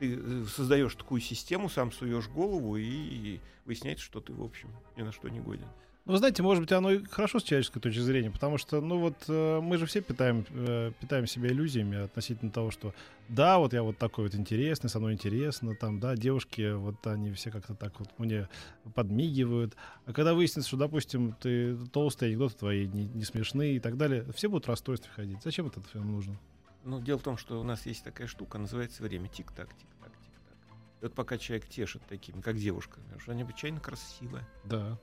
Ты 0.00 0.18
э, 0.20 0.44
создаешь 0.44 0.94
такую 0.94 1.22
систему, 1.22 1.70
сам 1.70 1.90
суешь 1.90 2.28
голову 2.28 2.76
и 2.76 3.40
выясняется, 3.64 4.04
что 4.04 4.20
ты, 4.20 4.34
в 4.34 4.42
общем, 4.42 4.68
ни 4.98 5.02
на 5.02 5.12
что 5.12 5.30
не 5.30 5.40
годен. 5.40 5.68
Ну, 6.08 6.12
вы 6.12 6.18
знаете, 6.20 6.42
может 6.42 6.62
быть, 6.62 6.72
оно 6.72 6.90
и 6.90 7.04
хорошо 7.04 7.38
с 7.38 7.42
человеческой 7.42 7.80
точки 7.80 7.98
зрения, 7.98 8.30
потому 8.30 8.56
что, 8.56 8.80
ну 8.80 8.98
вот, 8.98 9.16
э, 9.28 9.60
мы 9.60 9.76
же 9.76 9.84
все 9.84 10.00
питаем, 10.00 10.46
э, 10.48 10.90
питаем 10.98 11.26
себя 11.26 11.50
иллюзиями 11.50 11.98
относительно 11.98 12.50
того, 12.50 12.70
что 12.70 12.94
да, 13.28 13.58
вот 13.58 13.74
я 13.74 13.82
вот 13.82 13.98
такой 13.98 14.24
вот 14.24 14.34
интересный, 14.34 14.88
со 14.88 15.00
мной 15.00 15.12
интересно, 15.12 15.74
там, 15.74 16.00
да, 16.00 16.16
девушки, 16.16 16.72
вот 16.72 17.06
они 17.06 17.30
все 17.32 17.50
как-то 17.50 17.74
так 17.74 18.00
вот 18.00 18.08
мне 18.16 18.48
подмигивают. 18.94 19.76
А 20.06 20.14
когда 20.14 20.32
выяснится, 20.32 20.66
что, 20.66 20.78
допустим, 20.78 21.36
ты 21.42 21.76
толстый, 21.92 22.28
анекдоты 22.30 22.56
твои 22.56 22.86
не, 22.86 23.04
не 23.04 23.24
смешные 23.24 23.76
и 23.76 23.78
так 23.78 23.98
далее, 23.98 24.24
все 24.34 24.48
будут 24.48 24.64
в 24.64 24.70
расстройстве 24.70 25.10
ходить. 25.14 25.42
Зачем 25.44 25.66
это 25.66 25.82
всем 25.90 26.10
нужно? 26.10 26.40
Ну, 26.84 27.02
дело 27.02 27.18
в 27.18 27.22
том, 27.22 27.36
что 27.36 27.60
у 27.60 27.64
нас 27.64 27.84
есть 27.84 28.02
такая 28.02 28.28
штука, 28.28 28.56
называется 28.56 29.02
время. 29.02 29.28
Тик-так, 29.28 29.68
тик-так, 29.76 30.12
тик-так. 30.24 30.56
И 31.02 31.04
вот 31.04 31.12
пока 31.12 31.36
человек 31.36 31.68
тешит 31.68 32.00
такими, 32.08 32.40
как 32.40 32.56
девушка, 32.56 32.98
она 33.26 33.34
необычайно 33.34 33.78
красивая, 33.78 34.48
Да. 34.64 34.98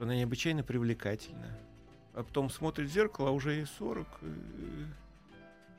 Она 0.00 0.16
необычайно 0.16 0.62
привлекательная, 0.62 1.58
а 2.14 2.22
потом 2.22 2.50
смотрит 2.50 2.88
в 2.88 2.92
зеркало, 2.92 3.28
а 3.28 3.32
уже 3.32 3.60
и 3.60 3.64
40, 3.64 4.06
и 4.22 4.86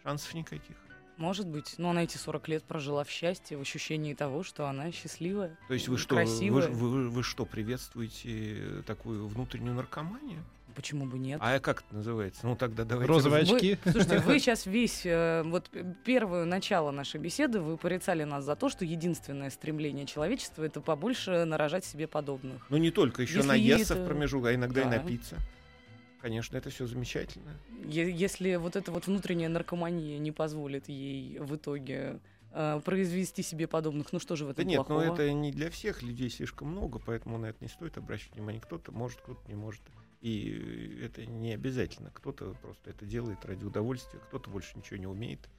шансов 0.03 0.33
никаких. 0.33 0.75
Может 1.17 1.47
быть. 1.47 1.75
Но 1.77 1.91
она 1.91 2.03
эти 2.03 2.17
40 2.17 2.47
лет 2.47 2.63
прожила 2.63 3.03
в 3.03 3.09
счастье, 3.09 3.55
в 3.57 3.61
ощущении 3.61 4.13
того, 4.15 4.43
что 4.43 4.67
она 4.67 4.91
счастливая. 4.91 5.57
То 5.67 5.73
есть 5.75 5.87
вы 5.87 5.97
что, 5.97 6.15
красивая. 6.15 6.67
вы- 6.69 6.89
вы- 6.89 7.09
вы 7.09 7.23
что, 7.23 7.45
приветствуете 7.45 8.81
такую 8.87 9.27
внутреннюю 9.27 9.75
наркоманию? 9.75 10.43
Почему 10.75 11.05
бы 11.05 11.19
нет? 11.19 11.39
А 11.43 11.59
как 11.59 11.81
это 11.81 11.95
называется? 11.95 12.45
Ну 12.45 12.55
тогда 12.55 12.83
давайте... 12.85 13.11
Розовые 13.11 13.41
раз- 13.41 13.51
очки. 13.51 13.77
Вы, 13.85 13.91
слушайте, 13.91 14.19
вы 14.19 14.39
сейчас 14.39 14.65
весь, 14.65 15.05
э, 15.05 15.43
вот 15.45 15.69
первое 16.05 16.45
начало 16.45 16.91
нашей 16.91 17.19
беседы, 17.19 17.59
вы 17.59 17.77
порицали 17.77 18.23
нас 18.23 18.43
за 18.45 18.55
то, 18.55 18.69
что 18.69 18.85
единственное 18.85 19.49
стремление 19.49 20.05
человечества 20.05 20.63
это 20.63 20.81
побольше 20.81 21.45
нарожать 21.45 21.85
себе 21.85 22.07
подобных. 22.07 22.65
Ну 22.69 22.77
не 22.77 22.91
только, 22.91 23.21
еще 23.21 23.37
Если 23.37 23.47
наесться 23.47 23.93
это- 23.95 24.03
в 24.03 24.07
промежуток, 24.07 24.47
а 24.49 24.55
иногда 24.55 24.83
Да. 24.83 24.95
и 24.95 24.97
напиться. 24.99 25.37
Конечно, 26.21 26.55
это 26.55 26.69
все 26.69 26.85
замечательно. 26.85 27.51
Е- 27.85 28.11
Если 28.11 28.55
вот 28.55 28.75
эта 28.75 28.91
вот 28.91 29.07
внутренняя 29.07 29.49
наркомания 29.49 30.19
не 30.19 30.31
позволит 30.31 30.87
ей 30.87 31.39
в 31.39 31.55
итоге 31.55 32.19
э, 32.53 32.81
произвести 32.83 33.43
себе 33.43 33.65
подобных, 33.65 34.11
ну 34.11 34.19
что 34.19 34.35
же 34.35 34.43
в 34.43 34.47
Да 34.49 34.53
этом 34.53 34.67
нет, 34.67 34.75
плохого? 34.85 35.05
но 35.05 35.13
это 35.13 35.31
не 35.31 35.51
для 35.53 35.69
всех 35.71 36.03
людей 36.03 36.29
слишком 36.29 36.67
много, 36.67 36.99
поэтому 36.99 37.37
на 37.37 37.45
это 37.45 37.57
не 37.61 37.69
стоит 37.69 37.97
обращать 37.97 38.33
внимание. 38.35 38.61
Кто-то 38.61 38.91
может, 38.91 39.21
кто-то 39.21 39.39
не 39.47 39.55
может. 39.55 39.81
И 40.21 40.99
это 41.03 41.25
не 41.25 41.53
обязательно. 41.53 42.11
Кто-то 42.13 42.55
просто 42.61 42.91
это 42.91 43.05
делает 43.05 43.43
ради 43.45 43.65
удовольствия, 43.65 44.19
кто-то 44.27 44.49
больше 44.49 44.77
ничего 44.77 44.97
не 44.97 45.07
умеет. 45.07 45.49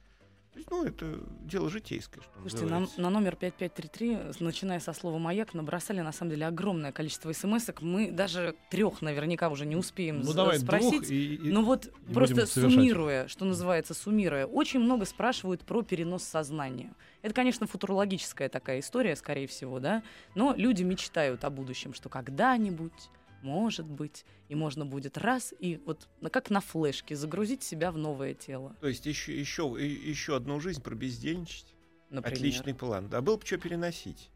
То 0.53 0.59
есть, 0.59 0.69
ну, 0.69 0.85
это 0.85 1.19
дело 1.41 1.67
житейское, 1.67 2.21
что 2.21 2.31
Слушайте, 2.41 2.65
на, 2.65 2.79
называется. 2.81 3.01
на 3.01 3.09
номер 3.09 3.35
5533, 3.35 4.17
начиная 4.39 4.79
со 4.79 4.93
слова 4.93 5.17
«маяк», 5.17 5.55
набросали, 5.55 6.01
на 6.01 6.11
самом 6.11 6.29
деле, 6.29 6.45
огромное 6.45 6.91
количество 6.91 7.31
смс 7.33 7.69
-ок. 7.69 7.77
Мы 7.81 8.11
даже 8.11 8.55
трех 8.69 9.01
наверняка 9.01 9.49
уже 9.49 9.65
не 9.65 9.75
успеем 9.75 10.21
Ну 10.21 10.31
давай 10.31 10.59
спросить. 10.59 10.91
двух 10.91 11.09
и, 11.09 11.35
и- 11.37 11.51
Ну 11.51 11.65
вот 11.65 11.91
будем 12.01 12.13
просто 12.13 12.45
суммируя, 12.45 13.27
что 13.27 13.45
называется, 13.45 13.95
суммируя, 13.95 14.45
очень 14.45 14.79
много 14.79 15.05
спрашивают 15.05 15.61
про 15.63 15.81
перенос 15.81 16.23
сознания. 16.23 16.93
Это, 17.23 17.33
конечно, 17.33 17.65
футурологическая 17.65 18.47
такая 18.47 18.79
история, 18.81 19.15
скорее 19.15 19.47
всего, 19.47 19.79
да, 19.79 20.03
но 20.35 20.53
люди 20.55 20.83
мечтают 20.83 21.43
о 21.45 21.49
будущем, 21.49 21.95
что 21.95 22.09
когда-нибудь, 22.09 23.09
может 23.43 23.85
быть, 23.85 24.25
и 24.47 24.55
можно 24.55 24.85
будет 24.85 25.17
раз, 25.17 25.53
и 25.59 25.79
вот 25.85 26.09
как 26.31 26.49
на 26.49 26.61
флешке 26.61 27.15
загрузить 27.15 27.61
себя 27.61 27.91
в 27.91 27.97
новое 27.97 28.33
тело, 28.33 28.75
То 28.81 28.87
есть 28.87 29.05
еще, 29.05 29.37
еще, 29.37 29.63
еще 29.77 30.35
одну 30.35 30.59
жизнь 30.59 30.81
пробездельничать. 30.81 31.75
например. 32.09 32.37
Отличный 32.37 32.73
план. 32.73 33.09
Да 33.09 33.21
было 33.21 33.37
бы 33.37 33.45
что 33.45 33.57
переносить. 33.57 34.29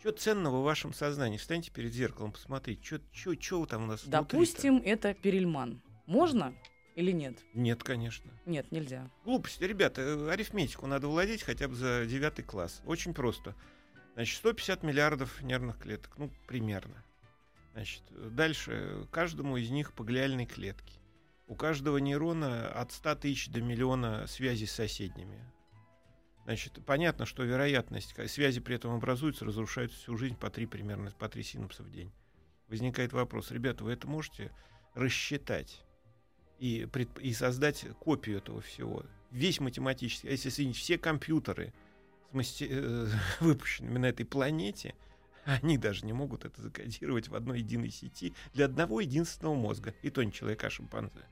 Что 0.00 0.12
ценного 0.12 0.60
в 0.60 0.64
вашем 0.64 0.92
сознании? 0.92 1.38
Встаньте 1.38 1.70
перед 1.70 1.92
зеркалом, 1.92 2.32
посмотрите, 2.32 3.00
что 3.12 3.66
там 3.66 3.84
у 3.84 3.86
нас? 3.86 4.04
Допустим, 4.04 4.82
это 4.84 5.14
перельман. 5.14 5.80
Можно 6.06 6.54
или 6.96 7.12
нет? 7.12 7.38
Нет, 7.54 7.82
конечно. 7.82 8.32
Нет, 8.46 8.72
нельзя. 8.72 9.10
Глупости. 9.24 9.62
Ребята, 9.64 10.00
э, 10.00 10.30
арифметику 10.30 10.86
надо 10.86 11.08
владеть 11.08 11.42
хотя 11.42 11.68
бы 11.68 11.74
за 11.74 12.06
девятый 12.06 12.44
класс. 12.44 12.82
Очень 12.86 13.14
просто. 13.14 13.54
Значит, 14.14 14.38
150 14.38 14.82
миллиардов 14.82 15.42
нервных 15.42 15.78
клеток. 15.78 16.16
Ну, 16.16 16.30
примерно. 16.46 17.04
Значит, 17.76 18.04
дальше. 18.34 19.06
Каждому 19.10 19.58
из 19.58 19.68
них 19.68 19.92
по 19.92 20.02
глиальной 20.02 20.46
клетке. 20.46 20.98
У 21.46 21.54
каждого 21.54 21.98
нейрона 21.98 22.72
от 22.72 22.90
100 22.90 23.16
тысяч 23.16 23.50
до 23.50 23.60
миллиона 23.60 24.26
связей 24.26 24.64
с 24.64 24.72
соседними. 24.72 25.44
Значит, 26.46 26.82
понятно, 26.86 27.26
что 27.26 27.42
вероятность, 27.42 28.14
связи 28.30 28.60
при 28.60 28.76
этом 28.76 28.94
образуются, 28.94 29.44
разрушаются 29.44 29.98
всю 29.98 30.16
жизнь 30.16 30.36
по 30.36 30.48
три 30.48 30.64
примерно, 30.64 31.10
по 31.10 31.28
три 31.28 31.42
синапса 31.42 31.82
в 31.82 31.90
день. 31.90 32.10
Возникает 32.68 33.12
вопрос, 33.12 33.50
ребята, 33.50 33.84
вы 33.84 33.92
это 33.92 34.08
можете 34.08 34.52
рассчитать 34.94 35.84
и, 36.58 36.88
пред- 36.90 37.18
и 37.18 37.34
создать 37.34 37.84
копию 38.00 38.38
этого 38.38 38.62
всего? 38.62 39.04
Весь 39.30 39.60
математический, 39.60 40.30
а 40.30 40.32
если 40.32 40.48
соединить 40.48 40.78
все 40.78 40.96
компьютеры, 40.96 41.74
с 42.30 42.32
масте- 42.32 42.68
э, 42.70 43.08
выпущенными 43.40 43.98
на 43.98 44.06
этой 44.06 44.24
планете, 44.24 44.94
они 45.46 45.78
даже 45.78 46.04
не 46.04 46.12
могут 46.12 46.44
это 46.44 46.60
закодировать 46.60 47.28
в 47.28 47.34
одной 47.34 47.60
единой 47.60 47.90
сети 47.90 48.34
для 48.52 48.66
одного 48.66 49.00
единственного 49.00 49.54
мозга. 49.54 49.94
И 50.02 50.10
то 50.10 50.22
не 50.22 50.32
человека, 50.32 50.66
а 50.66 50.70
шимпанзе. 50.70 51.24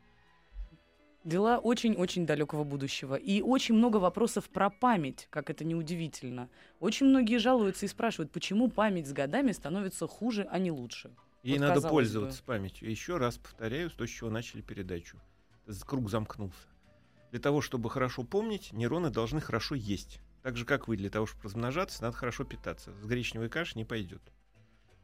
Дела 1.24 1.58
очень-очень 1.58 2.26
далекого 2.26 2.64
будущего. 2.64 3.14
И 3.14 3.40
очень 3.40 3.74
много 3.74 3.96
вопросов 3.96 4.48
про 4.50 4.68
память, 4.70 5.26
как 5.30 5.48
это 5.50 5.64
неудивительно. 5.64 6.50
Очень 6.80 7.06
многие 7.06 7.38
жалуются 7.38 7.86
и 7.86 7.88
спрашивают, 7.88 8.30
почему 8.30 8.68
память 8.68 9.08
с 9.08 9.12
годами 9.12 9.52
становится 9.52 10.06
хуже, 10.06 10.46
а 10.50 10.58
не 10.58 10.70
лучше. 10.70 11.10
Ей 11.42 11.58
Вот 11.58 11.68
надо 11.68 11.88
пользоваться 11.88 12.42
памятью. 12.42 12.90
Еще 12.90 13.16
раз 13.16 13.38
повторяю, 13.38 13.90
с 13.90 13.94
то, 13.94 14.06
с 14.06 14.10
чего 14.10 14.30
начали 14.30 14.60
передачу. 14.60 15.18
Круг 15.86 16.10
замкнулся. 16.10 16.68
Для 17.30 17.40
того, 17.40 17.62
чтобы 17.62 17.90
хорошо 17.90 18.22
помнить, 18.22 18.72
нейроны 18.72 19.10
должны 19.10 19.40
хорошо 19.40 19.74
есть. 19.74 20.20
Так 20.44 20.58
же, 20.58 20.66
как 20.66 20.88
вы, 20.88 20.98
для 20.98 21.08
того, 21.08 21.24
чтобы 21.24 21.44
размножаться, 21.44 22.02
надо 22.02 22.18
хорошо 22.18 22.44
питаться. 22.44 22.92
С 23.00 23.06
гречневой 23.06 23.48
кашей 23.48 23.78
не 23.78 23.86
пойдет. 23.86 24.20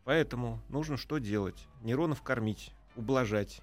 Поэтому 0.04 0.62
нужно 0.68 0.98
что 0.98 1.16
делать? 1.16 1.66
Нейронов 1.80 2.20
кормить, 2.22 2.74
ублажать, 2.94 3.62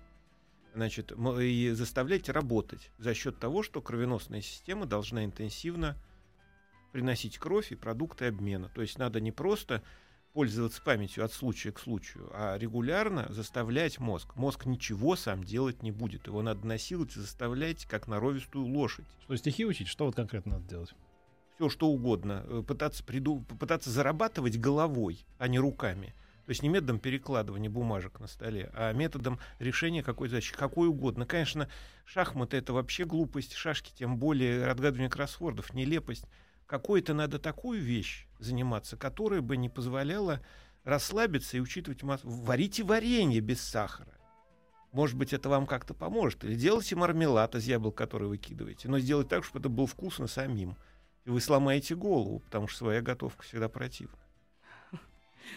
значит, 0.73 1.11
и 1.11 1.69
заставлять 1.73 2.29
работать 2.29 2.89
за 2.97 3.13
счет 3.13 3.37
того, 3.37 3.61
что 3.61 3.79
кровеносная 3.79 4.41
система 4.41 4.87
должна 4.87 5.23
интенсивно 5.23 5.95
приносить 6.93 7.37
кровь 7.37 7.71
и 7.71 7.75
продукты 7.75 8.25
обмена. 8.25 8.69
То 8.69 8.81
есть 8.81 8.97
надо 8.97 9.21
не 9.21 9.31
просто 9.31 9.83
пользоваться 10.33 10.81
памятью 10.81 11.23
от 11.23 11.31
случая 11.31 11.73
к 11.73 11.79
случаю, 11.79 12.31
а 12.33 12.57
регулярно 12.57 13.27
заставлять 13.29 13.99
мозг. 13.99 14.35
Мозг 14.35 14.65
ничего 14.65 15.15
сам 15.15 15.43
делать 15.43 15.83
не 15.83 15.91
будет. 15.91 16.25
Его 16.25 16.41
надо 16.41 16.65
насиловать 16.65 17.15
и 17.15 17.19
заставлять, 17.19 17.85
как 17.85 18.07
норовистую 18.07 18.65
лошадь. 18.65 19.05
Что, 19.25 19.35
стихи 19.35 19.63
учить? 19.63 19.87
Что 19.87 20.07
вот 20.07 20.15
конкретно 20.15 20.53
надо 20.53 20.67
делать? 20.67 20.95
Все 21.57 21.69
что 21.69 21.87
угодно. 21.87 22.43
Э, 22.45 22.63
Пытаться, 22.65 23.03
приду, 23.03 23.41
попытаться 23.41 23.89
зарабатывать 23.89 24.59
головой, 24.59 25.25
а 25.39 25.47
не 25.47 25.57
руками. 25.57 26.13
То 26.45 26.51
есть 26.51 26.61
не 26.61 26.69
методом 26.69 26.99
перекладывания 26.99 27.69
бумажек 27.69 28.19
на 28.19 28.27
столе, 28.27 28.69
а 28.73 28.93
методом 28.93 29.37
решения 29.59 30.01
какой 30.01 30.29
задачи, 30.29 30.53
какой 30.55 30.87
угодно. 30.87 31.25
Конечно, 31.25 31.67
шахматы— 32.05 32.55
это 32.57 32.71
вообще 32.73 33.03
глупость, 33.05 33.53
шашки 33.53 33.91
тем 33.93 34.17
более, 34.17 34.67
отгадывание 34.67 35.09
кроссвордов— 35.09 35.73
нелепость. 35.73 36.25
Какой-то 36.67 37.13
надо 37.13 37.39
такую 37.39 37.81
вещь 37.81 38.27
заниматься, 38.39 38.95
которая 38.95 39.41
бы 39.41 39.57
не 39.57 39.67
позволяла 39.67 40.39
расслабиться 40.83 41.57
и 41.57 41.59
учитывать 41.59 42.03
массу. 42.03 42.29
Варите 42.29 42.83
варенье 42.83 43.41
без 43.41 43.59
сахара. 43.59 44.13
Может 44.93 45.17
быть, 45.17 45.33
это 45.33 45.49
вам 45.49 45.65
как-то 45.65 45.93
поможет. 45.93 46.45
Или 46.45 46.55
делайте 46.55 46.95
мармелад 46.95 47.55
из 47.55 47.65
яблок, 47.65 47.95
который 47.95 48.29
выкидываете. 48.29 48.87
Но 48.87 48.99
сделать 48.99 49.27
так, 49.27 49.43
чтобы 49.43 49.59
это 49.59 49.69
было 49.69 49.87
вкусно 49.87 50.27
самим. 50.27 50.77
И 51.27 51.29
вы 51.29 51.41
сломаете 51.41 51.93
голову, 51.93 52.39
потому 52.39 52.69
что 52.69 52.77
своя 52.79 53.01
готовка 53.01 53.43
всегда 53.43 53.67
противна. 53.67 54.17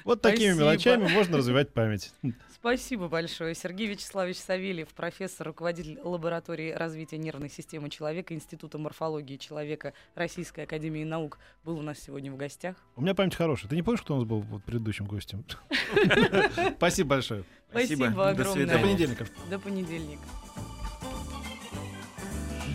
Вот 0.05 0.21
такими 0.21 0.47
Спасибо. 0.49 0.61
мелочами 0.61 1.09
можно 1.13 1.39
развивать 1.39 1.73
память. 1.73 2.13
Спасибо 2.53 3.07
большое. 3.09 3.55
Сергей 3.55 3.87
Вячеславович 3.87 4.39
Савельев, 4.39 4.89
профессор, 4.89 5.47
руководитель 5.47 6.01
лаборатории 6.03 6.73
развития 6.73 7.19
нервной 7.19 7.49
системы 7.49 7.89
человека 7.89 8.35
Института 8.35 8.79
морфологии 8.79 9.37
человека 9.37 9.95
Российской 10.17 10.65
Академии 10.65 11.05
Наук, 11.05 11.39
был 11.65 11.79
у 11.79 11.83
нас 11.83 12.01
сегодня 12.01 12.33
в 12.33 12.37
гостях. 12.37 12.75
У 12.97 13.03
меня 13.03 13.15
память 13.15 13.37
хорошая. 13.37 13.71
Ты 13.71 13.77
не 13.77 13.83
помнишь, 13.83 14.03
кто 14.03 14.15
у 14.15 14.19
нас 14.19 14.27
был 14.27 14.41
вот 14.41 14.65
предыдущим 14.65 15.07
гостем? 15.07 15.45
Спасибо 16.79 17.11
большое. 17.11 17.45
Спасибо 17.71 18.07
огромное. 18.07 18.67
До 18.67 18.79
понедельника. 18.81 19.27
До 19.49 19.59
понедельника. 19.61 20.23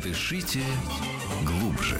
Дышите 0.01 0.61
глубже. 1.43 1.99